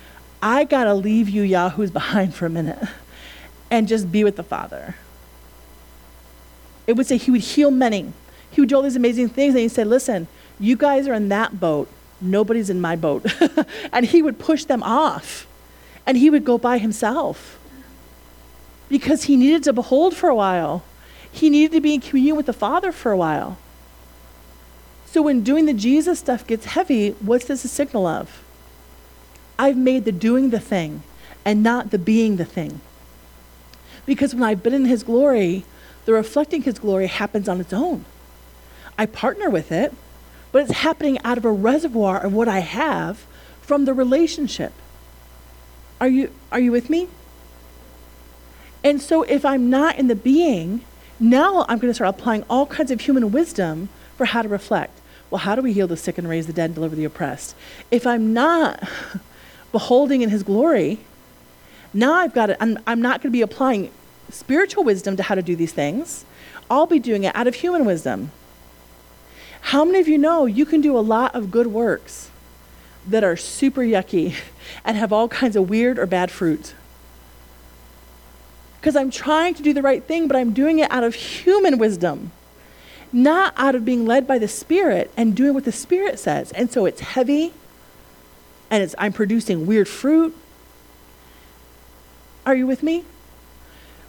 I 0.43 0.65
got 0.65 0.85
to 0.85 0.95
leave 0.95 1.29
you 1.29 1.43
yahoos 1.43 1.91
behind 1.91 2.35
for 2.35 2.47
a 2.47 2.51
minute 2.51 2.79
and 3.71 3.89
just 3.89 4.11
be 4.11 4.25
with 4.25 4.37
the 4.37 4.43
Father. 4.43 4.97
It 6.87 6.95
would 6.95 7.07
say 7.07 7.17
he 7.17 7.31
would 7.31 7.43
heal 7.43 7.71
many. 7.71 8.13
He 8.51 8.61
would 8.61 8.69
do 8.69 8.77
all 8.77 8.83
these 8.83 8.97
amazing 8.97 9.29
things. 9.29 9.55
And 9.55 9.61
he 9.61 9.69
said, 9.69 9.87
Listen, 9.87 10.27
you 10.59 10.77
guys 10.77 11.07
are 11.07 11.15
in 11.15 11.29
that 11.29 11.61
boat. 11.61 11.89
Nobody's 12.21 12.71
in 12.71 12.81
my 12.81 12.97
boat. 12.97 13.27
and 13.93 14.07
he 14.07 14.23
would 14.23 14.39
push 14.39 14.65
them 14.65 14.83
off. 14.83 15.47
And 16.07 16.17
he 16.17 16.31
would 16.31 16.45
go 16.45 16.57
by 16.57 16.79
himself 16.79 17.59
because 18.89 19.25
he 19.25 19.37
needed 19.37 19.63
to 19.65 19.73
behold 19.73 20.17
for 20.17 20.29
a 20.29 20.35
while. 20.35 20.83
He 21.39 21.51
needed 21.51 21.71
to 21.77 21.81
be 21.81 21.95
in 21.95 22.01
communion 22.01 22.35
with 22.35 22.47
the 22.47 22.53
Father 22.53 22.91
for 22.91 23.13
a 23.13 23.17
while. 23.17 23.59
So 25.07 25.23
when 25.23 25.45
doing 25.45 25.67
the 25.67 25.73
Jesus 25.73 26.19
stuff 26.19 26.45
gets 26.45 26.65
heavy, 26.65 27.11
what's 27.21 27.45
this 27.45 27.65
a 27.65 27.69
signal 27.69 28.09
of? 28.09 28.43
I've 29.57 29.77
made 29.77 30.05
the 30.05 30.11
doing 30.11 30.51
the 30.51 30.59
thing 30.59 31.05
and 31.45 31.63
not 31.63 31.93
the 31.93 31.99
being 31.99 32.39
the 32.39 32.45
thing. 32.45 32.81
Because 34.05 34.35
when 34.35 34.43
I've 34.43 34.65
been 34.65 34.75
in 34.75 34.87
His 34.87 35.05
glory, 35.05 35.65
the 36.07 36.13
reflecting 36.13 36.63
His 36.63 36.81
glory 36.81 37.07
happens 37.07 37.49
on 37.49 37.61
its 37.61 37.73
own. 37.73 38.05
I 38.99 39.07
partner 39.07 39.49
with 39.49 39.71
it, 39.71 39.95
but 40.51 40.63
it's 40.63 40.81
happening 40.81 41.21
out 41.23 41.39
of 41.39 41.45
a 41.45 41.53
reservoir 41.53 42.21
of 42.21 42.33
what 42.33 42.49
I 42.49 42.59
have 42.59 43.25
from 43.63 43.85
the 43.85 43.95
relationship. 43.95 44.73
Are 46.01 46.09
you, 46.09 46.33
are 46.51 46.59
you 46.59 46.73
with 46.73 46.91
me? 46.91 47.07
And 48.83 49.01
so 49.01 49.23
if 49.23 49.45
I'm 49.45 49.71
not 49.71 50.01
in 50.01 50.09
the 50.09 50.17
being, 50.17 50.85
now 51.21 51.65
I'm 51.69 51.79
going 51.79 51.91
to 51.91 51.95
start 51.95 52.15
applying 52.15 52.45
all 52.49 52.67
kinds 52.67 52.91
of 52.91 53.01
human 53.01 53.33
wisdom 53.33 53.89
for 54.17 54.27
how 54.27 54.43
to 54.43 54.49
reflect. 54.49 55.01
Well, 55.31 55.41
how 55.41 55.55
do 55.55 55.63
we 55.63 55.73
heal 55.73 55.87
the 55.87 55.97
sick 55.97 56.19
and 56.19 56.29
raise 56.29 56.47
the 56.47 56.53
dead 56.53 56.67
and 56.67 56.75
deliver 56.75 56.97
the 56.97 57.05
oppressed? 57.05 57.55
If 57.91 58.07
I'm 58.07 58.33
not 58.33 58.83
beholding 59.73 60.23
in 60.23 60.31
his 60.31 60.43
glory, 60.43 61.01
now 61.93 62.15
I've 62.15 62.35
got 62.35 62.51
it. 62.51 62.57
I'm, 62.61 62.79
I'm 62.87 63.03
not 63.03 63.23
going 63.23 63.31
to 63.31 63.37
be 63.37 63.43
applying 63.43 63.91
spiritual 64.31 64.85
wisdom 64.85 65.17
to 65.17 65.23
how 65.23 65.35
to 65.35 65.43
do 65.43 65.57
these 65.57 65.73
things. 65.73 66.25
I'll 66.71 66.87
be 66.87 66.99
doing 66.99 67.25
it 67.25 67.35
out 67.35 67.47
of 67.47 67.57
human 67.57 67.85
wisdom. 67.85 68.31
How 69.61 69.85
many 69.85 70.01
of 70.01 70.09
you 70.09 70.19
know 70.19 70.47
you 70.47 70.65
can 70.65 70.81
do 70.81 70.97
a 70.97 71.01
lot 71.01 71.35
of 71.35 71.51
good 71.51 71.67
works 71.67 72.31
that 73.07 73.25
are 73.25 73.37
super 73.37 73.81
yucky 73.81 74.35
and 74.85 74.97
have 74.97 75.13
all 75.13 75.29
kinds 75.29 75.57
of 75.57 75.69
weird 75.69 75.99
or 75.99 76.07
bad 76.07 76.31
fruit? 76.31 76.75
Because 78.81 78.95
I'm 78.95 79.11
trying 79.11 79.55
to 79.55 79.63
do 79.63 79.73
the 79.73 79.83
right 79.83 80.03
thing, 80.03 80.29
but 80.29 80.37
I'm 80.37 80.53
doing 80.53 80.79
it 80.79 80.91
out 80.91 81.03
of 81.03 81.15
human 81.15 81.79
wisdom, 81.79 82.31
not 83.13 83.53
out 83.57 83.75
of 83.75 83.85
being 83.85 84.07
led 84.07 84.27
by 84.27 84.39
the 84.39 84.49
Spirit 84.49 85.11
and 85.17 85.35
doing 85.35 85.55
what 85.55 85.65
the 85.65 85.73
Spirit 85.73 86.19
says. 86.19 86.53
And 86.53 86.71
so 86.71 86.87
it's 86.87 87.01
heavy, 87.01 87.53
and 88.71 88.83
it's, 88.83 88.95
I'm 88.97 89.13
producing 89.13 89.67
weird 89.67 89.89
fruit. 89.89 90.37
Are 92.47 92.55
you 92.55 92.67
with 92.67 92.83
me? 92.83 93.05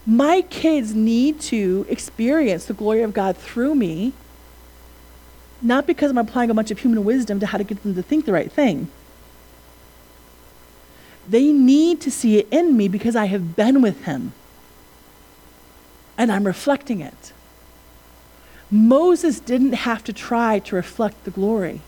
My 0.06 0.42
kids 0.42 0.94
need 0.94 1.42
to 1.42 1.86
experience 1.90 2.66
the 2.66 2.74
glory 2.74 3.02
of 3.02 3.14
God 3.14 3.38
through 3.38 3.76
me, 3.76 4.14
not 5.62 5.88
because 5.88 6.12
I'm 6.12 6.18
applying 6.18 6.50
a 6.50 6.54
bunch 6.54 6.72
of 6.72 6.80
human 6.80 7.04
wisdom 7.04 7.40
to 7.40 7.48
how 7.48 7.58
to 7.58 7.64
get 7.64 7.82
them 7.84 7.96
to 7.96 8.04
think 8.04 8.26
the 8.26 8.34
right 8.34 8.52
thing. 8.52 8.88
They 11.28 11.52
need 11.52 12.02
to 12.02 12.12
see 12.12 12.38
it 12.38 12.48
in 12.50 12.78
me 12.78 12.88
because 12.88 13.16
I 13.16 13.26
have 13.26 13.56
been 13.56 13.82
with 13.82 14.06
Him 14.06 14.34
and 16.20 16.32
I'm 16.34 16.46
reflecting 16.46 17.00
it. 17.00 17.32
Moses 18.70 19.40
didn't 19.40 19.72
have 19.72 20.04
to 20.04 20.14
try 20.14 20.60
to 20.60 20.76
reflect 20.76 21.24
the 21.24 21.32
glory. 21.32 21.82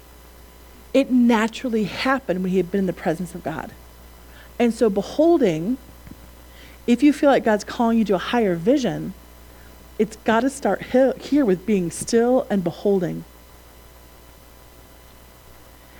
It 0.93 1.11
naturally 1.11 1.83
happened 1.83 2.41
when 2.41 2.51
he 2.51 2.57
had 2.57 2.71
been 2.71 2.79
in 2.79 2.85
the 2.85 2.93
presence 2.93 3.35
of 3.35 3.43
God. 3.43 3.71
And 4.57 4.73
so, 4.73 4.89
beholding, 4.89 5.77
if 6.87 7.03
you 7.03 7.11
feel 7.11 7.29
like 7.29 7.43
God's 7.43 7.65
calling 7.65 7.97
you 7.97 8.05
to 8.05 8.15
a 8.15 8.19
higher 8.19 8.55
vision, 8.55 9.13
it's 9.99 10.15
got 10.17 10.39
to 10.39 10.49
start 10.49 10.81
he- 10.81 11.11
here 11.19 11.45
with 11.45 11.65
being 11.65 11.91
still 11.91 12.47
and 12.49 12.63
beholding. 12.63 13.25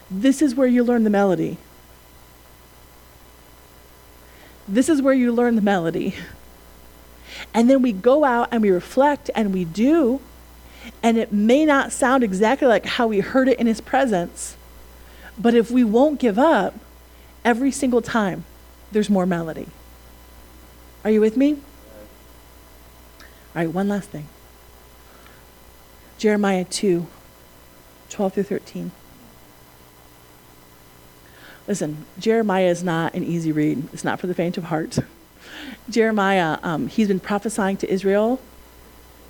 This 0.09 0.41
is 0.41 0.55
where 0.55 0.67
you 0.67 0.83
learn 0.83 1.03
the 1.03 1.09
melody. 1.09 1.57
This 4.67 4.87
is 4.87 5.01
where 5.01 5.13
you 5.13 5.33
learn 5.33 5.55
the 5.55 5.61
melody. 5.61 6.15
And 7.53 7.69
then 7.69 7.81
we 7.81 7.91
go 7.91 8.23
out 8.23 8.49
and 8.51 8.61
we 8.61 8.69
reflect 8.69 9.29
and 9.35 9.53
we 9.53 9.65
do, 9.65 10.21
and 11.03 11.17
it 11.17 11.31
may 11.31 11.65
not 11.65 11.91
sound 11.91 12.23
exactly 12.23 12.67
like 12.67 12.85
how 12.85 13.07
we 13.07 13.19
heard 13.19 13.47
it 13.47 13.59
in 13.59 13.67
His 13.67 13.81
presence, 13.81 14.55
but 15.37 15.53
if 15.53 15.71
we 15.71 15.83
won't 15.83 16.19
give 16.19 16.37
up, 16.37 16.75
every 17.43 17.71
single 17.71 18.01
time 18.01 18.43
there's 18.91 19.09
more 19.09 19.25
melody. 19.25 19.67
Are 21.03 21.11
you 21.11 21.21
with 21.21 21.37
me? 21.37 21.53
All 21.53 23.27
right, 23.55 23.67
one 23.67 23.87
last 23.87 24.09
thing 24.09 24.27
Jeremiah 26.17 26.63
2 26.65 27.07
12 28.09 28.33
through 28.33 28.43
13. 28.43 28.91
Listen, 31.67 32.05
Jeremiah 32.19 32.65
is 32.65 32.83
not 32.83 33.13
an 33.13 33.23
easy 33.23 33.51
read. 33.51 33.87
It's 33.93 34.03
not 34.03 34.19
for 34.19 34.27
the 34.27 34.33
faint 34.33 34.57
of 34.57 34.65
heart. 34.65 34.99
Jeremiah, 35.89 36.57
um, 36.63 36.87
he's 36.87 37.07
been 37.07 37.19
prophesying 37.19 37.77
to 37.77 37.91
Israel 37.91 38.39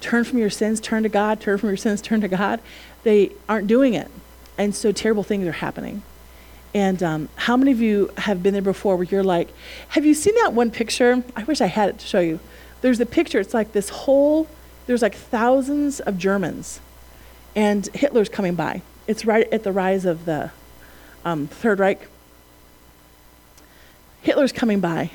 turn 0.01 0.23
from 0.23 0.39
your 0.39 0.49
sins, 0.49 0.79
turn 0.82 1.03
to 1.03 1.09
God, 1.09 1.39
turn 1.39 1.57
from 1.57 1.69
your 1.69 1.77
sins, 1.77 2.01
turn 2.01 2.21
to 2.21 2.27
God. 2.27 2.59
They 3.03 3.32
aren't 3.47 3.67
doing 3.67 3.93
it. 3.93 4.09
And 4.57 4.75
so 4.75 4.91
terrible 4.91 5.23
things 5.23 5.47
are 5.47 5.53
happening. 5.53 6.01
And 6.73 7.01
um, 7.03 7.29
how 7.36 7.55
many 7.55 7.71
of 7.71 7.82
you 7.82 8.11
have 8.17 8.41
been 8.41 8.53
there 8.53 8.61
before 8.61 8.95
where 8.95 9.05
you're 9.05 9.23
like, 9.23 9.49
have 9.89 10.05
you 10.05 10.13
seen 10.13 10.36
that 10.36 10.53
one 10.53 10.71
picture? 10.71 11.23
I 11.36 11.43
wish 11.43 11.61
I 11.61 11.67
had 11.67 11.89
it 11.89 11.99
to 11.99 12.05
show 12.05 12.19
you. 12.19 12.39
There's 12.82 12.99
a 12.99 13.05
picture, 13.05 13.39
it's 13.39 13.53
like 13.53 13.73
this 13.73 13.89
whole, 13.89 14.47
there's 14.88 15.01
like 15.01 15.15
thousands 15.15 15.99
of 15.99 16.17
Germans, 16.17 16.79
and 17.55 17.86
Hitler's 17.88 18.29
coming 18.29 18.55
by. 18.55 18.82
It's 19.05 19.25
right 19.25 19.51
at 19.53 19.63
the 19.63 19.71
rise 19.71 20.05
of 20.05 20.25
the 20.25 20.51
um, 21.23 21.47
Third 21.47 21.79
Reich. 21.79 22.07
Hitler's 24.21 24.51
coming 24.51 24.79
by, 24.79 25.11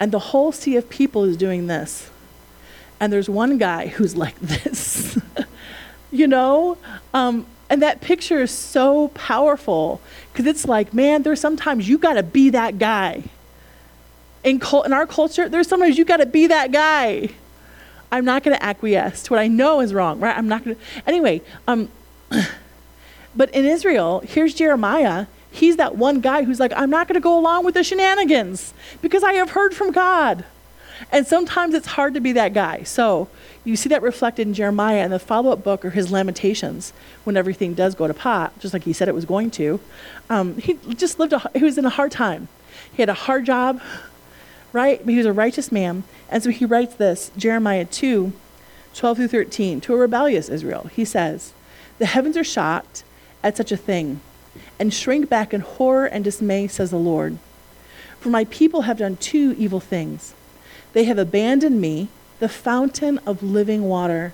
and 0.00 0.10
the 0.10 0.18
whole 0.18 0.50
sea 0.50 0.76
of 0.76 0.88
people 0.88 1.24
is 1.24 1.36
doing 1.36 1.66
this. 1.66 2.10
And 2.98 3.12
there's 3.12 3.28
one 3.28 3.58
guy 3.58 3.88
who's 3.88 4.16
like 4.16 4.38
this, 4.40 5.18
you 6.10 6.26
know? 6.26 6.78
Um, 7.12 7.46
and 7.68 7.82
that 7.82 8.00
picture 8.00 8.40
is 8.40 8.50
so 8.50 9.08
powerful 9.08 10.00
because 10.32 10.46
it's 10.46 10.66
like, 10.66 10.92
man, 10.92 11.22
there's 11.22 11.40
sometimes 11.40 11.88
you 11.88 11.98
got 11.98 12.14
to 12.14 12.22
be 12.22 12.50
that 12.50 12.78
guy. 12.78 13.24
In, 14.42 14.58
cult, 14.58 14.86
in 14.86 14.92
our 14.92 15.06
culture, 15.06 15.48
there's 15.48 15.68
sometimes 15.68 15.98
you 15.98 16.04
got 16.04 16.16
to 16.16 16.26
be 16.26 16.46
that 16.46 16.72
guy. 16.72 17.28
I'm 18.10 18.24
not 18.24 18.42
going 18.42 18.56
to 18.56 18.62
acquiesce 18.62 19.22
to 19.24 19.34
what 19.34 19.38
I 19.38 19.46
know 19.46 19.80
is 19.80 19.94
wrong, 19.94 20.18
right? 20.18 20.36
I'm 20.36 20.48
not 20.48 20.64
going 20.64 20.76
to. 20.76 20.82
Anyway, 21.06 21.42
um, 21.68 21.90
but 23.36 23.50
in 23.54 23.64
Israel, 23.66 24.20
here's 24.20 24.54
Jeremiah 24.54 25.26
he's 25.50 25.76
that 25.76 25.96
one 25.96 26.20
guy 26.20 26.44
who's 26.44 26.60
like, 26.60 26.72
I'm 26.74 26.90
not 26.90 27.08
going 27.08 27.14
to 27.14 27.20
go 27.20 27.38
along 27.38 27.64
with 27.64 27.74
the 27.74 27.84
shenanigans 27.84 28.72
because 29.02 29.22
I 29.22 29.34
have 29.34 29.50
heard 29.50 29.74
from 29.74 29.92
God. 29.92 30.44
And 31.10 31.26
sometimes 31.26 31.74
it's 31.74 31.86
hard 31.86 32.14
to 32.14 32.20
be 32.20 32.32
that 32.32 32.52
guy. 32.52 32.82
So 32.82 33.28
you 33.64 33.76
see 33.76 33.88
that 33.88 34.02
reflected 34.02 34.46
in 34.46 34.54
Jeremiah 34.54 34.98
and 34.98 35.12
the 35.12 35.18
follow 35.18 35.50
up 35.50 35.64
book 35.64 35.84
or 35.84 35.90
his 35.90 36.12
Lamentations 36.12 36.92
when 37.24 37.36
everything 37.36 37.74
does 37.74 37.94
go 37.94 38.06
to 38.06 38.14
pot, 38.14 38.58
just 38.60 38.74
like 38.74 38.84
he 38.84 38.92
said 38.92 39.08
it 39.08 39.14
was 39.14 39.24
going 39.24 39.50
to. 39.52 39.80
Um, 40.28 40.56
he 40.58 40.74
just 40.94 41.18
lived, 41.18 41.32
a, 41.32 41.50
he 41.54 41.64
was 41.64 41.78
in 41.78 41.84
a 41.84 41.90
hard 41.90 42.12
time. 42.12 42.48
He 42.92 43.02
had 43.02 43.08
a 43.08 43.14
hard 43.14 43.46
job, 43.46 43.80
right? 44.72 45.00
But 45.02 45.10
he 45.10 45.16
was 45.16 45.26
a 45.26 45.32
righteous 45.32 45.72
man. 45.72 46.04
And 46.28 46.42
so 46.42 46.50
he 46.50 46.64
writes 46.64 46.94
this 46.94 47.30
Jeremiah 47.36 47.84
2 47.84 48.32
12 48.92 49.16
through 49.18 49.28
13 49.28 49.80
to 49.82 49.94
a 49.94 49.96
rebellious 49.96 50.48
Israel. 50.48 50.90
He 50.92 51.04
says, 51.04 51.52
The 51.98 52.06
heavens 52.06 52.36
are 52.36 52.44
shocked 52.44 53.04
at 53.42 53.56
such 53.56 53.70
a 53.70 53.76
thing 53.76 54.20
and 54.80 54.92
shrink 54.92 55.28
back 55.28 55.52
in 55.52 55.60
horror 55.60 56.06
and 56.06 56.24
dismay, 56.24 56.66
says 56.66 56.90
the 56.90 56.96
Lord. 56.96 57.38
For 58.18 58.30
my 58.30 58.44
people 58.46 58.82
have 58.82 58.98
done 58.98 59.16
two 59.16 59.54
evil 59.58 59.78
things. 59.78 60.34
They 60.94 61.04
have 61.04 61.18
abandoned 61.18 61.80
me, 61.80 62.08
the 62.40 62.48
fountain 62.48 63.18
of 63.26 63.42
living 63.42 63.84
water, 63.84 64.32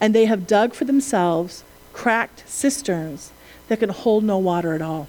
and 0.00 0.14
they 0.14 0.26
have 0.26 0.48
dug 0.48 0.74
for 0.74 0.84
themselves 0.84 1.62
cracked 1.92 2.48
cisterns 2.48 3.32
that 3.68 3.78
can 3.78 3.90
hold 3.90 4.24
no 4.24 4.36
water 4.36 4.74
at 4.74 4.82
all. 4.82 5.06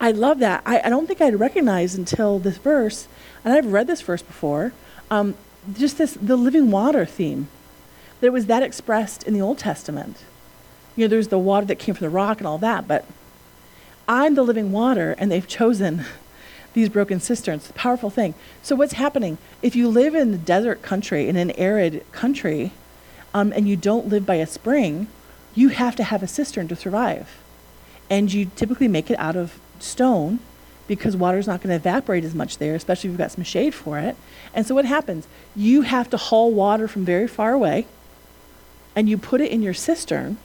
I 0.00 0.12
love 0.12 0.38
that. 0.38 0.62
I, 0.64 0.80
I 0.84 0.88
don't 0.88 1.06
think 1.06 1.20
I'd 1.20 1.40
recognize 1.40 1.94
until 1.96 2.38
this 2.38 2.58
verse, 2.58 3.08
and 3.44 3.52
I've 3.52 3.72
read 3.72 3.88
this 3.88 4.02
verse 4.02 4.22
before, 4.22 4.72
um, 5.10 5.34
just 5.76 5.98
this 5.98 6.14
the 6.14 6.36
living 6.36 6.70
water 6.70 7.04
theme. 7.04 7.48
That 8.20 8.28
it 8.28 8.32
was 8.32 8.46
that 8.46 8.62
expressed 8.62 9.24
in 9.24 9.34
the 9.34 9.40
Old 9.42 9.58
Testament 9.58 10.18
you 10.96 11.04
know, 11.04 11.08
there's 11.08 11.28
the 11.28 11.38
water 11.38 11.66
that 11.66 11.78
came 11.78 11.94
from 11.94 12.06
the 12.06 12.10
rock 12.10 12.38
and 12.38 12.46
all 12.46 12.58
that, 12.58 12.88
but 12.88 13.04
I'm 14.08 14.34
the 14.34 14.42
living 14.42 14.72
water, 14.72 15.14
and 15.18 15.30
they've 15.30 15.46
chosen 15.46 16.04
these 16.74 16.88
broken 16.88 17.20
cisterns. 17.20 17.62
It's 17.62 17.70
a 17.70 17.74
powerful 17.74 18.10
thing. 18.10 18.34
So, 18.62 18.74
what's 18.74 18.94
happening? 18.94 19.38
If 19.62 19.76
you 19.76 19.88
live 19.88 20.14
in 20.14 20.34
a 20.34 20.38
desert 20.38 20.82
country, 20.82 21.28
in 21.28 21.36
an 21.36 21.50
arid 21.52 22.04
country, 22.12 22.72
um, 23.34 23.52
and 23.52 23.68
you 23.68 23.76
don't 23.76 24.08
live 24.08 24.24
by 24.24 24.36
a 24.36 24.46
spring, 24.46 25.08
you 25.54 25.68
have 25.68 25.96
to 25.96 26.04
have 26.04 26.22
a 26.22 26.26
cistern 26.26 26.68
to 26.68 26.76
survive. 26.76 27.38
And 28.08 28.32
you 28.32 28.50
typically 28.56 28.88
make 28.88 29.10
it 29.10 29.18
out 29.18 29.36
of 29.36 29.58
stone 29.78 30.38
because 30.86 31.16
water's 31.16 31.46
not 31.46 31.60
going 31.60 31.70
to 31.70 31.76
evaporate 31.76 32.24
as 32.24 32.34
much 32.34 32.58
there, 32.58 32.74
especially 32.74 33.08
if 33.08 33.12
you've 33.12 33.18
got 33.18 33.32
some 33.32 33.42
shade 33.42 33.74
for 33.74 33.98
it. 33.98 34.16
And 34.54 34.66
so, 34.66 34.74
what 34.74 34.86
happens? 34.86 35.26
You 35.54 35.82
have 35.82 36.08
to 36.10 36.16
haul 36.16 36.52
water 36.52 36.88
from 36.88 37.04
very 37.04 37.28
far 37.28 37.52
away, 37.52 37.86
and 38.94 39.08
you 39.08 39.18
put 39.18 39.42
it 39.42 39.50
in 39.50 39.62
your 39.62 39.74
cistern 39.74 40.38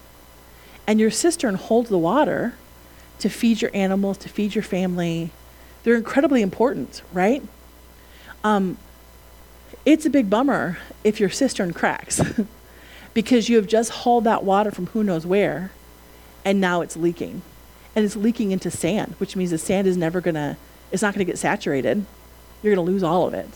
and 0.92 1.00
your 1.00 1.10
cistern 1.10 1.56
holds 1.56 1.90
the 1.90 1.98
water 1.98 2.54
to 3.18 3.30
feed 3.30 3.62
your 3.62 3.72
animals, 3.74 4.18
to 4.18 4.28
feed 4.28 4.54
your 4.54 4.62
family. 4.62 5.30
They're 5.84 5.96
incredibly 5.96 6.42
important, 6.42 7.02
right? 7.14 7.42
Um, 8.44 8.78
it's 9.86 10.06
a 10.06 10.10
big 10.10 10.30
bummer 10.30 10.80
if 11.06 11.18
your 11.18 11.30
cistern 11.30 11.72
cracks 11.72 12.20
because 13.14 13.48
you 13.48 13.56
have 13.56 13.68
just 13.68 13.90
hauled 13.90 14.26
that 14.26 14.44
water 14.44 14.70
from 14.70 14.88
who 14.88 15.02
knows 15.02 15.26
where 15.26 15.72
and 16.44 16.60
now 16.60 16.82
it's 16.82 16.98
leaking. 16.98 17.42
And 17.96 18.04
it's 18.04 18.18
leaking 18.18 18.52
into 18.52 18.70
sand, 18.70 19.16
which 19.18 19.38
means 19.38 19.52
the 19.52 19.58
sand 19.58 19.88
is 19.88 19.96
never 19.96 20.20
going 20.20 20.36
to, 20.36 20.58
it's 20.92 21.02
not 21.02 21.14
going 21.14 21.26
to 21.26 21.32
get 21.32 21.40
saturated. 21.40 22.06
You're 22.62 22.76
going 22.76 22.86
to 22.86 22.92
lose 22.92 23.02
all 23.02 23.26
of 23.26 23.34
it. 23.34 23.48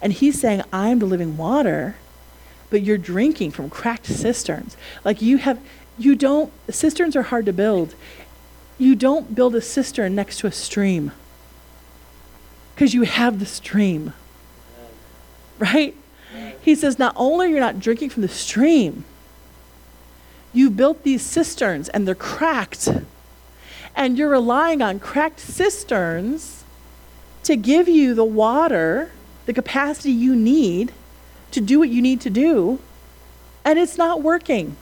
And 0.00 0.14
he's 0.14 0.40
saying, 0.40 0.62
I'm 0.72 1.00
the 1.00 1.04
living 1.06 1.36
water, 1.36 1.96
but 2.70 2.80
you're 2.80 2.96
drinking 2.96 3.50
from 3.50 3.68
cracked 3.68 4.06
cisterns. 4.06 4.74
Like 5.04 5.20
you 5.20 5.36
have, 5.36 5.60
you 5.98 6.14
don't, 6.14 6.52
cisterns 6.70 7.16
are 7.16 7.22
hard 7.22 7.46
to 7.46 7.52
build. 7.52 7.94
You 8.78 8.94
don't 8.94 9.34
build 9.34 9.54
a 9.54 9.60
cistern 9.60 10.14
next 10.14 10.38
to 10.38 10.46
a 10.46 10.52
stream 10.52 11.12
because 12.74 12.94
you 12.94 13.02
have 13.02 13.40
the 13.40 13.46
stream. 13.46 14.12
Right? 15.58 15.96
He 16.60 16.74
says, 16.74 16.98
not 16.98 17.14
only 17.16 17.46
are 17.46 17.48
you're 17.50 17.60
not 17.60 17.80
drinking 17.80 18.10
from 18.10 18.22
the 18.22 18.28
stream, 18.28 19.04
you 20.52 20.70
built 20.70 21.02
these 21.02 21.22
cisterns 21.22 21.88
and 21.88 22.06
they're 22.06 22.14
cracked. 22.14 22.88
And 23.96 24.16
you're 24.16 24.30
relying 24.30 24.80
on 24.80 25.00
cracked 25.00 25.40
cisterns 25.40 26.62
to 27.42 27.56
give 27.56 27.88
you 27.88 28.14
the 28.14 28.24
water, 28.24 29.10
the 29.46 29.52
capacity 29.52 30.12
you 30.12 30.36
need 30.36 30.92
to 31.50 31.60
do 31.60 31.78
what 31.78 31.88
you 31.88 32.00
need 32.02 32.20
to 32.20 32.30
do, 32.30 32.78
and 33.64 33.78
it's 33.78 33.98
not 33.98 34.22
working 34.22 34.76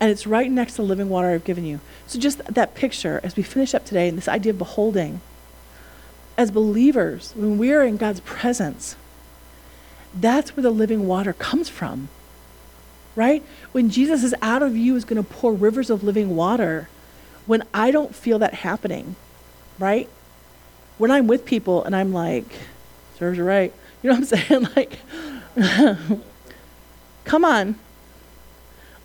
and 0.00 0.10
it's 0.10 0.26
right 0.26 0.50
next 0.50 0.72
to 0.72 0.82
the 0.82 0.88
living 0.88 1.10
water 1.10 1.28
I've 1.28 1.44
given 1.44 1.66
you. 1.66 1.80
So, 2.06 2.18
just 2.18 2.42
that 2.46 2.74
picture 2.74 3.20
as 3.22 3.36
we 3.36 3.42
finish 3.42 3.74
up 3.74 3.84
today, 3.84 4.08
and 4.08 4.16
this 4.16 4.28
idea 4.28 4.50
of 4.50 4.58
beholding, 4.58 5.20
as 6.38 6.50
believers, 6.50 7.34
when 7.36 7.58
we 7.58 7.70
are 7.72 7.82
in 7.82 7.98
God's 7.98 8.20
presence, 8.20 8.96
that's 10.14 10.56
where 10.56 10.62
the 10.62 10.70
living 10.70 11.06
water 11.06 11.34
comes 11.34 11.68
from. 11.68 12.08
Right? 13.14 13.44
When 13.72 13.90
Jesus 13.90 14.24
is 14.24 14.34
out 14.40 14.62
of 14.62 14.76
you, 14.76 14.96
is 14.96 15.04
going 15.04 15.22
to 15.22 15.28
pour 15.28 15.52
rivers 15.52 15.90
of 15.90 16.02
living 16.02 16.34
water. 16.34 16.88
When 17.44 17.62
I 17.74 17.90
don't 17.90 18.14
feel 18.14 18.38
that 18.38 18.54
happening, 18.54 19.16
right? 19.78 20.08
When 20.96 21.10
I'm 21.10 21.26
with 21.26 21.44
people 21.44 21.84
and 21.84 21.94
I'm 21.94 22.12
like, 22.12 22.46
serves 23.18 23.36
you 23.36 23.44
right. 23.44 23.72
You 24.02 24.08
know 24.08 24.18
what 24.18 24.32
I'm 24.32 24.38
saying? 24.38 24.68
Like, 24.76 24.98
come 27.24 27.44
on, 27.44 27.74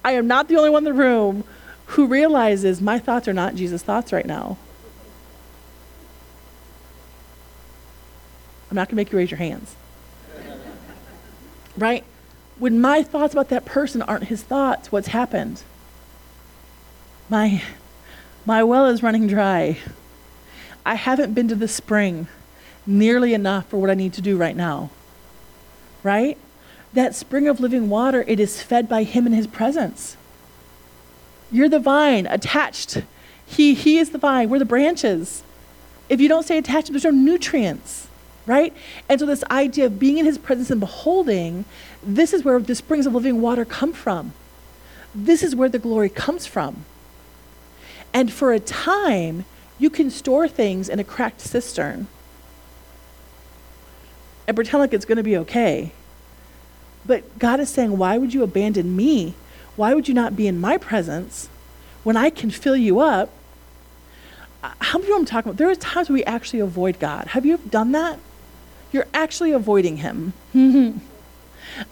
I 0.05 0.11
am 0.11 0.27
not 0.27 0.47
the 0.47 0.55
only 0.55 0.69
one 0.69 0.85
in 0.85 0.93
the 0.95 1.03
room 1.03 1.43
who 1.87 2.05
realizes 2.05 2.79
my 2.79 2.99
thoughts 2.99 3.27
are 3.27 3.33
not 3.33 3.55
Jesus' 3.55 3.81
thoughts 3.81 4.13
right 4.13 4.25
now. 4.25 4.55
I'm 8.69 8.75
not 8.75 8.87
going 8.87 8.91
to 8.91 8.95
make 8.97 9.11
you 9.11 9.17
raise 9.17 9.31
your 9.31 9.39
hands. 9.39 9.75
right? 11.77 12.03
When 12.59 12.79
my 12.79 13.01
thoughts 13.01 13.33
about 13.33 13.49
that 13.49 13.65
person 13.65 14.03
aren't 14.03 14.25
his 14.25 14.43
thoughts, 14.43 14.91
what's 14.91 15.07
happened? 15.07 15.63
My, 17.27 17.63
my 18.45 18.63
well 18.63 18.85
is 18.85 19.01
running 19.01 19.25
dry. 19.25 19.79
I 20.85 20.93
haven't 20.95 21.33
been 21.33 21.47
to 21.47 21.55
the 21.55 21.67
spring 21.67 22.27
nearly 22.85 23.33
enough 23.33 23.67
for 23.69 23.77
what 23.77 23.89
I 23.89 23.95
need 23.95 24.13
to 24.13 24.21
do 24.21 24.37
right 24.37 24.55
now. 24.55 24.91
Right? 26.03 26.37
That 26.95 27.13
spring 27.13 27.47
of 27.47 27.59
living 27.59 27.89
water, 27.89 28.23
it 28.25 28.39
is 28.39 28.63
fed 28.63 28.89
by 28.89 29.03
Him 29.03 29.27
in 29.27 29.33
His 29.33 29.47
presence. 29.47 30.17
You're 31.51 31.69
the 31.69 31.79
vine 31.79 32.25
attached. 32.25 33.03
He, 33.45 33.73
he 33.73 33.97
is 33.99 34.09
the 34.09 34.17
vine. 34.17 34.49
We're 34.49 34.59
the 34.59 34.65
branches. 34.65 35.43
If 36.09 36.19
you 36.19 36.27
don't 36.27 36.43
stay 36.43 36.57
attached, 36.57 36.91
there's 36.91 37.03
no 37.03 37.11
nutrients, 37.11 38.07
right? 38.45 38.73
And 39.07 39.19
so, 39.19 39.25
this 39.25 39.43
idea 39.51 39.85
of 39.85 39.99
being 39.99 40.17
in 40.17 40.25
His 40.25 40.37
presence 40.37 40.71
and 40.71 40.79
beholding, 40.79 41.65
this 42.01 42.33
is 42.33 42.43
where 42.43 42.59
the 42.59 42.75
springs 42.75 43.05
of 43.05 43.13
living 43.13 43.41
water 43.41 43.65
come 43.65 43.93
from. 43.93 44.33
This 45.13 45.43
is 45.43 45.55
where 45.55 45.69
the 45.69 45.79
glory 45.79 46.09
comes 46.09 46.45
from. 46.45 46.85
And 48.13 48.31
for 48.31 48.53
a 48.53 48.59
time, 48.59 49.45
you 49.77 49.89
can 49.89 50.09
store 50.09 50.47
things 50.47 50.87
in 50.87 50.99
a 50.99 51.03
cracked 51.03 51.41
cistern 51.41 52.07
and 54.47 54.55
pretend 54.55 54.79
like 54.79 54.93
it's 54.93 55.05
going 55.05 55.17
to 55.17 55.23
be 55.23 55.35
okay. 55.37 55.91
But 57.05 57.37
God 57.39 57.59
is 57.59 57.69
saying, 57.69 57.97
Why 57.97 58.17
would 58.17 58.33
you 58.33 58.43
abandon 58.43 58.95
me? 58.95 59.35
Why 59.75 59.93
would 59.93 60.07
you 60.07 60.13
not 60.13 60.35
be 60.35 60.47
in 60.47 60.59
my 60.59 60.77
presence 60.77 61.49
when 62.03 62.15
I 62.15 62.29
can 62.29 62.49
fill 62.49 62.77
you 62.77 62.99
up? 62.99 63.29
Uh, 64.63 64.71
how 64.79 64.97
many 64.97 65.11
know 65.11 65.17
I'm 65.17 65.25
talking 65.25 65.49
about? 65.49 65.57
There 65.57 65.69
are 65.69 65.75
times 65.75 66.09
we 66.09 66.23
actually 66.23 66.59
avoid 66.59 66.99
God. 66.99 67.27
Have 67.27 67.45
you 67.45 67.57
done 67.69 67.91
that? 67.91 68.19
You're 68.91 69.07
actually 69.13 69.51
avoiding 69.51 69.97
Him. 69.97 70.33
and 70.53 71.01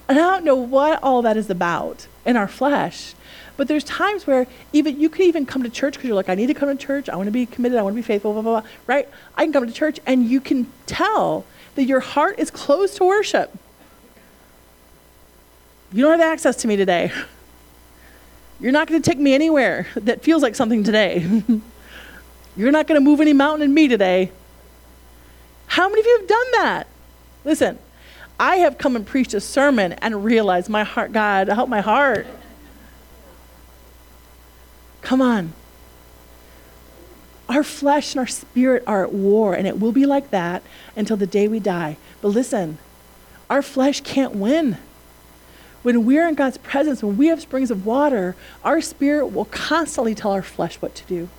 I 0.07 0.13
don't 0.13 0.45
know 0.45 0.55
what 0.55 1.03
all 1.03 1.21
that 1.21 1.37
is 1.37 1.49
about 1.49 2.07
in 2.25 2.37
our 2.37 2.47
flesh. 2.47 3.13
But 3.55 3.67
there's 3.67 3.83
times 3.83 4.25
where 4.25 4.47
even 4.71 4.99
you 4.99 5.09
can 5.09 5.23
even 5.23 5.45
come 5.45 5.61
to 5.61 5.69
church 5.69 5.93
because 5.93 6.07
you're 6.07 6.15
like, 6.15 6.29
I 6.29 6.35
need 6.35 6.47
to 6.47 6.53
come 6.55 6.69
to 6.69 6.75
church. 6.75 7.07
I 7.07 7.15
want 7.15 7.27
to 7.27 7.31
be 7.31 7.45
committed. 7.45 7.77
I 7.77 7.83
want 7.83 7.93
to 7.93 8.01
be 8.01 8.01
faithful. 8.01 8.33
Blah 8.33 8.41
blah 8.41 8.61
blah. 8.61 8.69
Right? 8.87 9.07
I 9.35 9.43
can 9.43 9.53
come 9.53 9.67
to 9.67 9.73
church, 9.73 9.99
and 10.05 10.25
you 10.25 10.41
can 10.41 10.71
tell 10.85 11.45
that 11.75 11.83
your 11.83 11.99
heart 11.99 12.39
is 12.39 12.49
closed 12.49 12.97
to 12.97 13.03
worship. 13.03 13.55
You 15.93 16.01
don't 16.01 16.19
have 16.19 16.21
access 16.21 16.55
to 16.57 16.67
me 16.67 16.75
today. 16.75 17.11
You're 18.59 18.71
not 18.71 18.87
going 18.87 18.99
to 18.99 19.07
take 19.07 19.19
me 19.19 19.35
anywhere 19.35 19.85
that 19.95 20.23
feels 20.23 20.41
like 20.41 20.55
something 20.55 20.83
today. 20.83 21.43
You're 22.57 22.71
not 22.71 22.87
going 22.87 22.99
to 22.99 23.03
move 23.03 23.21
any 23.21 23.33
mountain 23.33 23.61
in 23.61 23.73
me 23.73 23.87
today. 23.87 24.31
How 25.67 25.87
many 25.87 26.01
of 26.01 26.05
you 26.05 26.17
have 26.19 26.27
done 26.27 26.51
that? 26.53 26.87
Listen, 27.45 27.77
I 28.39 28.57
have 28.57 28.79
come 28.79 28.95
and 28.95 29.05
preached 29.05 29.35
a 29.35 29.39
sermon 29.39 29.93
and 29.93 30.25
realized 30.25 30.67
my 30.67 30.83
heart, 30.83 31.11
God, 31.11 31.47
help 31.47 31.69
my 31.69 31.81
heart. 31.81 32.25
Come 35.01 35.21
on. 35.21 35.53
Our 37.49 37.63
flesh 37.63 38.13
and 38.13 38.19
our 38.19 38.27
spirit 38.27 38.83
are 38.87 39.03
at 39.03 39.13
war, 39.13 39.53
and 39.53 39.67
it 39.67 39.79
will 39.79 39.91
be 39.91 40.07
like 40.07 40.31
that 40.31 40.63
until 40.95 41.17
the 41.17 41.27
day 41.27 41.47
we 41.47 41.59
die. 41.59 41.97
But 42.21 42.29
listen, 42.29 42.79
our 43.47 43.61
flesh 43.61 44.01
can't 44.01 44.33
win. 44.33 44.77
When 45.83 46.05
we're 46.05 46.27
in 46.27 46.35
God's 46.35 46.57
presence, 46.57 47.03
when 47.03 47.17
we 47.17 47.27
have 47.27 47.41
springs 47.41 47.69
of 47.69 47.85
water, 47.85 48.35
our 48.63 48.81
spirit 48.81 49.27
will 49.27 49.45
constantly 49.45 50.15
tell 50.15 50.31
our 50.31 50.41
flesh 50.41 50.77
what 50.77 50.95
to 50.95 51.05
do. 51.05 51.29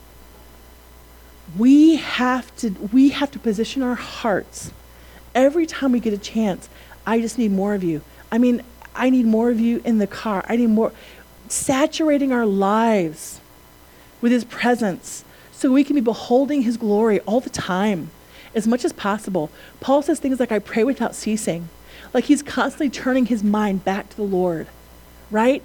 We 1.59 1.97
have 1.97 2.55
to, 2.59 2.71
we 2.93 3.11
have 3.11 3.31
to 3.33 3.39
position 3.39 3.83
our 3.83 3.95
hearts 3.95 4.71
every 5.35 5.67
time 5.67 5.93
we 5.93 6.01
get 6.01 6.13
a 6.13 6.19
chance. 6.19 6.69
I 7.07 7.21
just 7.21 7.39
need 7.39 7.53
more 7.53 7.75
of 7.75 7.83
you. 7.83 8.03
I 8.31 8.39
mean, 8.39 8.63
I 8.95 9.11
need 9.11 9.27
more 9.27 9.51
of 9.51 9.59
you 9.59 9.81
in 9.85 9.99
the 9.99 10.07
car. 10.07 10.45
I 10.49 10.57
need 10.57 10.69
more. 10.69 10.93
Saturating 11.49 12.33
our 12.33 12.47
lives 12.47 13.41
with 14.21 14.33
His 14.33 14.45
presence 14.45 15.25
so 15.53 15.73
we 15.73 15.85
can 15.85 15.95
be 15.95 16.01
beholding 16.01 16.63
His 16.63 16.77
glory 16.77 17.21
all 17.21 17.41
the 17.41 17.51
time 17.51 18.11
as 18.55 18.67
much 18.67 18.85
as 18.85 18.93
possible. 18.93 19.51
Paul 19.81 20.03
says 20.03 20.21
things 20.21 20.39
like, 20.39 20.53
I 20.53 20.59
pray 20.59 20.85
without 20.85 21.15
ceasing. 21.15 21.69
Like 22.15 22.25
he's 22.25 22.43
constantly 22.43 22.89
turning 22.89 23.27
his 23.27 23.43
mind 23.43 23.85
back 23.85 24.09
to 24.09 24.17
the 24.17 24.23
Lord, 24.23 24.69
right? 25.33 25.63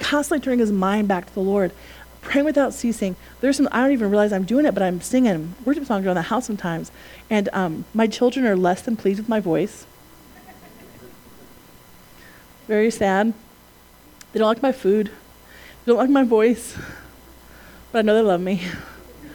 Constantly 0.00 0.44
turning 0.44 0.58
his 0.58 0.72
mind 0.72 1.06
back 1.06 1.26
to 1.26 1.32
the 1.32 1.40
Lord. 1.40 1.70
Praying 2.20 2.44
without 2.44 2.74
ceasing. 2.74 3.14
There's 3.40 3.56
some, 3.56 3.68
I 3.70 3.82
don't 3.82 3.92
even 3.92 4.10
realize 4.10 4.32
I'm 4.32 4.44
doing 4.44 4.66
it, 4.66 4.74
but 4.74 4.82
I'm 4.82 5.00
singing 5.00 5.54
worship 5.64 5.86
songs 5.86 6.04
around 6.04 6.16
the 6.16 6.22
house 6.22 6.44
sometimes. 6.44 6.90
And 7.30 7.48
um, 7.52 7.84
my 7.94 8.08
children 8.08 8.44
are 8.46 8.56
less 8.56 8.82
than 8.82 8.96
pleased 8.96 9.20
with 9.20 9.28
my 9.28 9.38
voice. 9.38 9.86
Very 12.66 12.90
sad. 12.90 13.32
They 14.32 14.40
don't 14.40 14.48
like 14.48 14.62
my 14.62 14.72
food. 14.72 15.06
They 15.06 15.92
don't 15.92 15.98
like 15.98 16.10
my 16.10 16.24
voice. 16.24 16.76
But 17.92 18.00
I 18.00 18.02
know 18.02 18.14
they 18.14 18.22
love 18.22 18.40
me. 18.40 18.62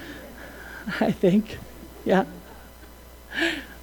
I 0.99 1.11
think. 1.11 1.57
Yeah. 2.03 2.25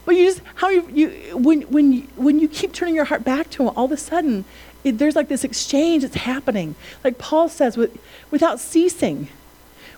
But 0.08 0.16
you 0.16 0.24
just 0.24 0.40
how 0.54 0.70
you, 0.70 0.88
you 0.88 1.36
when 1.36 1.60
when 1.64 1.92
you, 1.92 2.00
when 2.16 2.38
you 2.38 2.48
keep 2.48 2.72
turning 2.72 2.94
your 2.94 3.04
heart 3.04 3.24
back 3.24 3.50
to 3.50 3.64
him, 3.64 3.74
all 3.76 3.84
of 3.84 3.92
a 3.92 3.98
sudden 3.98 4.46
it, 4.82 4.96
there's 4.96 5.14
like 5.14 5.28
this 5.28 5.44
exchange 5.44 6.00
that's 6.00 6.14
happening. 6.14 6.76
Like 7.04 7.18
Paul 7.18 7.50
says, 7.50 7.76
with, 7.76 7.94
without 8.30 8.58
ceasing, 8.58 9.28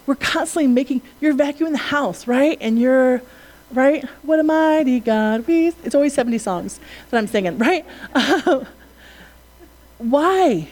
we're 0.06 0.16
constantly 0.16 0.66
making. 0.66 1.02
You're 1.20 1.32
vacuuming 1.32 1.70
the 1.70 1.78
house, 1.78 2.26
right? 2.26 2.58
And 2.60 2.76
you're 2.76 3.22
right. 3.70 4.04
What 4.22 4.40
a 4.40 4.42
mighty 4.42 4.98
God 4.98 5.46
we. 5.46 5.68
It's 5.84 5.94
always 5.94 6.12
70 6.12 6.38
songs 6.38 6.80
that 7.10 7.16
I'm 7.16 7.28
singing, 7.28 7.56
right? 7.58 7.86
why? 9.98 10.66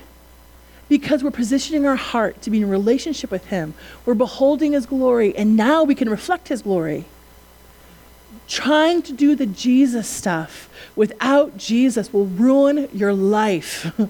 Because 0.89 1.23
we're 1.23 1.31
positioning 1.31 1.87
our 1.87 1.95
heart 1.95 2.43
to 2.43 2.51
be 2.51 2.61
in 2.61 2.69
relationship 2.69 3.31
with 3.31 3.47
Him. 3.47 3.75
We're 4.05 4.15
beholding 4.15 4.73
His 4.73 4.85
glory, 4.85 5.37
and 5.37 5.55
now 5.57 5.85
we 5.85 5.95
can 5.95 6.11
reflect 6.11 6.49
His 6.49 6.63
glory 6.63 7.05
trying 8.49 9.03
to 9.03 9.13
do 9.13 9.37
the 9.37 9.47
Jesus 9.47 10.09
stuff 10.09 10.69
without 10.97 11.57
Jesus 11.57 12.13
will 12.13 12.27
ruin 12.27 12.89
your 12.93 13.13
life. 13.13 13.95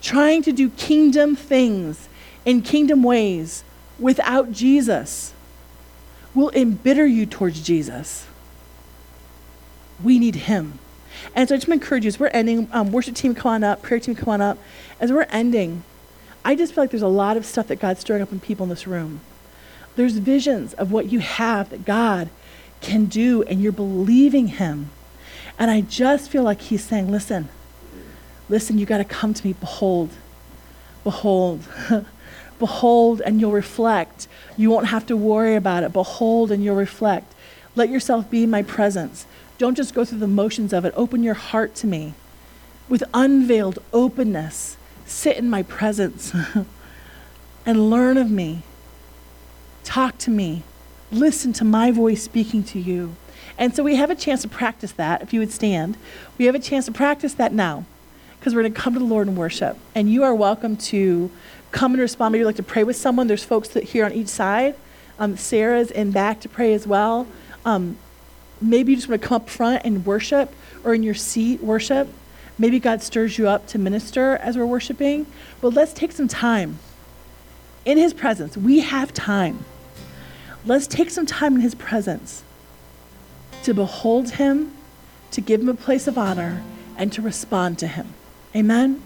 trying 0.00 0.42
to 0.42 0.52
do 0.52 0.70
kingdom 0.70 1.34
things 1.34 2.08
in 2.44 2.62
kingdom 2.62 3.02
ways 3.02 3.64
without 3.98 4.52
Jesus 4.52 5.32
will 6.34 6.50
embitter 6.50 7.06
you 7.06 7.26
towards 7.26 7.60
Jesus. 7.62 8.26
We 10.02 10.18
need 10.18 10.34
Him. 10.34 10.78
And 11.34 11.48
so 11.48 11.54
I 11.54 11.58
just 11.58 11.68
encourage 11.68 12.04
you 12.04 12.08
as 12.08 12.18
we're 12.18 12.26
ending, 12.28 12.68
um, 12.72 12.92
worship 12.92 13.14
team, 13.14 13.34
come 13.34 13.52
on 13.52 13.64
up, 13.64 13.82
prayer 13.82 14.00
team, 14.00 14.14
come 14.14 14.28
on 14.28 14.40
up. 14.40 14.58
As 15.00 15.10
we're 15.10 15.26
ending, 15.30 15.84
I 16.44 16.54
just 16.54 16.74
feel 16.74 16.84
like 16.84 16.90
there's 16.90 17.02
a 17.02 17.08
lot 17.08 17.36
of 17.36 17.46
stuff 17.46 17.68
that 17.68 17.76
God's 17.76 18.00
stirring 18.00 18.22
up 18.22 18.32
in 18.32 18.40
people 18.40 18.64
in 18.64 18.70
this 18.70 18.86
room. 18.86 19.20
There's 19.96 20.16
visions 20.18 20.74
of 20.74 20.90
what 20.90 21.10
you 21.10 21.20
have 21.20 21.70
that 21.70 21.84
God 21.84 22.30
can 22.80 23.06
do, 23.06 23.42
and 23.44 23.62
you're 23.62 23.72
believing 23.72 24.48
Him. 24.48 24.90
And 25.58 25.70
I 25.70 25.80
just 25.80 26.30
feel 26.30 26.42
like 26.42 26.60
He's 26.60 26.84
saying, 26.84 27.10
Listen, 27.10 27.48
listen, 28.48 28.78
you 28.78 28.86
got 28.86 28.98
to 28.98 29.04
come 29.04 29.34
to 29.34 29.46
me. 29.46 29.54
Behold, 29.54 30.10
behold, 31.02 31.64
behold, 32.58 33.20
and 33.20 33.40
you'll 33.40 33.52
reflect. 33.52 34.28
You 34.56 34.70
won't 34.70 34.88
have 34.88 35.06
to 35.06 35.16
worry 35.16 35.54
about 35.54 35.82
it. 35.82 35.92
Behold, 35.92 36.50
and 36.50 36.64
you'll 36.64 36.76
reflect. 36.76 37.32
Let 37.76 37.88
yourself 37.88 38.30
be 38.30 38.46
my 38.46 38.62
presence. 38.62 39.26
Don't 39.58 39.76
just 39.76 39.94
go 39.94 40.04
through 40.04 40.18
the 40.18 40.26
motions 40.26 40.72
of 40.72 40.84
it. 40.84 40.92
Open 40.96 41.22
your 41.22 41.34
heart 41.34 41.74
to 41.76 41.86
me 41.86 42.14
with 42.88 43.04
unveiled 43.12 43.78
openness. 43.92 44.76
Sit 45.06 45.36
in 45.36 45.48
my 45.48 45.62
presence 45.62 46.32
and 47.66 47.90
learn 47.90 48.16
of 48.16 48.30
me. 48.30 48.62
Talk 49.84 50.18
to 50.18 50.30
me. 50.30 50.62
Listen 51.12 51.52
to 51.54 51.64
my 51.64 51.90
voice 51.90 52.22
speaking 52.22 52.64
to 52.64 52.80
you. 52.80 53.14
And 53.56 53.74
so 53.74 53.84
we 53.84 53.96
have 53.96 54.10
a 54.10 54.14
chance 54.14 54.42
to 54.42 54.48
practice 54.48 54.92
that. 54.92 55.22
If 55.22 55.32
you 55.32 55.40
would 55.40 55.52
stand, 55.52 55.96
we 56.38 56.46
have 56.46 56.54
a 56.54 56.58
chance 56.58 56.86
to 56.86 56.92
practice 56.92 57.34
that 57.34 57.52
now 57.52 57.84
because 58.38 58.54
we're 58.54 58.62
going 58.62 58.74
to 58.74 58.80
come 58.80 58.94
to 58.94 58.98
the 58.98 59.04
Lord 59.04 59.28
and 59.28 59.36
worship. 59.36 59.78
And 59.94 60.10
you 60.10 60.24
are 60.24 60.34
welcome 60.34 60.76
to 60.76 61.30
come 61.70 61.92
and 61.92 62.00
respond. 62.00 62.32
Maybe 62.32 62.40
you'd 62.40 62.46
like 62.46 62.56
to 62.56 62.62
pray 62.62 62.84
with 62.84 62.96
someone. 62.96 63.26
There's 63.26 63.44
folks 63.44 63.68
that 63.68 63.84
here 63.84 64.04
on 64.04 64.12
each 64.12 64.28
side. 64.28 64.74
Um, 65.18 65.36
Sarah's 65.36 65.90
in 65.90 66.10
back 66.10 66.40
to 66.40 66.48
pray 66.48 66.74
as 66.74 66.86
well. 66.86 67.26
Um, 67.64 67.96
maybe 68.60 68.92
you 68.92 68.96
just 68.96 69.08
want 69.08 69.22
to 69.22 69.28
come 69.28 69.36
up 69.36 69.48
front 69.48 69.84
and 69.84 70.04
worship 70.04 70.52
or 70.82 70.94
in 70.94 71.02
your 71.02 71.14
seat 71.14 71.62
worship. 71.62 72.08
Maybe 72.58 72.80
God 72.80 73.02
stirs 73.02 73.38
you 73.38 73.48
up 73.48 73.66
to 73.68 73.78
minister 73.78 74.36
as 74.36 74.56
we're 74.56 74.66
worshiping. 74.66 75.26
But 75.60 75.74
let's 75.74 75.92
take 75.92 76.12
some 76.12 76.28
time 76.28 76.78
in 77.84 77.98
His 77.98 78.12
presence. 78.12 78.56
We 78.56 78.80
have 78.80 79.12
time 79.12 79.64
let's 80.66 80.86
take 80.86 81.10
some 81.10 81.26
time 81.26 81.54
in 81.56 81.60
His 81.60 81.74
presence 81.74 82.42
to 83.62 83.74
behold 83.74 84.32
Him, 84.32 84.72
to 85.30 85.40
give 85.40 85.60
Him 85.60 85.68
a 85.68 85.74
place 85.74 86.06
of 86.06 86.18
honor, 86.18 86.62
and 86.96 87.12
to 87.12 87.22
respond 87.22 87.78
to 87.80 87.86
Him. 87.86 88.14
Amen. 88.54 89.02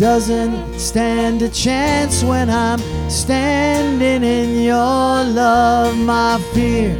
doesn't 0.00 0.78
stand 0.78 1.42
a 1.42 1.48
chance 1.50 2.24
when 2.24 2.48
I'm 2.48 2.80
standing 3.10 4.24
in 4.24 4.62
your 4.62 4.74
love. 4.78 5.94
My 5.94 6.40
fear 6.54 6.96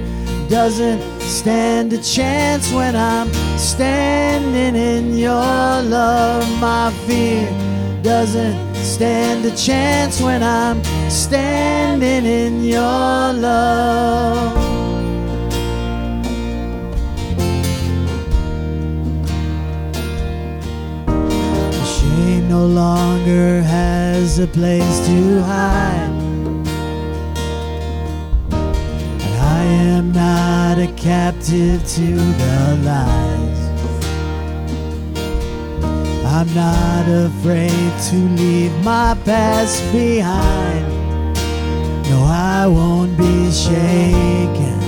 doesn't 0.50 1.00
stand 1.22 1.94
a 1.94 2.02
chance 2.02 2.70
when 2.70 2.94
I'm 2.94 3.32
standing 3.56 4.76
in 4.76 5.16
your 5.16 5.32
love. 5.32 6.46
My 6.60 6.92
fear 7.06 7.48
doesn't 8.02 8.74
stand 8.74 9.46
a 9.46 9.56
chance 9.56 10.20
when 10.20 10.42
I'm 10.42 10.84
standing 11.08 12.26
in 12.26 12.62
your 12.62 13.32
love. 13.32 14.69
no 22.50 22.66
longer 22.66 23.62
has 23.62 24.40
a 24.40 24.46
place 24.48 25.06
to 25.06 25.40
hide. 25.42 26.10
And 29.24 29.34
I 29.38 29.62
am 29.94 30.10
not 30.10 30.76
a 30.78 30.92
captive 30.96 31.86
to 31.94 32.06
the 32.42 32.78
lies. 32.88 33.60
I'm 36.26 36.52
not 36.52 37.06
afraid 37.28 37.92
to 38.08 38.16
leave 38.40 38.74
my 38.82 39.16
past 39.24 39.80
behind. 39.92 40.88
No, 42.10 42.18
I 42.26 42.66
won't 42.66 43.16
be 43.16 43.52
shaken. 43.52 44.80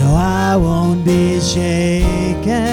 No, 0.00 0.14
I 0.14 0.54
won't 0.56 1.02
be 1.02 1.40
shaken. 1.40 2.68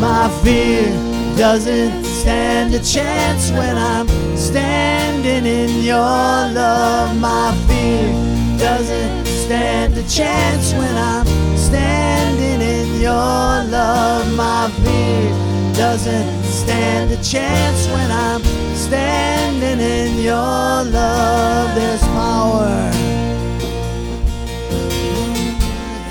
My 0.00 0.28
fear 0.42 1.03
doesn't 1.36 2.04
stand 2.04 2.72
a 2.74 2.78
chance 2.78 3.50
when 3.50 3.76
I'm 3.76 4.06
standing 4.36 5.44
in 5.44 5.82
your 5.82 5.98
love. 6.00 7.16
My 7.20 7.52
fear 7.66 8.58
doesn't 8.58 9.26
stand 9.26 9.96
a 9.96 10.08
chance 10.08 10.72
when 10.74 10.96
I'm 10.96 11.26
standing 11.56 12.60
in 12.60 13.00
your 13.00 13.10
love. 13.10 14.32
My 14.36 14.70
fear 14.84 15.30
doesn't 15.74 16.44
stand 16.44 17.10
a 17.10 17.22
chance 17.22 17.88
when 17.88 18.10
I'm 18.12 18.42
standing 18.76 19.80
in 19.80 20.22
your 20.22 20.84
love. 20.84 21.74
There's 21.74 22.02
power. 22.02 22.90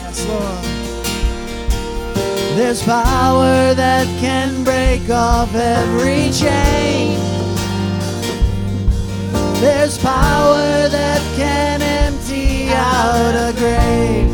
Yes, 0.01 0.27
Lord. 0.27 0.52
There's 2.55 2.83
power 2.83 3.73
that 3.73 4.05
can 4.19 4.63
break 4.63 5.09
off 5.09 5.55
every 5.55 6.29
chain. 6.31 7.17
There's 9.59 9.97
power 9.97 10.87
that 10.87 11.21
can 11.35 11.81
empty 11.81 12.69
out 12.69 13.33
a 13.33 13.53
grave. 13.57 14.29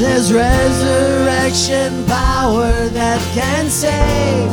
There's 0.00 0.32
resurrection 0.32 2.02
power 2.06 2.88
that 2.88 3.20
can 3.34 3.68
save. 3.68 4.48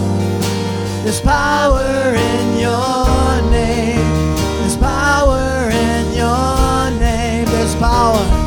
There's 1.06 1.22
power 1.22 2.14
in 2.14 2.60
your 2.60 3.52
name. 3.52 4.36
There's 4.60 4.76
power 4.76 5.70
in 5.72 6.14
your 6.14 7.00
name. 7.00 7.46
There's 7.46 7.76
power. 7.76 8.45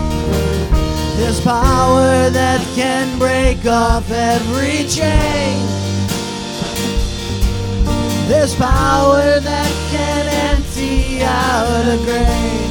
There's 1.19 1.41
power 1.41 2.31
that 2.31 2.61
can 2.77 3.19
break 3.19 3.67
off 3.67 4.09
every 4.09 4.87
chain. 4.87 5.59
There's 8.29 8.55
power 8.55 9.41
that 9.41 9.73
can 9.91 10.55
empty 10.55 11.25
out 11.25 11.87
a 11.87 11.99
grave. 12.07 12.71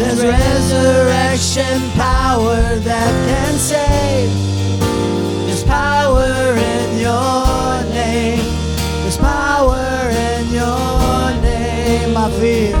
There's 0.00 0.24
resurrection 0.24 1.90
power 1.92 2.60
that 2.80 3.12
can 3.28 3.54
save. 3.54 4.30
There's 5.46 5.62
power 5.62 6.56
in 6.56 6.98
your 6.98 7.94
name. 7.94 8.44
There's 9.02 9.16
power 9.16 10.10
in 10.10 10.50
your 10.50 11.40
name. 11.40 12.12
My 12.12 12.28
fear, 12.32 12.76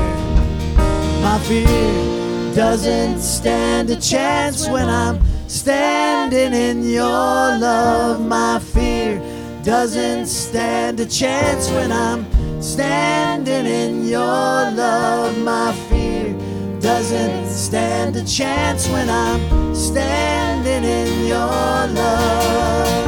my 1.22 1.38
fear 1.46 2.17
doesn't 2.58 3.20
stand 3.20 3.88
a 3.88 3.94
chance 4.00 4.68
when 4.68 4.88
I'm 4.88 5.20
standing 5.46 6.52
in 6.52 6.82
your 6.82 7.04
love. 7.06 8.20
My 8.20 8.58
fear 8.58 9.22
doesn't 9.62 10.26
stand 10.26 10.98
a 10.98 11.06
chance 11.06 11.70
when 11.70 11.92
I'm 11.92 12.26
standing 12.60 13.64
in 13.64 14.08
your 14.08 14.24
love. 14.24 15.38
My 15.38 15.72
fear 15.88 16.36
doesn't 16.80 17.46
stand 17.46 18.16
a 18.16 18.24
chance 18.24 18.88
when 18.88 19.08
I'm 19.08 19.72
standing 19.72 20.82
in 20.82 21.26
your 21.28 21.38
love. 21.38 23.07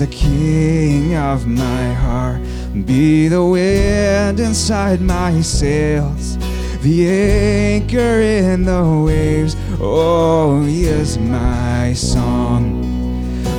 The 0.00 0.06
king 0.06 1.14
of 1.14 1.46
my 1.46 1.92
heart 1.92 2.40
be 2.86 3.28
the 3.28 3.44
wind 3.44 4.40
inside 4.40 4.98
my 4.98 5.42
sails, 5.42 6.38
the 6.80 7.06
anchor 7.06 8.22
in 8.22 8.64
the 8.64 9.04
waves. 9.04 9.54
Oh, 9.78 10.62
he 10.62 10.86
is 10.86 11.18
my 11.18 11.92
song. 11.92 12.80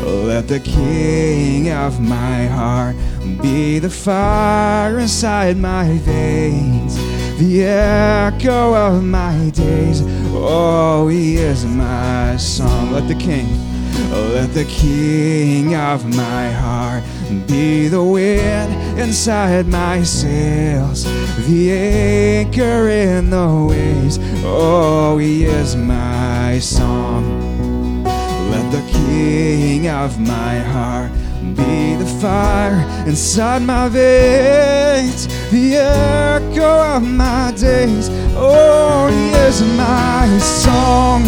Let 0.04 0.48
the 0.48 0.60
king 0.62 1.72
of 1.72 2.02
my 2.02 2.48
heart 2.48 2.96
be 3.40 3.78
the 3.78 3.92
fire 3.92 4.98
inside 4.98 5.58
my 5.58 5.96
veins, 6.00 6.96
the 7.38 7.66
echo 7.66 8.74
of 8.74 9.04
my 9.04 9.52
days. 9.54 10.02
Oh, 10.34 11.08
he 11.08 11.38
is 11.38 11.66
my 11.66 12.36
song. 12.38 12.94
Let 12.94 13.08
the 13.08 13.14
king. 13.14 13.71
Let 14.12 14.54
the 14.54 14.66
king 14.66 15.76
of 15.76 16.06
my 16.06 16.52
heart 16.52 17.04
be 17.48 17.88
the 17.88 18.04
wind 18.04 19.00
inside 19.00 19.68
my 19.68 20.04
sails, 20.04 21.04
the 21.48 21.72
anchor 21.72 22.90
in 22.90 23.30
the 23.30 23.68
waves. 23.70 24.20
Oh, 24.44 25.18
he 25.18 25.46
is 25.46 25.76
my 25.76 26.60
song. 26.60 28.04
Let 28.52 28.72
the 28.72 28.84
king 28.92 29.88
of 29.88 30.20
my 30.20 30.60
heart 30.60 31.12
be 31.56 31.96
the 31.96 32.06
fire 32.22 32.84
inside 33.08 33.62
my 33.62 33.90
veins, 33.90 35.28
the 35.52 35.78
echo 35.78 36.96
of 36.96 37.04
my 37.04 37.54
days. 37.56 38.10
Oh, 38.36 39.08
he 39.08 39.30
is 39.48 39.62
my 39.78 40.28
song. 40.40 41.24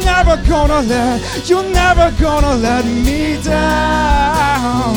You're 0.00 0.06
never 0.24 0.48
gonna 0.48 0.80
let, 0.80 1.48
you're 1.48 1.62
never 1.62 2.10
gonna 2.18 2.54
let 2.54 2.86
me 2.86 3.38
down. 3.42 4.96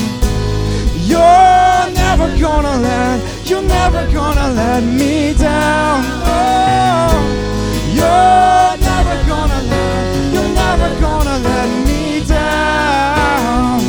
You're 0.95 1.91
never 1.93 2.29
gonna 2.39 2.77
let, 2.77 3.19
you're 3.45 3.61
never 3.63 4.09
gonna 4.13 4.53
let 4.53 4.81
me 4.81 5.33
down. 5.33 6.05
Oh, 6.23 7.19
you're 7.91 8.77
never 8.79 9.27
gonna 9.27 9.61
let, 9.63 10.33
you're 10.33 10.53
never 10.55 11.01
gonna 11.01 11.37
let 11.39 11.69
me 11.85 12.23
down. 12.25 13.81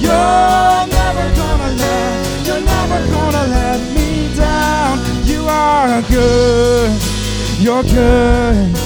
You're 0.00 0.86
never 0.98 1.26
gonna 1.36 1.70
let, 1.78 2.44
you're 2.44 2.60
never 2.60 3.06
gonna 3.12 3.46
let 3.54 3.80
me 3.94 4.34
down. 4.34 4.98
You 5.24 5.46
are 5.46 6.02
good, 6.02 7.00
you're 7.60 7.84
good. 7.84 8.77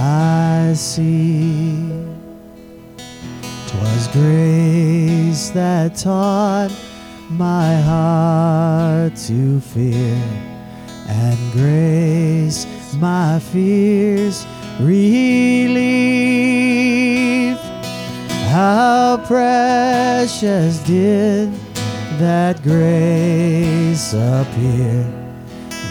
I 0.00 0.72
see. 0.74 1.92
'Twas 3.66 4.08
grace 4.12 5.50
that 5.50 5.94
taught 5.94 6.70
my 7.28 7.76
heart 7.82 9.14
to 9.28 9.60
fear, 9.60 10.18
and 11.06 11.38
grace 11.52 12.66
my 12.98 13.38
fears 13.52 14.46
relieved. 14.80 15.70
How 18.48 19.18
precious 19.26 20.78
did 20.78 21.52
that 22.18 22.62
grace 22.62 24.14
appear 24.14 25.06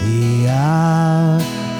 the 0.04 0.50
hour 0.50 1.59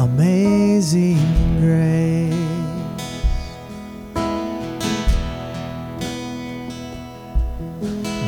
amazing 0.00 1.18
grace. 1.60 2.34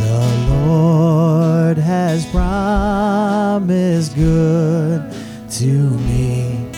The 0.01 0.23
Lord 0.51 1.79
has 1.79 2.27
promised 2.27 4.15
good 4.15 5.15
to 5.51 5.73
me. 6.09 6.69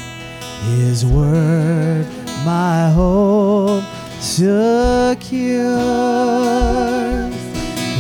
His 0.76 1.04
word, 1.04 2.06
my 2.44 2.88
hope 2.90 3.82
secures. 4.20 5.24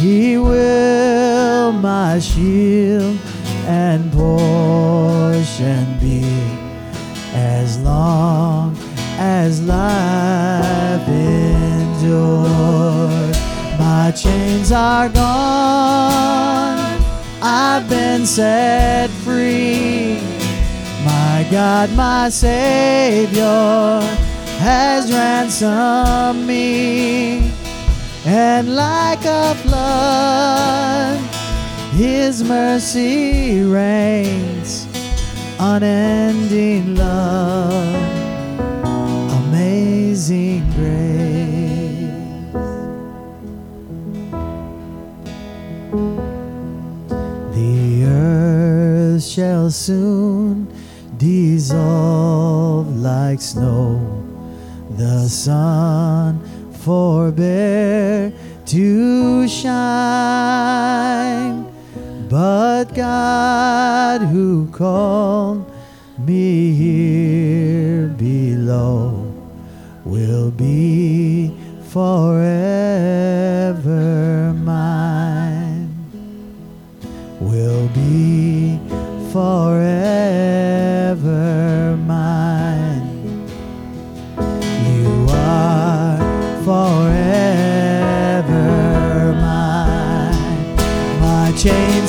He 0.00 0.38
will 0.38 1.72
my 1.72 2.20
shield 2.20 3.18
and 3.66 4.12
portion 4.12 5.98
be 5.98 6.53
as 7.34 7.78
long 7.78 8.76
as 9.18 9.60
life 9.62 11.08
endures. 11.08 12.44
My 13.78 14.12
chains 14.16 14.70
are 14.72 15.08
gone, 15.08 16.78
I've 17.42 17.88
been 17.88 18.24
set 18.26 19.10
free. 19.10 20.20
My 21.04 21.46
God, 21.50 21.90
my 21.96 22.28
Savior 22.30 24.00
has 24.58 25.12
ransomed 25.12 26.46
me, 26.46 27.52
and 28.24 28.74
like 28.74 29.24
a 29.24 29.54
flood, 29.56 31.18
His 31.92 32.42
mercy 32.42 33.62
rains, 33.64 34.83
unending 35.66 36.94
love, 36.94 37.94
amazing 39.40 40.60
grace. 40.74 42.12
The 47.56 48.04
earth 48.04 49.24
shall 49.24 49.70
soon 49.70 50.68
dissolve 51.16 52.94
like 52.98 53.40
snow. 53.40 53.98
The 54.98 55.28
sun 55.28 56.40
forbear 56.84 58.34
to 58.66 59.48
shine. 59.48 60.74
But 62.84 62.94
God 62.94 64.20
who 64.20 64.68
called 64.70 65.72
me 66.18 66.74
here 66.74 68.08
below 68.08 69.32
will 70.04 70.50
be 70.50 71.50
forever 71.88 72.63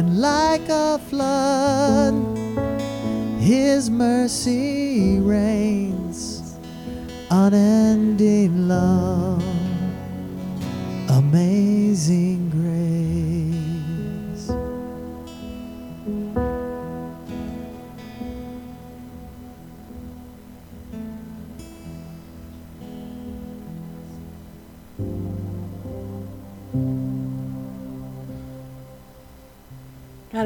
And 0.00 0.18
like 0.18 0.66
a 0.70 0.98
flood, 0.98 2.14
His 3.38 3.90
mercy 3.90 5.18
rains, 5.20 6.56
unending 7.30 8.66
love, 8.66 9.44
amazing 11.10 12.49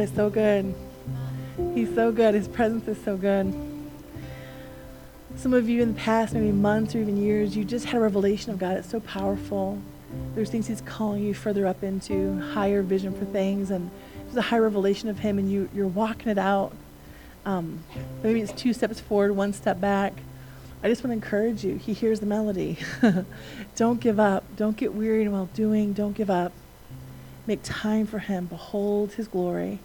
is 0.04 0.14
so 0.14 0.28
good. 0.28 0.74
He's 1.74 1.92
so 1.94 2.12
good. 2.12 2.34
His 2.34 2.46
presence 2.46 2.86
is 2.86 3.02
so 3.02 3.16
good. 3.16 3.52
Some 5.36 5.54
of 5.54 5.68
you 5.68 5.82
in 5.82 5.94
the 5.94 6.00
past, 6.00 6.34
maybe 6.34 6.52
months 6.52 6.94
or 6.94 6.98
even 6.98 7.16
years, 7.16 7.56
you 7.56 7.64
just 7.64 7.86
had 7.86 7.96
a 7.96 8.00
revelation 8.00 8.52
of 8.52 8.58
God. 8.58 8.76
It's 8.76 8.90
so 8.90 9.00
powerful. 9.00 9.78
There's 10.34 10.50
things 10.50 10.66
He's 10.66 10.82
calling 10.82 11.22
you 11.22 11.32
further 11.32 11.66
up 11.66 11.82
into, 11.82 12.38
higher 12.52 12.82
vision 12.82 13.18
for 13.18 13.24
things, 13.24 13.70
and 13.70 13.90
there's 14.24 14.36
a 14.36 14.42
high 14.42 14.58
revelation 14.58 15.08
of 15.08 15.18
Him, 15.18 15.38
and 15.38 15.50
you, 15.50 15.70
you're 15.74 15.86
walking 15.86 16.30
it 16.30 16.38
out. 16.38 16.72
Um, 17.46 17.82
maybe 18.22 18.42
it's 18.42 18.52
two 18.52 18.74
steps 18.74 19.00
forward, 19.00 19.34
one 19.34 19.54
step 19.54 19.80
back. 19.80 20.12
I 20.82 20.88
just 20.88 21.02
want 21.02 21.10
to 21.10 21.14
encourage 21.14 21.64
you. 21.64 21.76
He 21.76 21.94
hears 21.94 22.20
the 22.20 22.26
melody. 22.26 22.76
don't 23.74 24.00
give 24.00 24.20
up. 24.20 24.44
Don't 24.54 24.76
get 24.76 24.92
wearied 24.92 25.30
while 25.30 25.46
doing. 25.54 25.94
Don't 25.94 26.14
give 26.14 26.28
up. 26.28 26.52
Make 27.46 27.60
time 27.62 28.06
for 28.06 28.18
Him. 28.18 28.46
Behold 28.46 29.14
His 29.14 29.28
glory. 29.28 29.78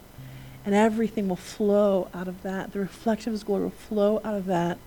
And 0.64 0.74
everything 0.74 1.28
will 1.28 1.36
flow 1.36 2.08
out 2.12 2.28
of 2.28 2.42
that. 2.42 2.72
The 2.72 2.80
reflection 2.80 3.30
of 3.30 3.34
His 3.34 3.44
glory 3.44 3.64
will 3.64 3.70
flow 3.70 4.20
out 4.24 4.34
of 4.34 4.46
that. 4.46 4.78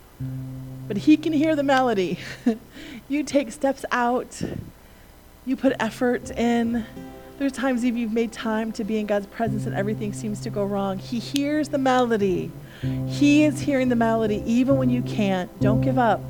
But 0.88 0.98
He 0.98 1.18
can 1.18 1.34
hear 1.34 1.56
the 1.56 1.64
melody. 1.64 2.20
you 3.10 3.24
take 3.24 3.52
steps 3.52 3.84
out, 3.92 4.42
you 5.46 5.56
put 5.56 5.74
effort 5.80 6.32
in. 6.32 6.86
There 7.38 7.48
are 7.48 7.50
times 7.50 7.84
even 7.84 8.00
you've 8.00 8.14
made 8.14 8.32
time 8.32 8.72
to 8.74 8.84
be 8.84 9.00
in 9.00 9.08
God's 9.08 9.26
presence 9.26 9.66
and 9.66 9.76
everything 9.76 10.14
seems 10.14 10.40
to 10.42 10.50
go 10.50 10.64
wrong. 10.64 11.00
He 11.00 11.20
hears 11.20 11.70
the 11.70 11.80
melody. 11.80 12.52
He 13.08 13.44
is 13.44 13.60
hearing 13.60 13.90
the 13.90 13.96
melody 13.96 14.44
even 14.46 14.78
when 14.78 14.90
you 14.90 15.02
can't. 15.02 15.50
Don't 15.60 15.82
give 15.82 15.98
up. 15.98 16.22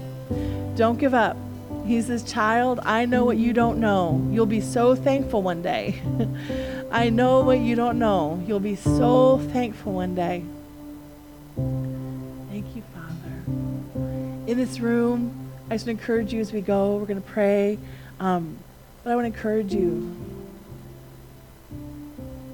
Don't 0.76 0.98
give 0.98 1.14
up. 1.14 1.38
He 1.86 2.02
says, 2.02 2.24
Child, 2.24 2.80
I 2.84 3.06
know 3.06 3.26
what 3.26 3.38
you 3.38 3.52
don't 3.52 3.80
know. 3.80 4.26
You'll 4.32 4.46
be 4.46 4.62
so 4.62 4.96
thankful 4.96 5.42
one 5.42 5.62
day. 5.62 6.02
I 6.92 7.10
know 7.10 7.42
what 7.42 7.60
you 7.60 7.76
don't 7.76 8.00
know. 8.00 8.42
You'll 8.48 8.62
be 8.62 8.76
so 8.76 9.40
thankful 9.52 9.94
one 9.94 10.16
day. 10.16 10.46
Thank 11.56 12.76
you, 12.76 12.84
Father. 12.94 14.02
In 14.48 14.58
this 14.58 14.80
room, 14.80 15.52
I 15.70 15.76
just 15.76 15.90
encourage 15.90 16.32
you 16.32 16.40
as 16.40 16.54
we 16.54 16.62
go. 16.62 16.96
We're 16.96 17.06
going 17.06 17.22
to 17.22 17.30
pray. 17.30 17.78
Um, 18.20 18.58
but 19.04 19.12
I 19.12 19.16
want 19.16 19.26
to 19.26 19.38
encourage 19.38 19.74
you. 19.74 20.16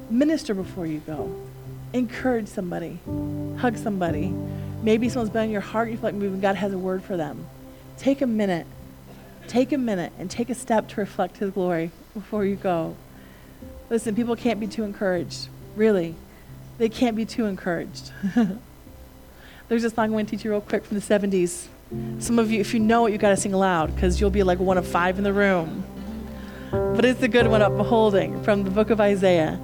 Minister 0.09 0.55
before 0.55 0.87
you 0.87 0.99
go. 0.99 1.35
Encourage 1.93 2.47
somebody. 2.47 2.99
Hug 3.59 3.77
somebody. 3.77 4.33
Maybe 4.81 5.07
someone's 5.07 5.29
been 5.29 5.45
in 5.45 5.51
your 5.51 5.61
heart. 5.61 5.89
You 5.89 5.97
feel 5.97 6.05
like 6.05 6.15
maybe 6.15 6.37
God 6.37 6.55
has 6.55 6.73
a 6.73 6.79
word 6.79 7.03
for 7.03 7.15
them. 7.15 7.45
Take 7.97 8.21
a 8.21 8.27
minute 8.27 8.65
take 9.49 9.71
a 9.71 9.77
minute 9.77 10.13
and 10.17 10.29
take 10.29 10.49
a 10.49 10.55
step 10.55 10.87
to 10.89 11.01
reflect 11.01 11.37
His 11.37 11.51
glory 11.51 11.91
before 12.13 12.45
you 12.45 12.55
go. 12.55 12.95
Listen, 13.89 14.15
people 14.15 14.35
can't 14.35 14.59
be 14.59 14.67
too 14.67 14.83
encouraged. 14.83 15.49
Really. 15.75 16.15
They 16.77 16.87
can't 16.87 17.15
be 17.15 17.25
too 17.25 17.45
encouraged. 17.45 18.11
There's 19.67 19.83
a 19.83 19.89
song 19.89 20.05
I'm 20.05 20.11
going 20.11 20.25
to 20.25 20.31
teach 20.31 20.45
you 20.45 20.51
real 20.51 20.61
quick 20.61 20.85
from 20.85 20.97
the 20.97 21.03
70s. 21.03 21.67
Some 22.19 22.39
of 22.39 22.51
you, 22.51 22.59
if 22.59 22.73
you 22.73 22.79
know 22.79 23.07
it, 23.07 23.11
you 23.11 23.17
got 23.17 23.29
to 23.29 23.37
sing 23.37 23.53
aloud 23.53 23.93
because 23.93 24.21
you'll 24.21 24.29
be 24.29 24.43
like 24.43 24.59
one 24.59 24.77
of 24.77 24.87
five 24.87 25.17
in 25.17 25.23
the 25.23 25.33
room. 25.33 25.83
But 26.71 27.03
it's 27.03 27.21
a 27.23 27.27
good 27.27 27.47
one 27.47 27.63
up 27.63 27.75
beholding 27.75 28.43
from 28.43 28.63
the 28.63 28.69
book 28.69 28.91
of 28.91 29.01
Isaiah. 29.01 29.59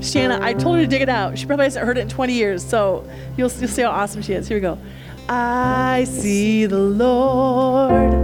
Shanna, 0.00 0.38
I 0.40 0.54
told 0.54 0.76
her 0.76 0.82
to 0.82 0.86
dig 0.86 1.02
it 1.02 1.08
out. 1.08 1.36
She 1.38 1.44
probably 1.44 1.66
hasn't 1.66 1.84
heard 1.84 1.98
it 1.98 2.02
in 2.02 2.08
20 2.08 2.32
years, 2.32 2.64
so 2.64 3.08
you'll, 3.36 3.50
you'll 3.50 3.68
see 3.68 3.82
how 3.82 3.90
awesome 3.90 4.22
she 4.22 4.32
is. 4.32 4.48
Here 4.48 4.56
we 4.56 4.62
go. 4.62 4.78
I 5.28 6.04
see 6.08 6.66
the 6.66 6.78
Lord. 6.78 8.14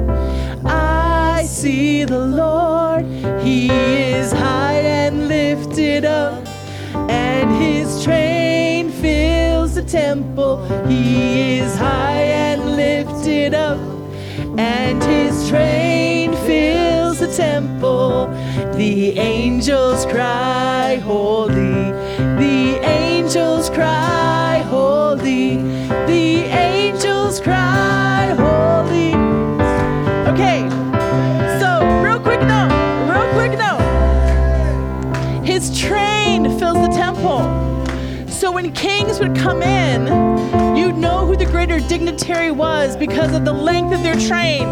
I 0.65 1.43
see 1.45 2.05
the 2.05 2.21
Lord. 2.21 3.05
He 3.43 3.69
is 3.71 4.31
high 4.31 4.75
and 4.75 5.27
lifted 5.27 6.05
up, 6.05 6.47
and 7.11 7.51
his 7.61 8.05
train 8.05 8.93
fills 8.93 9.75
the 9.75 9.83
temple. 9.83 10.65
He 10.87 11.59
is 11.59 11.77
high 11.77 12.23
and 12.23 12.77
lifted 12.77 13.53
up, 13.53 13.81
and 14.57 15.03
his 15.03 15.49
train 15.49 16.37
fills 16.47 17.19
the 17.19 17.33
temple. 17.35 18.29
The 18.77 19.19
angels 19.19 20.07
cry, 20.07 21.01
Holy. 21.03 21.91
The 22.39 22.79
angels 22.85 23.71
cry, 23.71 24.63
Holy. 24.69 25.57
The 26.07 26.52
when 38.63 38.73
kings 38.75 39.19
would 39.19 39.35
come 39.35 39.61
in, 39.61 40.07
you'd 40.77 40.97
know 40.97 41.27
who 41.27 41.37
the 41.37 41.47
greater 41.47 41.81
dignitary 41.81 42.53
was 42.53 42.97
because 42.97 43.35
of 43.35 43.45
the 43.45 43.53
length 43.53 43.93
of 43.93 44.03
their 44.05 44.15
train. 44.15 44.63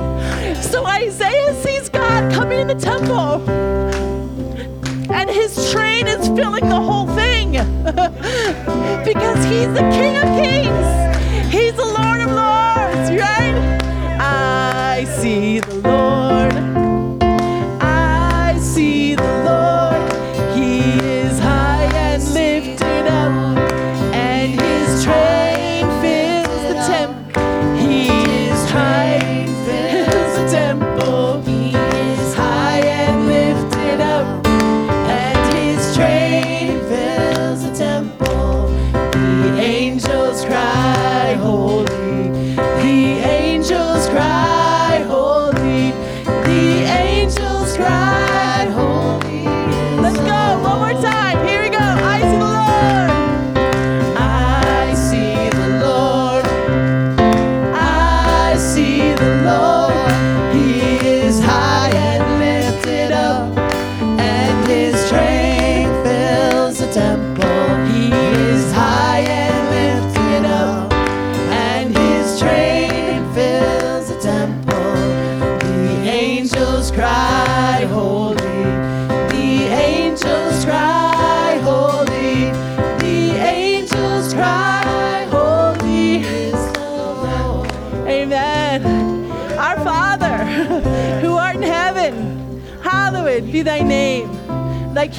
So 0.63 0.87
Isaiah 0.87 1.55
sees 1.55 1.89
God 1.89 2.33
coming 2.33 2.61
in 2.61 2.69
the 2.69 2.77
temple, 2.77 3.51
and 5.11 5.29
his 5.29 5.73
train 5.73 6.07
is 6.07 6.29
filling 6.29 6.69
the 6.69 6.81
whole 6.81 7.09
thing 7.17 7.51
because 9.05 9.45
he's 9.45 9.73
the 9.75 9.87
King 9.91 10.17
of 10.19 10.29
Kings, 10.39 11.53
he's 11.53 11.75
the 11.75 11.85
Lord 11.85 12.21
of 12.21 12.31
Lords, 12.31 13.11
right? 13.11 13.57
I 14.21 15.05
see 15.19 15.59
the 15.59 15.75
Lord. 15.75 16.10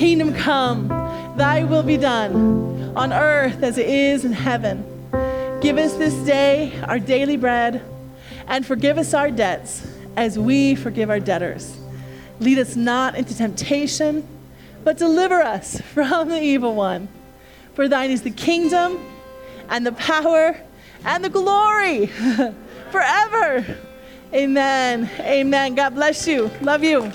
Kingdom 0.01 0.33
come, 0.33 0.87
thy 1.37 1.63
will 1.63 1.83
be 1.83 1.95
done, 1.95 2.91
on 2.95 3.13
earth 3.13 3.61
as 3.61 3.77
it 3.77 3.87
is 3.87 4.25
in 4.25 4.33
heaven. 4.33 4.83
Give 5.61 5.77
us 5.77 5.93
this 5.93 6.15
day 6.25 6.73
our 6.85 6.97
daily 6.97 7.37
bread, 7.37 7.83
and 8.47 8.65
forgive 8.65 8.97
us 8.97 9.13
our 9.13 9.29
debts 9.29 9.87
as 10.17 10.39
we 10.39 10.73
forgive 10.73 11.11
our 11.11 11.19
debtors. 11.19 11.77
Lead 12.39 12.57
us 12.57 12.75
not 12.75 13.13
into 13.13 13.37
temptation, 13.37 14.27
but 14.83 14.97
deliver 14.97 15.39
us 15.39 15.79
from 15.93 16.29
the 16.29 16.41
evil 16.41 16.73
one. 16.73 17.07
For 17.75 17.87
thine 17.87 18.09
is 18.09 18.23
the 18.23 18.31
kingdom, 18.31 18.97
and 19.69 19.85
the 19.85 19.91
power, 19.91 20.59
and 21.05 21.23
the 21.23 21.29
glory 21.29 22.07
forever. 22.89 23.63
Amen. 24.33 25.11
Amen. 25.19 25.75
God 25.75 25.93
bless 25.93 26.27
you. 26.27 26.49
Love 26.61 26.83
you. 26.83 27.11